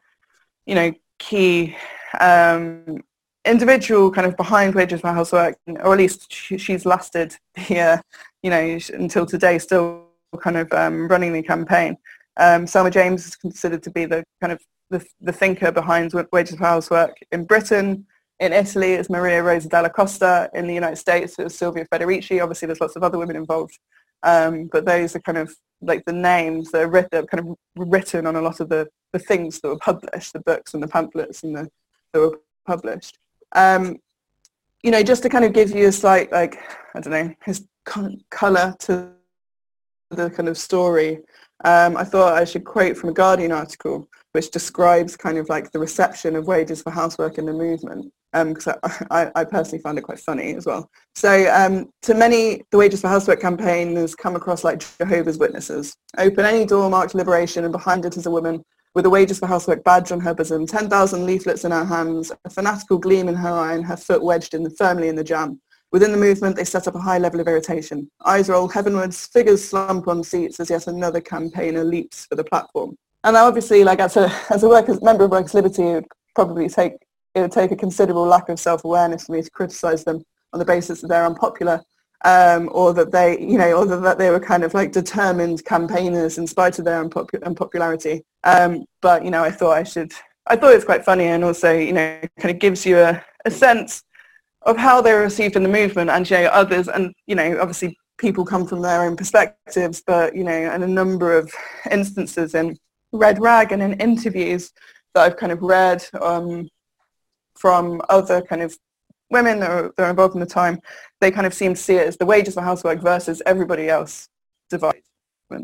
you 0.66 0.74
know, 0.74 0.92
key 1.18 1.76
um, 2.20 3.02
individual 3.44 4.10
kind 4.10 4.26
of 4.26 4.36
behind 4.36 4.74
wages 4.74 5.00
for 5.00 5.12
housework, 5.12 5.56
or 5.66 5.92
at 5.92 5.98
least 5.98 6.32
she, 6.32 6.58
she's 6.58 6.86
lasted 6.86 7.36
here, 7.54 8.02
you 8.42 8.50
know, 8.50 8.78
until 8.92 9.26
today, 9.26 9.58
still 9.58 10.03
kind 10.36 10.56
of 10.56 10.72
um, 10.72 11.08
running 11.08 11.32
the 11.32 11.42
campaign. 11.42 11.96
Um, 12.36 12.66
Selma 12.66 12.90
James 12.90 13.26
is 13.26 13.36
considered 13.36 13.82
to 13.84 13.90
be 13.90 14.06
the 14.06 14.24
kind 14.40 14.52
of 14.52 14.60
the, 14.90 15.04
the 15.20 15.32
thinker 15.32 15.72
behind 15.72 16.12
wages 16.32 16.56
for 16.56 16.64
housework 16.64 17.16
in 17.32 17.44
Britain. 17.44 18.06
In 18.40 18.52
Italy, 18.52 18.94
it's 18.94 19.08
Maria 19.08 19.42
Rosa 19.42 19.68
Dalla 19.68 19.90
Costa. 19.90 20.50
In 20.54 20.66
the 20.66 20.74
United 20.74 20.96
States, 20.96 21.38
it 21.38 21.44
was 21.44 21.56
Silvia 21.56 21.86
Federici. 21.86 22.42
Obviously, 22.42 22.66
there's 22.66 22.80
lots 22.80 22.96
of 22.96 23.02
other 23.02 23.18
women 23.18 23.36
involved. 23.36 23.78
Um, 24.24 24.68
but 24.72 24.84
those 24.84 25.14
are 25.14 25.20
kind 25.20 25.38
of 25.38 25.54
like 25.82 26.04
the 26.04 26.12
names 26.12 26.70
that 26.70 26.82
are, 26.82 26.90
written, 26.90 27.26
kind 27.26 27.46
of 27.46 27.56
written 27.76 28.26
on 28.26 28.36
a 28.36 28.40
lot 28.40 28.60
of 28.60 28.68
the, 28.68 28.88
the 29.12 29.18
things 29.18 29.60
that 29.60 29.68
were 29.68 29.78
published, 29.78 30.32
the 30.32 30.40
books 30.40 30.74
and 30.74 30.82
the 30.82 30.88
pamphlets 30.88 31.42
and 31.42 31.54
the, 31.54 31.68
that 32.12 32.20
were 32.20 32.40
published. 32.66 33.18
Um, 33.54 33.98
you 34.82 34.90
know, 34.90 35.02
just 35.02 35.22
to 35.22 35.28
kind 35.28 35.44
of 35.44 35.52
give 35.52 35.70
you 35.70 35.88
a 35.88 35.92
slight, 35.92 36.32
like, 36.32 36.58
I 36.94 37.00
don't 37.00 37.12
know, 37.12 37.34
his 37.44 37.66
colour 37.84 38.74
to 38.80 39.12
the 40.16 40.30
kind 40.30 40.48
of 40.48 40.58
story, 40.58 41.20
um, 41.64 41.96
I 41.96 42.04
thought 42.04 42.34
I 42.34 42.44
should 42.44 42.64
quote 42.64 42.96
from 42.96 43.10
a 43.10 43.14
Guardian 43.14 43.52
article 43.52 44.08
which 44.32 44.50
describes 44.50 45.16
kind 45.16 45.38
of 45.38 45.48
like 45.48 45.70
the 45.70 45.78
reception 45.78 46.34
of 46.34 46.46
wages 46.46 46.82
for 46.82 46.90
housework 46.90 47.38
in 47.38 47.46
the 47.46 47.52
movement 47.52 48.12
because 48.34 48.66
um, 48.66 49.06
I, 49.10 49.30
I, 49.36 49.44
personally 49.44 49.80
find 49.80 49.96
it 49.96 50.02
quite 50.02 50.18
funny 50.18 50.56
as 50.56 50.66
well. 50.66 50.90
So 51.14 51.48
um, 51.54 51.88
to 52.02 52.14
many, 52.14 52.62
the 52.72 52.78
Wages 52.78 53.00
for 53.00 53.06
Housework 53.06 53.40
campaign 53.40 53.94
has 53.94 54.16
come 54.16 54.34
across 54.34 54.64
like 54.64 54.84
Jehovah's 54.98 55.38
Witnesses. 55.38 55.94
Open 56.18 56.44
any 56.44 56.64
door 56.64 56.90
marked 56.90 57.14
liberation 57.14 57.64
and 57.64 57.70
behind 57.70 58.04
it 58.04 58.16
is 58.16 58.26
a 58.26 58.30
woman 58.30 58.64
with 58.96 59.06
a 59.06 59.10
Wages 59.10 59.38
for 59.38 59.46
Housework 59.46 59.84
badge 59.84 60.10
on 60.10 60.20
her 60.20 60.34
bosom, 60.34 60.66
10,000 60.66 61.26
leaflets 61.26 61.64
in 61.64 61.70
her 61.70 61.84
hands, 61.84 62.32
a 62.44 62.50
fanatical 62.50 62.98
gleam 62.98 63.28
in 63.28 63.34
her 63.36 63.52
eye 63.52 63.74
and 63.74 63.86
her 63.86 63.96
foot 63.96 64.22
wedged 64.22 64.54
in 64.54 64.64
the, 64.64 64.70
firmly 64.70 65.08
in 65.08 65.14
the 65.14 65.24
jam. 65.24 65.60
Within 65.94 66.10
the 66.10 66.18
movement, 66.18 66.56
they 66.56 66.64
set 66.64 66.88
up 66.88 66.96
a 66.96 66.98
high 66.98 67.18
level 67.18 67.38
of 67.38 67.46
irritation. 67.46 68.10
Eyes 68.24 68.48
roll 68.48 68.66
heavenwards, 68.66 69.28
figures 69.28 69.64
slump 69.64 70.08
on 70.08 70.24
seats 70.24 70.58
as 70.58 70.68
yet 70.68 70.88
another 70.88 71.20
campaigner 71.20 71.84
leaps 71.84 72.26
for 72.26 72.34
the 72.34 72.42
platform. 72.42 72.98
And 73.22 73.36
obviously, 73.36 73.84
like 73.84 74.00
as 74.00 74.16
a, 74.16 74.28
as 74.50 74.64
a 74.64 74.68
workers, 74.68 75.00
member 75.02 75.22
of 75.22 75.30
Workers' 75.30 75.54
Liberty, 75.54 75.84
it 75.84 75.94
would 75.94 76.06
probably 76.34 76.68
take 76.68 76.94
it 77.36 77.42
would 77.42 77.52
take 77.52 77.70
a 77.70 77.76
considerable 77.76 78.26
lack 78.26 78.48
of 78.48 78.58
self-awareness 78.58 79.26
for 79.26 79.32
me 79.34 79.42
to 79.42 79.50
criticise 79.52 80.02
them 80.02 80.24
on 80.52 80.58
the 80.58 80.64
basis 80.64 81.00
that 81.00 81.06
they're 81.06 81.26
unpopular 81.26 81.80
um, 82.24 82.70
or 82.72 82.92
that 82.92 83.12
they, 83.12 83.38
you 83.38 83.56
know, 83.56 83.74
or 83.74 83.86
that 83.86 84.18
they 84.18 84.30
were 84.30 84.40
kind 84.40 84.64
of 84.64 84.74
like 84.74 84.90
determined 84.90 85.64
campaigners 85.64 86.38
in 86.38 86.46
spite 86.48 86.80
of 86.80 86.84
their 86.84 87.04
unpopu- 87.04 87.44
unpopularity. 87.44 88.24
Um, 88.42 88.84
but, 89.00 89.24
you 89.24 89.30
know, 89.30 89.44
I 89.44 89.52
thought 89.52 89.78
I 89.78 89.84
should, 89.84 90.12
I 90.48 90.56
thought 90.56 90.72
it 90.72 90.76
was 90.76 90.84
quite 90.84 91.04
funny 91.04 91.26
and 91.26 91.44
also, 91.44 91.72
you 91.72 91.92
know, 91.92 92.20
kind 92.40 92.52
of 92.52 92.58
gives 92.58 92.84
you 92.84 92.98
a, 92.98 93.24
a 93.44 93.50
sense 93.52 94.02
of 94.64 94.76
how 94.76 95.00
they 95.00 95.12
were 95.12 95.20
received 95.20 95.56
in 95.56 95.62
the 95.62 95.68
movement 95.68 96.10
and, 96.10 96.28
you 96.28 96.38
know, 96.38 96.46
others, 96.46 96.88
and, 96.88 97.12
you 97.26 97.34
know, 97.34 97.58
obviously 97.60 97.96
people 98.18 98.44
come 98.44 98.66
from 98.66 98.80
their 98.80 99.02
own 99.02 99.16
perspectives, 99.16 100.02
but, 100.06 100.34
you 100.34 100.44
know, 100.44 100.50
and 100.50 100.82
a 100.82 100.88
number 100.88 101.36
of 101.36 101.52
instances 101.90 102.54
in 102.54 102.76
Red 103.12 103.40
Rag 103.40 103.72
and 103.72 103.82
in 103.82 103.94
interviews 104.00 104.72
that 105.14 105.22
I've 105.22 105.36
kind 105.36 105.52
of 105.52 105.62
read 105.62 106.04
um, 106.20 106.68
from 107.54 108.00
other 108.08 108.42
kind 108.42 108.62
of 108.62 108.76
women 109.30 109.60
that 109.60 109.70
are, 109.70 109.92
that 109.96 110.04
are 110.04 110.10
involved 110.10 110.34
in 110.34 110.40
the 110.40 110.46
time, 110.46 110.80
they 111.20 111.30
kind 111.30 111.46
of 111.46 111.54
seem 111.54 111.74
to 111.74 111.80
see 111.80 111.96
it 111.96 112.06
as 112.06 112.16
the 112.16 112.26
wages 112.26 112.54
for 112.54 112.62
housework 112.62 113.00
versus 113.00 113.42
everybody 113.46 113.88
else 113.88 114.28
divide. 114.70 115.02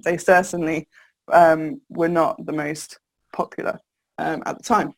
They 0.04 0.18
certainly 0.18 0.88
um, 1.32 1.80
were 1.88 2.08
not 2.08 2.44
the 2.44 2.52
most 2.52 2.98
popular 3.32 3.80
um, 4.18 4.42
at 4.46 4.58
the 4.58 4.64
time. 4.64 4.94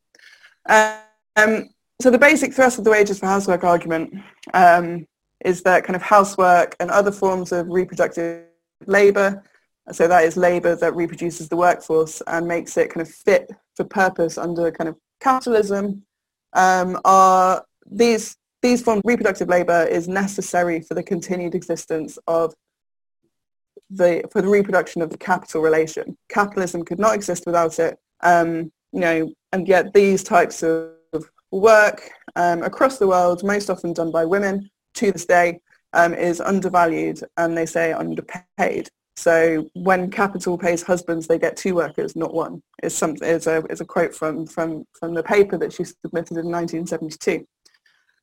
So 2.02 2.10
the 2.10 2.18
basic 2.18 2.52
thrust 2.52 2.78
of 2.78 2.84
the 2.84 2.90
wages 2.90 3.20
for 3.20 3.26
housework 3.26 3.62
argument 3.62 4.12
um, 4.54 5.06
is 5.44 5.62
that 5.62 5.84
kind 5.84 5.94
of 5.94 6.02
housework 6.02 6.74
and 6.80 6.90
other 6.90 7.12
forms 7.12 7.52
of 7.52 7.68
reproductive 7.68 8.46
labour, 8.86 9.44
so 9.92 10.08
that 10.08 10.24
is 10.24 10.36
labour 10.36 10.74
that 10.74 10.96
reproduces 10.96 11.48
the 11.48 11.54
workforce 11.54 12.20
and 12.26 12.48
makes 12.48 12.76
it 12.76 12.90
kind 12.90 13.06
of 13.06 13.08
fit 13.08 13.52
for 13.76 13.84
purpose 13.84 14.36
under 14.36 14.72
kind 14.72 14.88
of 14.88 14.96
capitalism, 15.20 16.02
um, 16.54 16.98
are 17.04 17.64
these 17.88 18.36
these 18.62 18.82
forms 18.82 18.98
of 18.98 19.04
reproductive 19.04 19.48
labour 19.48 19.84
is 19.84 20.08
necessary 20.08 20.80
for 20.80 20.94
the 20.94 21.04
continued 21.04 21.54
existence 21.54 22.18
of 22.26 22.52
the 23.90 24.24
for 24.32 24.42
the 24.42 24.48
reproduction 24.48 25.02
of 25.02 25.10
the 25.10 25.18
capital 25.18 25.62
relation. 25.62 26.18
Capitalism 26.28 26.84
could 26.84 26.98
not 26.98 27.14
exist 27.14 27.44
without 27.46 27.78
it. 27.78 27.96
Um, 28.24 28.72
you 28.90 28.98
know, 28.98 29.32
and 29.52 29.68
yet 29.68 29.94
these 29.94 30.24
types 30.24 30.64
of 30.64 30.94
work 31.52 32.10
um, 32.36 32.62
across 32.62 32.98
the 32.98 33.06
world, 33.06 33.44
most 33.44 33.70
often 33.70 33.92
done 33.92 34.10
by 34.10 34.24
women 34.24 34.70
to 34.94 35.12
this 35.12 35.26
day, 35.26 35.60
um, 35.92 36.14
is 36.14 36.40
undervalued 36.40 37.20
and 37.36 37.56
they 37.56 37.66
say 37.66 37.92
underpaid. 37.92 38.88
So 39.16 39.68
when 39.74 40.10
capital 40.10 40.56
pays 40.56 40.82
husbands, 40.82 41.26
they 41.26 41.38
get 41.38 41.56
two 41.56 41.74
workers, 41.74 42.16
not 42.16 42.32
one. 42.32 42.62
Is 42.82 42.96
something 42.96 43.28
is 43.28 43.46
a 43.46 43.64
is 43.66 43.80
a 43.80 43.84
quote 43.84 44.14
from 44.14 44.46
from 44.46 44.86
from 44.98 45.14
the 45.14 45.22
paper 45.22 45.58
that 45.58 45.72
she 45.72 45.84
submitted 45.84 46.38
in 46.38 46.50
1972. 46.50 47.46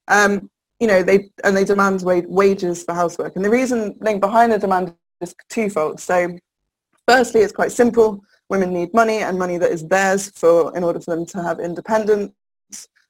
Um, 0.07 0.49
you 0.79 0.87
know, 0.87 1.03
they 1.03 1.29
and 1.43 1.55
they 1.55 1.63
demand 1.63 2.01
wages 2.03 2.83
for 2.83 2.95
housework, 2.95 3.35
and 3.35 3.45
the 3.45 3.49
reason 3.49 3.93
behind 4.19 4.51
the 4.51 4.57
demand 4.57 4.95
is 5.21 5.35
twofold. 5.49 5.99
So, 5.99 6.35
firstly, 7.07 7.41
it's 7.41 7.53
quite 7.53 7.71
simple. 7.71 8.23
Women 8.49 8.73
need 8.73 8.91
money 8.93 9.19
and 9.19 9.37
money 9.37 9.59
that 9.59 9.71
is 9.71 9.87
theirs 9.87 10.31
for 10.31 10.75
in 10.75 10.83
order 10.83 10.99
for 10.99 11.15
them 11.15 11.25
to 11.27 11.43
have 11.43 11.59
independence, 11.59 12.33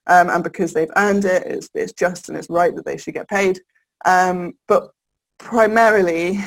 um, 0.08 0.30
and 0.30 0.44
because 0.44 0.74
they've 0.74 0.92
earned 0.96 1.26
it, 1.26 1.44
it's, 1.46 1.70
it's 1.74 1.94
just 1.94 2.30
and 2.30 2.38
it's 2.38 2.50
right 2.50 2.76
that 2.76 2.86
they 2.86 2.98
should 2.98 3.14
get 3.14 3.30
paid. 3.30 3.60
Um, 4.06 4.54
but 4.68 4.92
primarily, 5.38 6.40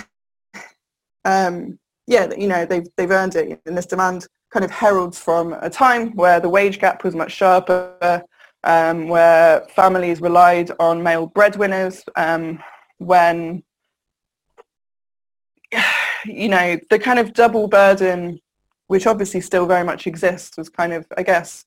um, 1.25 1.79
yeah, 2.07 2.33
you 2.37 2.49
know, 2.49 2.65
they've, 2.65 2.87
they've 2.97 3.11
earned 3.11 3.37
it. 3.37 3.61
And 3.67 3.77
this 3.77 3.87
demand 3.87 4.27
kind 4.53 4.65
of 4.65 4.71
heralds 4.71 5.19
from 5.19 5.55
a 5.55 5.71
time 5.71 6.13
where 6.15 6.41
the 6.41 6.49
wage 6.49 6.79
gap 6.79 7.05
was 7.05 7.15
much 7.15 7.33
sharper, 7.33 8.23
um, 8.65 9.09
where 9.09 9.61
families 9.75 10.21
relied 10.21 10.71
on 10.79 11.03
male 11.03 11.27
breadwinners, 11.27 12.05
um, 12.17 12.63
when, 12.99 13.63
you 16.25 16.49
know, 16.49 16.79
the 16.91 16.99
kind 16.99 17.19
of 17.19 17.33
double 17.33 17.67
burden, 17.69 18.39
which 18.89 19.07
obviously 19.07 19.41
still 19.41 19.67
very 19.67 19.85
much 19.85 20.07
exists, 20.07 20.57
was 20.57 20.69
kind 20.69 20.93
of, 20.93 21.07
I 21.17 21.23
guess, 21.23 21.65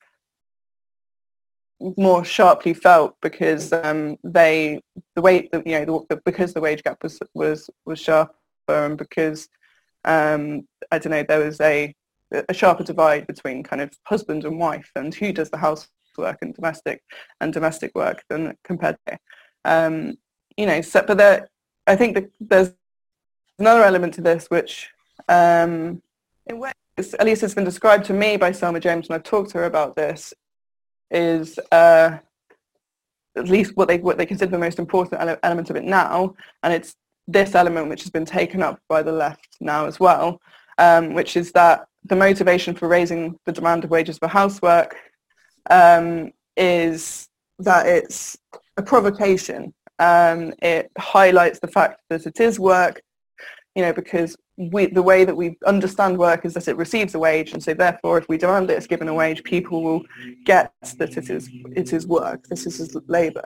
more 1.96 2.24
sharply 2.24 2.72
felt 2.72 3.14
because 3.20 3.72
um, 3.72 4.16
they 4.24 4.80
the 5.14 5.20
weight 5.20 5.50
you 5.66 5.72
know 5.84 6.06
the, 6.08 6.16
because 6.24 6.54
the 6.54 6.60
wage 6.60 6.82
gap 6.82 7.02
was 7.02 7.18
was 7.34 7.68
was 7.84 8.00
sharper 8.00 8.32
and 8.68 8.96
because 8.96 9.48
um, 10.06 10.66
I 10.90 10.98
don't 10.98 11.10
know, 11.10 11.24
there 11.24 11.44
was 11.44 11.60
a, 11.60 11.94
a 12.48 12.54
sharper 12.54 12.84
divide 12.84 13.26
between 13.26 13.62
kind 13.62 13.82
of 13.82 13.90
husband 14.04 14.44
and 14.44 14.58
wife 14.58 14.90
and 14.94 15.14
who 15.14 15.32
does 15.32 15.50
the 15.50 15.58
housework 15.58 16.38
and 16.40 16.54
domestic 16.54 17.02
and 17.40 17.52
domestic 17.52 17.94
work 17.94 18.24
than 18.28 18.56
compared 18.64 18.96
to, 19.06 19.18
um, 19.64 20.14
you 20.56 20.64
know, 20.64 20.80
so, 20.80 21.02
but 21.06 21.18
there, 21.18 21.50
I 21.86 21.96
think 21.96 22.14
that 22.14 22.30
there's 22.40 22.72
another 23.58 23.82
element 23.82 24.14
to 24.14 24.20
this 24.20 24.46
which 24.46 24.90
um, 25.28 26.00
in 26.46 26.58
ways, 26.58 26.74
at 27.18 27.26
least 27.26 27.42
it's 27.42 27.54
been 27.54 27.64
described 27.64 28.04
to 28.06 28.12
me 28.12 28.36
by 28.36 28.52
Selma 28.52 28.80
James 28.80 29.08
when 29.08 29.16
I've 29.16 29.24
talked 29.24 29.50
to 29.50 29.58
her 29.58 29.64
about 29.64 29.96
this, 29.96 30.32
is 31.10 31.58
uh, 31.72 32.18
at 33.36 33.48
least 33.48 33.76
what 33.76 33.88
they 33.88 33.98
what 33.98 34.18
they 34.18 34.26
consider 34.26 34.50
the 34.50 34.58
most 34.58 34.78
important 34.78 35.20
ele- 35.20 35.38
element 35.42 35.70
of 35.70 35.76
it 35.76 35.84
now, 35.84 36.34
and 36.62 36.72
it's 36.72 36.96
this 37.28 37.54
element 37.54 37.88
which 37.88 38.02
has 38.02 38.10
been 38.10 38.24
taken 38.24 38.62
up 38.62 38.80
by 38.88 39.02
the 39.02 39.12
left 39.12 39.56
now 39.60 39.86
as 39.86 39.98
well, 39.98 40.40
um, 40.78 41.14
which 41.14 41.36
is 41.36 41.52
that 41.52 41.86
the 42.04 42.16
motivation 42.16 42.74
for 42.74 42.88
raising 42.88 43.38
the 43.46 43.52
demand 43.52 43.84
of 43.84 43.90
wages 43.90 44.18
for 44.18 44.28
housework 44.28 44.96
um, 45.70 46.30
is 46.56 47.28
that 47.58 47.86
it's 47.86 48.36
a 48.76 48.82
provocation. 48.82 49.74
Um, 49.98 50.52
it 50.62 50.90
highlights 50.98 51.58
the 51.58 51.68
fact 51.68 52.00
that 52.10 52.26
it 52.26 52.38
is 52.38 52.60
work, 52.60 53.00
you 53.74 53.82
know, 53.82 53.92
because 53.92 54.36
we, 54.56 54.86
the 54.86 55.02
way 55.02 55.24
that 55.24 55.36
we 55.36 55.58
understand 55.66 56.18
work 56.18 56.44
is 56.44 56.54
that 56.54 56.68
it 56.68 56.76
receives 56.76 57.14
a 57.14 57.18
wage, 57.18 57.52
and 57.52 57.62
so 57.62 57.74
therefore, 57.74 58.18
if 58.18 58.28
we 58.28 58.38
demand 58.38 58.70
it, 58.70 58.74
it's 58.74 58.86
given 58.86 59.08
a 59.08 59.14
wage, 59.14 59.44
people 59.44 59.82
will 59.82 60.02
get 60.44 60.72
that 60.98 61.16
it 61.16 61.28
is 61.28 61.50
it 61.74 61.92
is 61.92 62.06
work. 62.06 62.44
This 62.48 62.66
is 62.66 62.96
labour. 63.06 63.44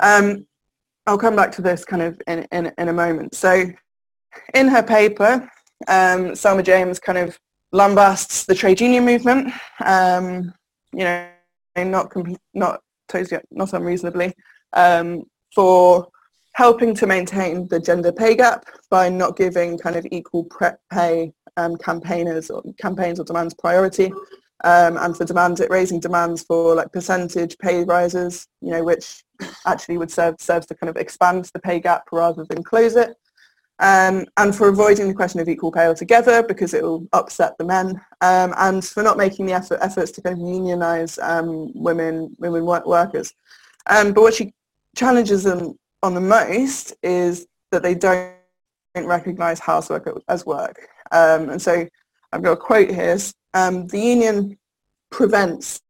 Um, 0.00 0.46
I'll 1.06 1.18
come 1.18 1.36
back 1.36 1.52
to 1.52 1.62
this 1.62 1.84
kind 1.84 2.02
of 2.02 2.20
in, 2.26 2.46
in, 2.52 2.72
in 2.76 2.88
a 2.88 2.92
moment. 2.92 3.34
So, 3.34 3.66
in 4.52 4.68
her 4.68 4.82
paper, 4.82 5.48
um, 5.86 6.34
Selma 6.34 6.62
James 6.62 6.98
kind 6.98 7.18
of 7.18 7.38
lambasts 7.72 8.44
the 8.44 8.54
trade 8.54 8.80
union 8.80 9.04
movement. 9.04 9.52
Um, 9.84 10.52
you 10.92 11.04
know, 11.04 11.28
not 11.76 12.12
not 12.54 12.80
totally 13.08 13.40
not 13.50 13.72
unreasonably 13.72 14.34
um, 14.72 15.24
for 15.54 16.08
helping 16.58 16.92
to 16.92 17.06
maintain 17.06 17.68
the 17.68 17.78
gender 17.78 18.10
pay 18.10 18.34
gap 18.34 18.64
by 18.90 19.08
not 19.08 19.36
giving 19.36 19.78
kind 19.78 19.94
of 19.94 20.04
equal 20.10 20.44
pay 20.90 21.32
um, 21.56 21.76
campaigners 21.76 22.50
or 22.50 22.60
campaigns 22.80 23.20
or 23.20 23.24
demands 23.24 23.54
priority. 23.54 24.12
Um, 24.64 24.96
and 24.96 25.16
for 25.16 25.24
demands 25.24 25.60
it 25.60 25.70
raising 25.70 26.00
demands 26.00 26.42
for 26.42 26.74
like 26.74 26.90
percentage 26.92 27.56
pay 27.58 27.84
rises 27.84 28.48
you 28.60 28.72
know 28.72 28.82
which 28.82 29.22
actually 29.66 29.98
would 29.98 30.10
serve 30.10 30.34
serves 30.40 30.66
to 30.66 30.74
kind 30.74 30.90
of 30.90 30.96
expand 30.96 31.44
the 31.54 31.60
pay 31.60 31.78
gap 31.78 32.02
rather 32.10 32.44
than 32.44 32.64
close 32.64 32.96
it. 32.96 33.14
Um, 33.78 34.26
and 34.36 34.52
for 34.52 34.66
avoiding 34.66 35.06
the 35.06 35.14
question 35.14 35.38
of 35.38 35.48
equal 35.48 35.70
pay 35.70 35.86
altogether 35.86 36.42
because 36.42 36.74
it 36.74 36.82
will 36.82 37.06
upset 37.12 37.56
the 37.56 37.64
men. 37.64 38.00
Um, 38.20 38.52
and 38.58 38.84
for 38.84 39.04
not 39.04 39.16
making 39.16 39.46
the 39.46 39.52
effort, 39.52 39.78
efforts 39.80 40.10
to 40.10 40.22
kind 40.22 40.34
of 40.34 40.44
unionize 40.44 41.20
um, 41.20 41.70
women 41.72 42.34
women 42.40 42.66
work 42.66 42.84
workers. 42.84 43.32
Um, 43.86 44.12
but 44.12 44.22
what 44.22 44.34
she 44.34 44.52
challenges 44.96 45.44
them 45.44 45.78
on 46.02 46.14
the 46.14 46.20
most 46.20 46.94
is 47.02 47.46
that 47.70 47.82
they 47.82 47.94
don't 47.94 48.34
recognise 48.94 49.58
housework 49.58 50.08
as 50.28 50.46
work. 50.46 50.88
Um, 51.12 51.50
and 51.50 51.60
so 51.60 51.86
I've 52.32 52.42
got 52.42 52.52
a 52.52 52.56
quote 52.56 52.90
here. 52.90 53.18
Um, 53.54 53.86
the 53.88 53.98
union 54.00 54.58
prevents 55.10 55.80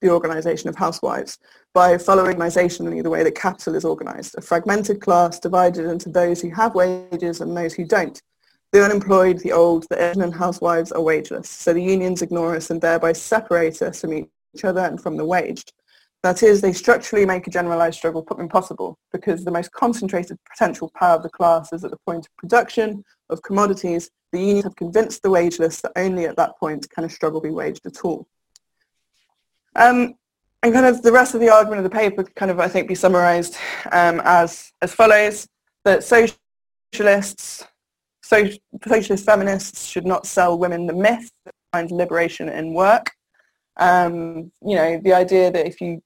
the 0.00 0.10
organisation 0.10 0.68
of 0.68 0.76
housewives 0.76 1.38
by 1.72 1.98
following 1.98 2.36
organisationally 2.36 3.02
the 3.02 3.10
way 3.10 3.24
that 3.24 3.34
capital 3.34 3.74
is 3.74 3.84
organised, 3.84 4.36
a 4.36 4.40
fragmented 4.40 5.00
class 5.00 5.40
divided 5.40 5.86
into 5.86 6.08
those 6.08 6.40
who 6.40 6.50
have 6.50 6.74
wages 6.74 7.40
and 7.40 7.56
those 7.56 7.74
who 7.74 7.84
don't. 7.84 8.20
The 8.72 8.84
unemployed, 8.84 9.38
the 9.38 9.52
old, 9.52 9.86
the 9.88 10.10
ignorant 10.10 10.34
housewives 10.34 10.92
are 10.92 11.00
wageless, 11.00 11.48
so 11.48 11.72
the 11.72 11.82
unions 11.82 12.22
ignore 12.22 12.54
us 12.54 12.70
and 12.70 12.80
thereby 12.80 13.12
separate 13.12 13.80
us 13.82 14.00
from 14.00 14.12
each 14.14 14.64
other 14.64 14.80
and 14.80 15.00
from 15.00 15.16
the 15.16 15.24
waged. 15.24 15.72
That 16.24 16.42
is, 16.42 16.62
they 16.62 16.72
structurally 16.72 17.26
make 17.26 17.46
a 17.46 17.50
generalized 17.50 17.98
struggle 17.98 18.26
impossible 18.38 18.98
because 19.12 19.44
the 19.44 19.50
most 19.50 19.70
concentrated 19.72 20.38
potential 20.50 20.90
power 20.98 21.16
of 21.16 21.22
the 21.22 21.28
class 21.28 21.70
is 21.70 21.84
at 21.84 21.90
the 21.90 21.98
point 22.06 22.24
of 22.24 22.34
production 22.38 23.04
of 23.28 23.42
commodities. 23.42 24.08
The 24.32 24.38
unions 24.38 24.64
have 24.64 24.74
convinced 24.74 25.22
the 25.22 25.28
wageless 25.28 25.82
that 25.82 25.92
only 25.96 26.24
at 26.24 26.36
that 26.36 26.56
point 26.58 26.88
can 26.88 27.04
a 27.04 27.10
struggle 27.10 27.42
be 27.42 27.50
waged 27.50 27.84
at 27.84 28.06
all. 28.06 28.26
Um, 29.76 30.14
and 30.62 30.72
kind 30.72 30.86
of 30.86 31.02
the 31.02 31.12
rest 31.12 31.34
of 31.34 31.42
the 31.42 31.50
argument 31.50 31.84
of 31.84 31.84
the 31.84 31.98
paper 31.98 32.24
kind 32.24 32.50
of, 32.50 32.58
I 32.58 32.68
think, 32.68 32.88
be 32.88 32.94
summarized 32.94 33.58
um, 33.92 34.22
as, 34.24 34.72
as 34.80 34.94
follows, 34.94 35.46
that 35.84 36.04
socialists, 36.04 37.66
so, 38.22 38.48
socialist 38.88 39.26
feminists 39.26 39.84
should 39.84 40.06
not 40.06 40.26
sell 40.26 40.58
women 40.58 40.86
the 40.86 40.94
myth 40.94 41.30
that 41.44 41.54
finds 41.70 41.92
liberation 41.92 42.48
in 42.48 42.72
work. 42.72 43.10
Um, 43.76 44.50
you 44.62 44.74
know, 44.74 44.98
the 45.04 45.12
idea 45.12 45.50
that 45.50 45.66
if 45.66 45.82
you 45.82 46.00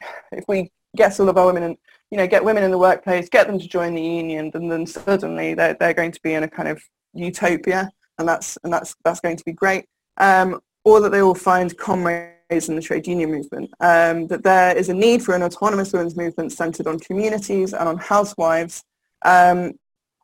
if 0.32 0.44
we 0.48 0.70
get 0.96 1.18
all 1.20 1.28
of 1.28 1.38
our 1.38 1.46
women 1.46 1.62
and 1.62 1.76
you 2.10 2.16
know 2.16 2.26
get 2.26 2.44
women 2.44 2.64
in 2.64 2.70
the 2.70 2.78
workplace, 2.78 3.28
get 3.28 3.46
them 3.46 3.58
to 3.58 3.68
join 3.68 3.94
the 3.94 4.02
union, 4.02 4.50
then 4.52 4.86
suddenly 4.86 5.54
they're 5.54 5.74
they're 5.74 5.94
going 5.94 6.12
to 6.12 6.20
be 6.22 6.34
in 6.34 6.42
a 6.42 6.48
kind 6.48 6.68
of 6.68 6.82
utopia, 7.14 7.90
and 8.18 8.28
that's 8.28 8.58
and 8.64 8.72
that's 8.72 8.94
that's 9.04 9.20
going 9.20 9.36
to 9.36 9.44
be 9.44 9.52
great. 9.52 9.86
Um, 10.16 10.60
or 10.84 11.00
that 11.00 11.10
they 11.10 11.22
will 11.22 11.34
find 11.34 11.76
comrades 11.76 12.68
in 12.68 12.74
the 12.74 12.82
trade 12.82 13.06
union 13.06 13.30
movement. 13.30 13.70
Um, 13.80 14.26
that 14.28 14.42
there 14.42 14.76
is 14.76 14.88
a 14.88 14.94
need 14.94 15.22
for 15.22 15.34
an 15.34 15.42
autonomous 15.42 15.92
women's 15.92 16.16
movement 16.16 16.52
centred 16.52 16.86
on 16.86 16.98
communities 17.00 17.74
and 17.74 17.88
on 17.88 17.98
housewives. 17.98 18.82
Um, 19.24 19.74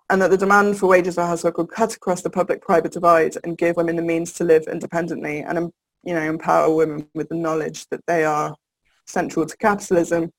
and 0.08 0.22
that 0.22 0.30
the 0.30 0.36
demand 0.36 0.78
for 0.78 0.86
wages 0.86 1.16
for 1.16 1.22
housework 1.22 1.58
will 1.58 1.66
cut 1.66 1.94
across 1.94 2.22
the 2.22 2.30
public-private 2.30 2.92
divide 2.92 3.36
and 3.44 3.58
give 3.58 3.76
women 3.76 3.96
the 3.96 4.02
means 4.02 4.32
to 4.34 4.44
live 4.44 4.64
independently 4.70 5.40
and 5.40 5.72
you 6.04 6.14
know 6.14 6.22
empower 6.22 6.72
women 6.72 7.08
with 7.14 7.28
the 7.28 7.34
knowledge 7.34 7.86
that 7.88 8.00
they 8.06 8.24
are 8.24 8.54
central 9.06 9.46
to 9.46 9.56
capitalism, 9.56 10.32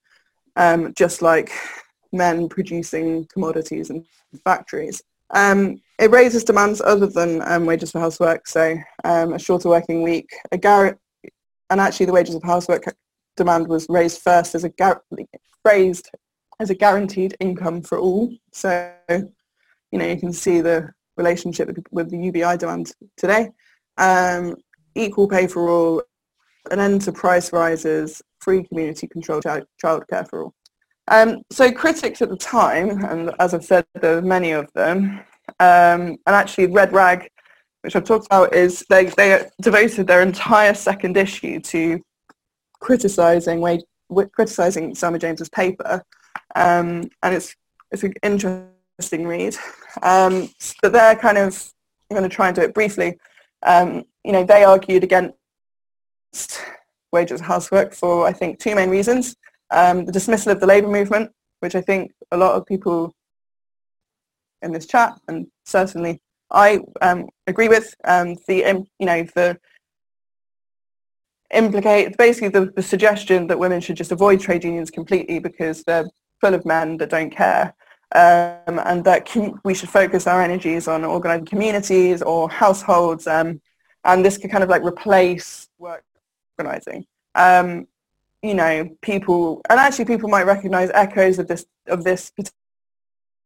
um, 0.55 0.93
just 0.95 1.21
like 1.21 1.51
men 2.11 2.47
producing 2.47 3.25
commodities 3.25 3.89
in 3.89 4.05
factories. 4.43 5.01
Um, 5.31 5.81
it 5.99 6.11
raises 6.11 6.43
demands 6.43 6.81
other 6.81 7.07
than 7.07 7.41
um, 7.41 7.65
wages 7.65 7.91
for 7.91 7.99
housework, 7.99 8.47
so 8.47 8.77
um, 9.03 9.33
a 9.33 9.39
shorter 9.39 9.69
working 9.69 10.03
week, 10.03 10.29
a 10.51 10.57
gar- 10.57 10.97
and 11.69 11.81
actually 11.81 12.05
the 12.05 12.13
wages 12.13 12.35
of 12.35 12.43
housework 12.43 12.83
demand 13.35 13.67
was 13.67 13.87
raised 13.89 14.21
first 14.21 14.55
as 14.55 14.63
a 14.63 14.69
gar- 14.69 15.03
raised 15.65 16.09
as 16.59 16.69
a 16.69 16.75
guaranteed 16.75 17.35
income 17.39 17.81
for 17.81 17.99
all. 17.99 18.31
So, 18.51 18.93
you 19.09 19.99
know, 19.99 20.07
you 20.07 20.17
can 20.17 20.33
see 20.33 20.61
the 20.61 20.89
relationship 21.17 21.69
with 21.91 22.09
the 22.09 22.17
UBI 22.17 22.57
demand 22.57 22.93
today. 23.15 23.49
Um, 23.97 24.55
equal 24.95 25.27
pay 25.27 25.47
for 25.47 25.69
all, 25.69 26.03
an 26.71 26.79
end 26.79 27.01
to 27.01 27.11
price 27.11 27.53
rises, 27.53 28.21
free 28.47 28.63
community 28.63 29.07
controlled 29.07 29.43
child 29.43 29.65
childcare 29.83 30.25
for 30.29 30.43
all. 30.43 30.53
Um, 31.09 31.41
so 31.51 31.69
critics 31.69 32.21
at 32.21 32.29
the 32.29 32.37
time, 32.37 33.03
and 33.03 33.31
as 33.39 33.53
I've 33.53 33.65
said, 33.65 33.85
there 33.99 34.17
are 34.17 34.21
many 34.21 34.51
of 34.51 34.71
them, 34.73 35.19
um, 35.59 36.01
and 36.25 36.33
actually 36.41 36.67
Red 36.67 36.93
Rag, 36.93 37.29
which 37.81 37.97
I've 37.97 38.05
talked 38.05 38.27
about, 38.27 38.55
is 38.55 38.85
they, 38.89 39.05
they 39.05 39.45
devoted 39.61 40.07
their 40.07 40.21
entire 40.21 40.73
second 40.73 41.17
issue 41.17 41.59
to 41.59 42.01
criticising 42.79 43.59
criticising 44.31 44.95
Selma 44.95 45.19
James's 45.19 45.49
paper, 45.49 46.01
um, 46.55 47.09
and 47.23 47.35
it's 47.35 47.53
it's 47.91 48.03
an 48.03 48.13
interesting 48.23 49.27
read. 49.27 49.57
Um, 50.03 50.49
but 50.81 50.93
they're 50.93 51.15
kind 51.15 51.37
of 51.37 51.73
I'm 52.09 52.17
going 52.17 52.29
to 52.29 52.33
try 52.33 52.47
and 52.47 52.55
do 52.55 52.61
it 52.61 52.73
briefly. 52.73 53.17
Um, 53.63 54.05
you 54.23 54.31
know, 54.31 54.45
they 54.45 54.63
argued 54.63 55.03
against 55.03 56.61
wages 57.11 57.41
housework 57.41 57.93
for, 57.93 58.25
I 58.25 58.33
think, 58.33 58.59
two 58.59 58.75
main 58.75 58.89
reasons. 58.89 59.35
Um, 59.71 60.05
the 60.05 60.11
dismissal 60.11 60.51
of 60.51 60.59
the 60.59 60.67
labour 60.67 60.87
movement, 60.87 61.31
which 61.59 61.75
I 61.75 61.81
think 61.81 62.13
a 62.31 62.37
lot 62.37 62.55
of 62.55 62.65
people 62.65 63.13
in 64.61 64.71
this 64.71 64.85
chat, 64.85 65.19
and 65.27 65.47
certainly 65.65 66.21
I 66.51 66.79
um, 67.01 67.27
agree 67.47 67.67
with, 67.67 67.93
um, 68.05 68.35
the, 68.47 68.85
you 68.99 69.05
know, 69.05 69.23
the 69.35 69.59
implicate, 71.53 72.17
basically 72.17 72.49
the, 72.49 72.71
the 72.75 72.81
suggestion 72.81 73.47
that 73.47 73.59
women 73.59 73.81
should 73.81 73.97
just 73.97 74.11
avoid 74.11 74.39
trade 74.39 74.63
unions 74.63 74.89
completely 74.89 75.39
because 75.39 75.83
they're 75.83 76.07
full 76.41 76.53
of 76.53 76.65
men 76.65 76.97
that 76.97 77.09
don't 77.09 77.29
care. 77.29 77.73
Um, 78.13 78.79
and 78.85 79.03
that 79.03 79.27
com- 79.27 79.59
we 79.65 79.73
should 79.73 79.89
focus 79.89 80.27
our 80.27 80.41
energies 80.41 80.87
on 80.87 81.03
organising 81.03 81.45
communities 81.45 82.21
or 82.21 82.49
households, 82.49 83.27
um, 83.27 83.59
and 84.05 84.23
this 84.23 84.37
could 84.37 84.49
kind 84.49 84.63
of 84.63 84.69
like 84.69 84.81
replace 84.81 85.67
work 85.77 86.05
organising. 86.57 87.05
Um, 87.35 87.87
you 88.41 88.53
know, 88.53 88.89
people, 89.01 89.61
and 89.69 89.79
actually 89.79 90.05
people 90.05 90.29
might 90.29 90.45
recognise 90.45 90.89
echoes 90.93 91.39
of 91.39 91.47
this 91.47 91.65
of 91.87 92.03
this 92.03 92.31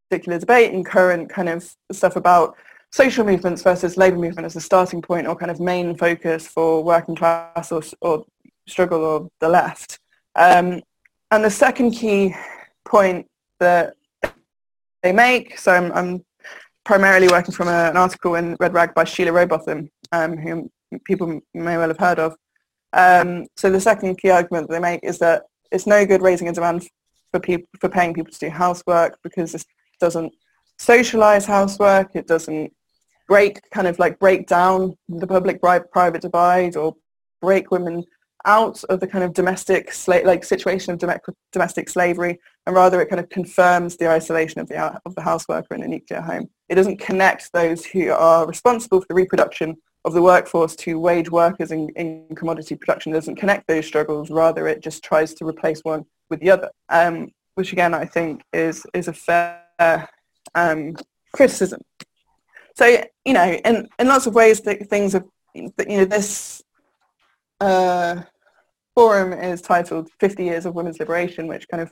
particular 0.09 0.39
debate 0.39 0.74
in 0.74 0.84
current 0.84 1.30
kind 1.30 1.49
of 1.49 1.76
stuff 1.91 2.16
about 2.16 2.55
social 2.91 3.26
movements 3.26 3.64
versus 3.64 3.97
labour 3.97 4.18
movement 4.18 4.45
as 4.45 4.55
a 4.55 4.62
starting 4.62 5.01
point 5.01 5.28
or 5.28 5.36
kind 5.36 5.51
of 5.51 5.59
main 5.59 5.95
focus 5.95 6.47
for 6.47 6.84
working 6.84 7.16
class 7.16 7.72
or, 7.72 7.82
or 8.01 8.26
struggle 8.68 9.03
or 9.03 9.30
the 9.39 9.47
left. 9.47 9.99
Um, 10.36 10.82
and 11.32 11.43
the 11.43 11.49
second 11.49 11.91
key 11.91 12.36
point 12.86 13.28
that 13.59 13.93
they 15.01 15.14
make, 15.14 15.57
so 15.57 15.72
I'm, 15.72 15.91
I'm 15.93 16.26
primarily 16.84 17.30
working 17.30 17.53
from 17.53 17.70
a, 17.70 17.89
an 17.89 17.97
article 17.97 18.36
in 18.36 18.57
Red 18.59 18.74
Rag 18.74 18.93
by 18.93 19.05
Sheila 19.05 19.32
Rowbotham, 19.32 19.89
um, 20.12 20.38
who 20.38 20.70
people 21.05 21.39
may 21.53 21.78
well 21.78 21.88
have 21.88 21.97
heard 21.97 22.20
of. 22.20 22.36
Um, 22.94 23.46
so 23.56 23.70
the 23.70 23.80
second 23.80 24.18
key 24.18 24.30
argument 24.30 24.68
that 24.68 24.74
they 24.74 24.80
make 24.80 25.02
is 25.04 25.20
that 25.20 25.44
it's 25.72 25.88
no 25.88 26.06
good 26.06 26.22
raising 26.22 26.50
a 26.50 26.54
demand 26.54 26.88
for 27.32 27.39
people 27.39 27.68
for 27.80 27.89
paying 27.89 28.14
people 28.14 28.32
to 28.32 28.39
do 28.39 28.50
housework 28.50 29.18
because 29.24 29.54
this 29.54 29.66
doesn't 30.00 30.34
socialize 30.78 31.46
housework. 31.46 32.12
It 32.16 32.28
doesn't 32.28 32.74
break 33.28 33.62
kind 33.72 33.88
of 33.88 33.98
like 34.00 34.20
break 34.20 34.48
down 34.48 34.98
the 35.08 35.28
public 35.28 35.62
private 35.62 36.22
divide 36.22 36.76
or 36.76 36.96
break 37.42 37.72
women 37.72 38.04
out 38.46 38.84
of 38.86 39.00
the 39.00 39.08
kind 39.08 39.24
of 39.24 39.34
domestic 39.34 39.92
sla- 39.92 40.26
like 40.26 40.44
situation 40.44 40.94
of 40.94 41.20
domestic 41.52 41.88
slavery 41.88 42.39
and 42.66 42.76
rather 42.76 43.00
it 43.00 43.10
kind 43.10 43.20
of 43.20 43.30
confirms 43.30 43.98
the 43.98 44.10
isolation 44.10 44.60
of 44.60 44.68
the 44.68 44.78
of 45.06 45.16
the 45.16 45.22
houseworker 45.22 45.72
in 45.72 45.84
a 45.84 45.88
nuclear 45.88 46.22
home. 46.22 46.50
It 46.70 46.76
doesn't 46.76 47.00
connect 47.00 47.52
those 47.54 47.86
who 47.86 48.12
are 48.12 48.48
responsible 48.48 49.02
for 49.02 49.08
the 49.08 49.16
reproduction 49.16 49.78
of 50.06 50.14
the 50.14 50.22
workforce 50.22 50.76
to 50.76 50.99
wage 50.99 51.30
workers 51.30 51.72
in, 51.72 51.89
in 51.89 52.26
commodity 52.36 52.76
production. 52.76 53.12
Doesn't 53.12 53.36
connect 53.36 53.68
those 53.68 53.86
struggles. 53.86 54.30
Rather, 54.30 54.68
it 54.68 54.82
just 54.82 55.04
tries 55.04 55.34
to 55.36 55.45
replace 55.45 55.82
one 55.84 56.06
with 56.30 56.39
the 56.39 56.52
other, 56.52 56.70
um, 56.89 57.32
which 57.56 57.74
again 57.74 57.93
I 57.93 58.06
think 58.06 58.41
is 58.54 58.86
is 58.93 59.08
a 59.08 59.14
fair 59.14 60.10
um, 60.56 60.95
criticism. 61.34 61.82
So 62.76 63.04
you 63.26 63.34
know, 63.34 63.52
in 63.66 63.88
in 63.99 64.08
lots 64.08 64.28
of 64.28 64.34
ways, 64.34 64.62
that 64.62 64.89
things 64.89 65.14
have 65.14 65.26
you 65.54 65.72
know 65.78 66.06
this 66.06 66.64
uh, 67.60 68.22
forum 68.95 69.34
is 69.34 69.62
titled 69.62 70.10
50 70.20 70.43
Years 70.43 70.66
of 70.66 70.76
Women's 70.76 70.99
Liberation, 70.99 71.47
which 71.47 71.68
kind 71.68 71.82
of 71.82 71.91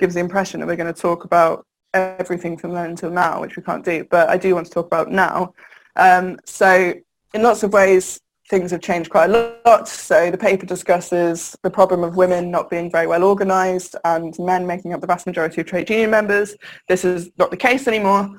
gives 0.00 0.14
the 0.14 0.20
impression 0.20 0.60
that 0.60 0.66
we're 0.66 0.76
going 0.76 0.92
to 0.92 1.00
talk 1.00 1.24
about 1.24 1.66
everything 1.92 2.56
from 2.56 2.72
then 2.72 2.90
until 2.90 3.10
now, 3.10 3.40
which 3.40 3.56
we 3.56 3.62
can't 3.62 3.84
do. 3.84 4.04
But 4.10 4.28
I 4.28 4.36
do 4.36 4.54
want 4.54 4.66
to 4.66 4.72
talk 4.72 4.86
about 4.86 5.10
now. 5.10 5.54
Um, 5.96 6.38
so 6.44 6.94
in 7.34 7.42
lots 7.42 7.62
of 7.62 7.72
ways, 7.72 8.20
things 8.48 8.70
have 8.70 8.80
changed 8.80 9.10
quite 9.10 9.30
a 9.30 9.60
lot. 9.66 9.88
So 9.88 10.30
the 10.30 10.38
paper 10.38 10.66
discusses 10.66 11.56
the 11.62 11.70
problem 11.70 12.04
of 12.04 12.16
women 12.16 12.50
not 12.50 12.70
being 12.70 12.90
very 12.90 13.06
well 13.06 13.24
organised 13.24 13.96
and 14.04 14.34
men 14.38 14.66
making 14.66 14.92
up 14.92 15.00
the 15.00 15.06
vast 15.06 15.26
majority 15.26 15.60
of 15.60 15.66
trade 15.66 15.90
union 15.90 16.10
members. 16.10 16.54
This 16.88 17.04
is 17.04 17.30
not 17.38 17.50
the 17.50 17.56
case 17.56 17.88
anymore. 17.88 18.30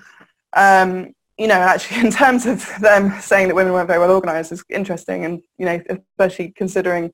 Um, 0.54 1.14
you 1.38 1.48
know, 1.48 1.56
actually 1.56 2.02
in 2.06 2.12
terms 2.12 2.46
of 2.46 2.68
them 2.80 3.20
saying 3.20 3.48
that 3.50 3.56
women 3.56 3.74
weren't 3.74 3.88
very 3.88 4.00
well 4.00 4.12
organised 4.12 4.52
is 4.52 4.64
interesting 4.70 5.26
and, 5.26 5.41
you 5.58 5.66
know, 5.66 5.82
especially 5.89 6.54
considering 6.56 7.12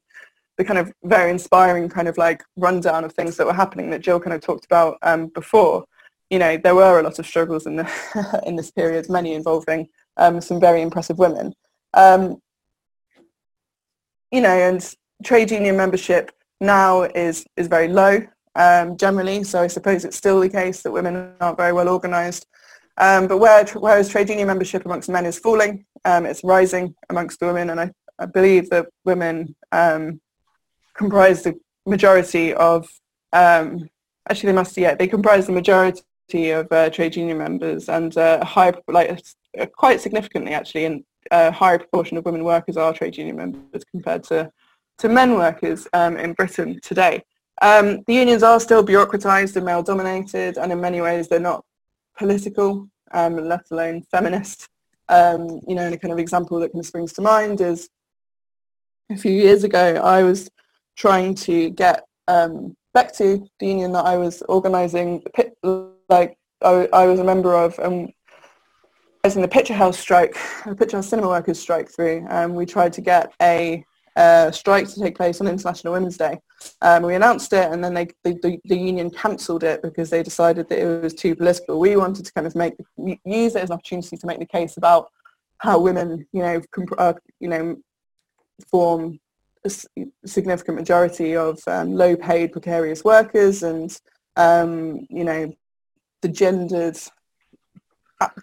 the 0.57 0.65
kind 0.65 0.77
of 0.77 0.93
very 1.03 1.31
inspiring 1.31 1.89
kind 1.89 2.07
of 2.07 2.17
like 2.17 2.43
rundown 2.57 3.03
of 3.03 3.13
things 3.13 3.37
that 3.37 3.47
were 3.47 3.53
happening 3.53 3.89
that 3.89 4.01
Jill 4.01 4.19
kind 4.19 4.33
of 4.33 4.41
talked 4.41 4.65
about 4.65 4.97
um, 5.01 5.27
before. 5.27 5.85
You 6.29 6.39
know, 6.39 6.57
there 6.57 6.75
were 6.75 6.99
a 6.99 7.03
lot 7.03 7.19
of 7.19 7.25
struggles 7.25 7.65
in 7.65 7.77
the 7.77 8.41
in 8.45 8.55
this 8.57 8.69
period, 8.69 9.09
many 9.09 9.33
involving 9.33 9.87
um, 10.17 10.39
some 10.39 10.59
very 10.59 10.81
impressive 10.81 11.17
women. 11.17 11.53
Um, 11.93 12.41
you 14.31 14.41
know, 14.41 14.49
and 14.49 14.95
trade 15.23 15.51
union 15.51 15.75
membership 15.75 16.31
now 16.59 17.03
is, 17.03 17.45
is 17.57 17.67
very 17.67 17.87
low 17.87 18.21
um, 18.55 18.97
generally, 18.97 19.43
so 19.43 19.61
I 19.61 19.67
suppose 19.67 20.05
it's 20.05 20.17
still 20.17 20.39
the 20.39 20.49
case 20.49 20.81
that 20.83 20.91
women 20.91 21.33
aren't 21.39 21.57
very 21.57 21.73
well 21.73 21.89
organised. 21.89 22.45
Um, 22.97 23.27
but 23.27 23.37
where, 23.37 23.65
whereas 23.65 24.09
trade 24.09 24.29
union 24.29 24.47
membership 24.47 24.85
amongst 24.85 25.09
men 25.09 25.25
is 25.25 25.39
falling, 25.39 25.85
um, 26.05 26.25
it's 26.25 26.43
rising 26.43 26.95
amongst 27.09 27.41
women, 27.41 27.69
and 27.69 27.79
I, 27.79 27.91
I 28.19 28.25
believe 28.25 28.69
that 28.69 28.87
women 29.05 29.55
um, 29.71 30.21
comprise 30.93 31.43
the 31.43 31.59
majority 31.85 32.53
of, 32.53 32.87
um, 33.33 33.89
actually 34.29 34.47
they 34.47 34.55
must, 34.55 34.77
yeah, 34.77 34.95
they 34.95 35.07
comprise 35.07 35.45
the 35.47 35.53
majority 35.53 36.51
of 36.51 36.71
uh, 36.71 36.89
trade 36.89 37.15
union 37.15 37.37
members 37.37 37.89
and 37.89 38.15
uh, 38.17 38.43
high, 38.45 38.73
like 38.87 39.21
uh, 39.59 39.65
quite 39.65 39.99
significantly 39.99 40.53
actually 40.53 40.85
in 40.85 41.03
a 41.29 41.51
higher 41.51 41.77
proportion 41.77 42.17
of 42.17 42.25
women 42.25 42.43
workers 42.43 42.77
are 42.77 42.93
trade 42.93 43.17
union 43.17 43.35
members 43.35 43.83
compared 43.91 44.23
to, 44.25 44.51
to 44.97 45.09
men 45.09 45.33
workers 45.33 45.87
um, 45.93 46.17
in 46.17 46.33
Britain 46.33 46.79
today. 46.81 47.23
Um, 47.61 48.01
the 48.07 48.13
unions 48.15 48.41
are 48.43 48.59
still 48.59 48.83
bureaucratised 48.83 49.55
and 49.55 49.65
male-dominated, 49.65 50.57
and 50.57 50.71
in 50.71 50.81
many 50.81 50.99
ways 50.99 51.27
they're 51.27 51.39
not 51.39 51.63
political, 52.17 52.87
um, 53.11 53.37
let 53.37 53.61
alone 53.71 54.03
feminist. 54.09 54.67
Um, 55.09 55.59
you 55.67 55.75
know, 55.75 55.83
and 55.83 55.93
a 55.93 55.97
kind 55.97 56.13
of 56.13 56.19
example 56.19 56.59
that 56.59 56.71
kind 56.71 56.79
of 56.79 56.85
springs 56.85 57.13
to 57.13 57.21
mind 57.21 57.59
is 57.61 57.89
a 59.11 59.17
few 59.17 59.31
years 59.31 59.63
ago 59.63 59.95
I 59.95 60.23
was 60.23 60.49
trying 60.95 61.35
to 61.35 61.69
get 61.69 62.05
um, 62.27 62.75
back 62.93 63.13
to 63.15 63.45
the 63.59 63.67
union 63.67 63.91
that 63.91 64.05
I 64.05 64.17
was 64.17 64.41
organising, 64.43 65.23
like 66.09 66.37
I, 66.61 66.87
I 66.93 67.05
was 67.05 67.19
a 67.19 67.23
member 67.23 67.55
of, 67.55 67.77
and 67.79 68.11
in 69.23 69.41
the 69.41 69.47
Picture 69.47 69.73
House 69.73 69.99
strike, 69.99 70.35
the 70.65 70.75
Picture 70.75 70.97
House 70.97 71.09
Cinema 71.09 71.27
Workers 71.27 71.59
strike 71.59 71.89
through, 71.89 72.25
um, 72.29 72.55
we 72.55 72.65
tried 72.65 72.93
to 72.93 73.01
get 73.01 73.31
a 73.41 73.85
uh, 74.15 74.51
strike 74.51 74.87
to 74.89 74.99
take 74.99 75.15
place 75.15 75.39
on 75.39 75.47
International 75.47 75.93
Women's 75.93 76.17
Day. 76.17 76.39
Um, 76.81 77.03
we 77.03 77.15
announced 77.15 77.53
it 77.53 77.71
and 77.71 77.83
then 77.83 77.93
they, 77.93 78.07
they, 78.23 78.33
the, 78.33 78.59
the 78.65 78.75
union 78.75 79.09
cancelled 79.11 79.63
it 79.63 79.81
because 79.83 80.09
they 80.09 80.23
decided 80.23 80.67
that 80.69 80.79
it 80.79 81.01
was 81.01 81.13
too 81.13 81.35
political. 81.35 81.79
We 81.79 81.95
wanted 81.95 82.25
to 82.25 82.33
kind 82.33 82.47
of 82.47 82.55
make 82.55 82.73
use 82.97 83.55
it 83.55 83.63
as 83.63 83.69
an 83.69 83.75
opportunity 83.75 84.17
to 84.17 84.27
make 84.27 84.39
the 84.39 84.45
case 84.45 84.77
about 84.77 85.09
how 85.59 85.79
women, 85.79 86.27
you 86.33 86.41
know, 86.41 86.61
comp- 86.71 86.99
uh, 86.99 87.13
you 87.39 87.47
know, 87.47 87.77
form 88.69 89.19
a 89.63 89.71
significant 90.25 90.77
majority 90.77 91.35
of 91.35 91.59
um, 91.67 91.93
low-paid 91.93 92.51
precarious 92.51 93.03
workers 93.03 93.61
and, 93.61 93.99
um, 94.35 95.05
you 95.09 95.23
know, 95.23 95.53
the 96.21 96.27
gendered 96.27 96.97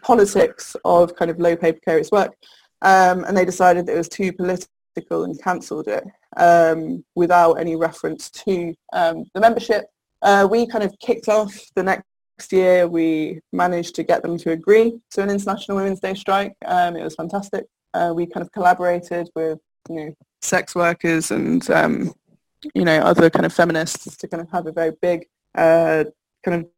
politics 0.02 0.76
of 0.84 1.14
kind 1.16 1.30
of 1.30 1.38
low 1.38 1.56
pay 1.56 1.72
precarious 1.72 2.10
work 2.10 2.34
um, 2.82 3.24
and 3.24 3.36
they 3.36 3.44
decided 3.44 3.86
that 3.86 3.94
it 3.94 3.98
was 3.98 4.08
too 4.08 4.32
political 4.32 5.24
and 5.24 5.40
cancelled 5.42 5.88
it 5.88 6.04
um, 6.36 7.04
without 7.14 7.54
any 7.54 7.76
reference 7.76 8.30
to 8.30 8.74
um, 8.92 9.24
the 9.34 9.40
membership. 9.40 9.86
Uh, 10.22 10.46
we 10.50 10.66
kind 10.66 10.84
of 10.84 10.96
kicked 11.00 11.28
off 11.28 11.54
the 11.74 11.82
next 11.82 12.04
year. 12.52 12.86
We 12.88 13.40
managed 13.52 13.94
to 13.96 14.02
get 14.02 14.22
them 14.22 14.38
to 14.38 14.52
agree 14.52 14.98
to 15.12 15.22
an 15.22 15.30
International 15.30 15.76
Women's 15.76 16.00
Day 16.00 16.14
strike. 16.14 16.54
Um, 16.64 16.96
it 16.96 17.04
was 17.04 17.14
fantastic. 17.14 17.66
Uh, 17.94 18.12
we 18.14 18.26
kind 18.26 18.42
of 18.44 18.52
collaborated 18.52 19.28
with 19.34 19.58
you 19.88 19.96
know 19.96 20.14
sex 20.42 20.74
workers 20.74 21.30
and 21.30 21.68
um, 21.70 22.12
you 22.74 22.84
know 22.84 22.98
other 23.00 23.30
kind 23.30 23.46
of 23.46 23.52
feminists 23.52 24.16
to 24.16 24.28
kind 24.28 24.42
of 24.42 24.50
have 24.50 24.66
a 24.66 24.72
very 24.72 24.92
big 25.00 25.26
uh, 25.54 26.04
kind 26.44 26.62
of 26.62 26.70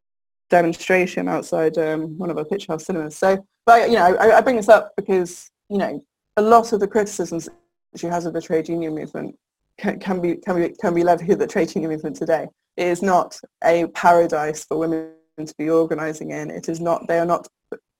demonstration 0.51 1.27
outside 1.27 1.77
um, 1.79 2.17
one 2.19 2.29
of 2.29 2.37
our 2.37 2.45
Picture 2.45 2.73
House 2.73 2.85
cinemas. 2.85 3.15
So, 3.15 3.43
but 3.65 3.89
you 3.89 3.95
know, 3.95 4.15
I, 4.17 4.37
I, 4.37 4.41
bring 4.41 4.57
this 4.57 4.69
up 4.69 4.91
because 4.95 5.49
you 5.69 5.79
know 5.79 6.03
a 6.37 6.41
lot 6.41 6.73
of 6.73 6.79
the 6.79 6.87
criticisms 6.87 7.49
she 7.95 8.05
has 8.07 8.25
of 8.25 8.33
the 8.33 8.41
trade 8.41 8.69
union 8.69 8.93
movement 8.93 9.35
can, 9.79 9.99
can 9.99 10.21
be 10.21 10.35
can 10.35 10.61
be 10.61 10.75
can 10.79 10.93
be 10.93 11.03
levied 11.03 11.31
at 11.31 11.39
the 11.39 11.47
trade 11.47 11.73
union 11.73 11.91
movement 11.91 12.15
today. 12.17 12.47
It 12.77 12.87
is 12.87 13.01
not 13.01 13.39
a 13.63 13.87
paradise 13.87 14.63
for 14.65 14.77
women 14.77 15.13
to 15.43 15.55
be 15.57 15.69
organising 15.69 16.31
in. 16.31 16.51
It 16.51 16.69
is 16.69 16.79
not. 16.79 17.07
They 17.07 17.17
are 17.17 17.25
not 17.25 17.47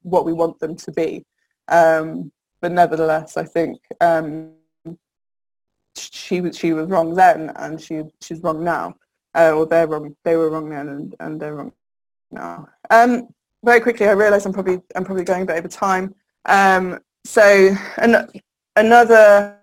what 0.03 0.25
we 0.25 0.33
want 0.33 0.59
them 0.59 0.75
to 0.75 0.91
be. 0.91 1.23
Um, 1.69 2.31
but 2.59 2.71
nevertheless, 2.71 3.37
I 3.37 3.45
think 3.45 3.79
um, 4.01 4.51
she 5.95 6.41
was 6.41 6.57
she 6.57 6.73
was 6.73 6.87
wrong 6.87 7.15
then, 7.15 7.51
and 7.55 7.81
she 7.81 8.03
she's 8.21 8.41
wrong 8.43 8.63
now. 8.63 8.95
Uh, 9.33 9.51
or 9.51 9.65
they're 9.65 9.87
wrong. 9.87 10.13
They 10.25 10.35
were 10.35 10.49
wrong 10.49 10.69
then, 10.69 10.89
and, 10.89 11.15
and 11.21 11.41
they're 11.41 11.55
wrong 11.55 11.71
now. 12.31 12.67
Um, 12.89 13.27
very 13.63 13.79
quickly, 13.79 14.07
I 14.07 14.11
realise 14.11 14.45
I'm 14.45 14.53
probably 14.53 14.79
I'm 14.95 15.05
probably 15.05 15.23
going 15.23 15.43
a 15.43 15.45
bit 15.45 15.57
over 15.57 15.67
time. 15.67 16.15
Um, 16.45 16.99
so 17.23 17.75
an, 17.97 18.27
another 18.75 19.57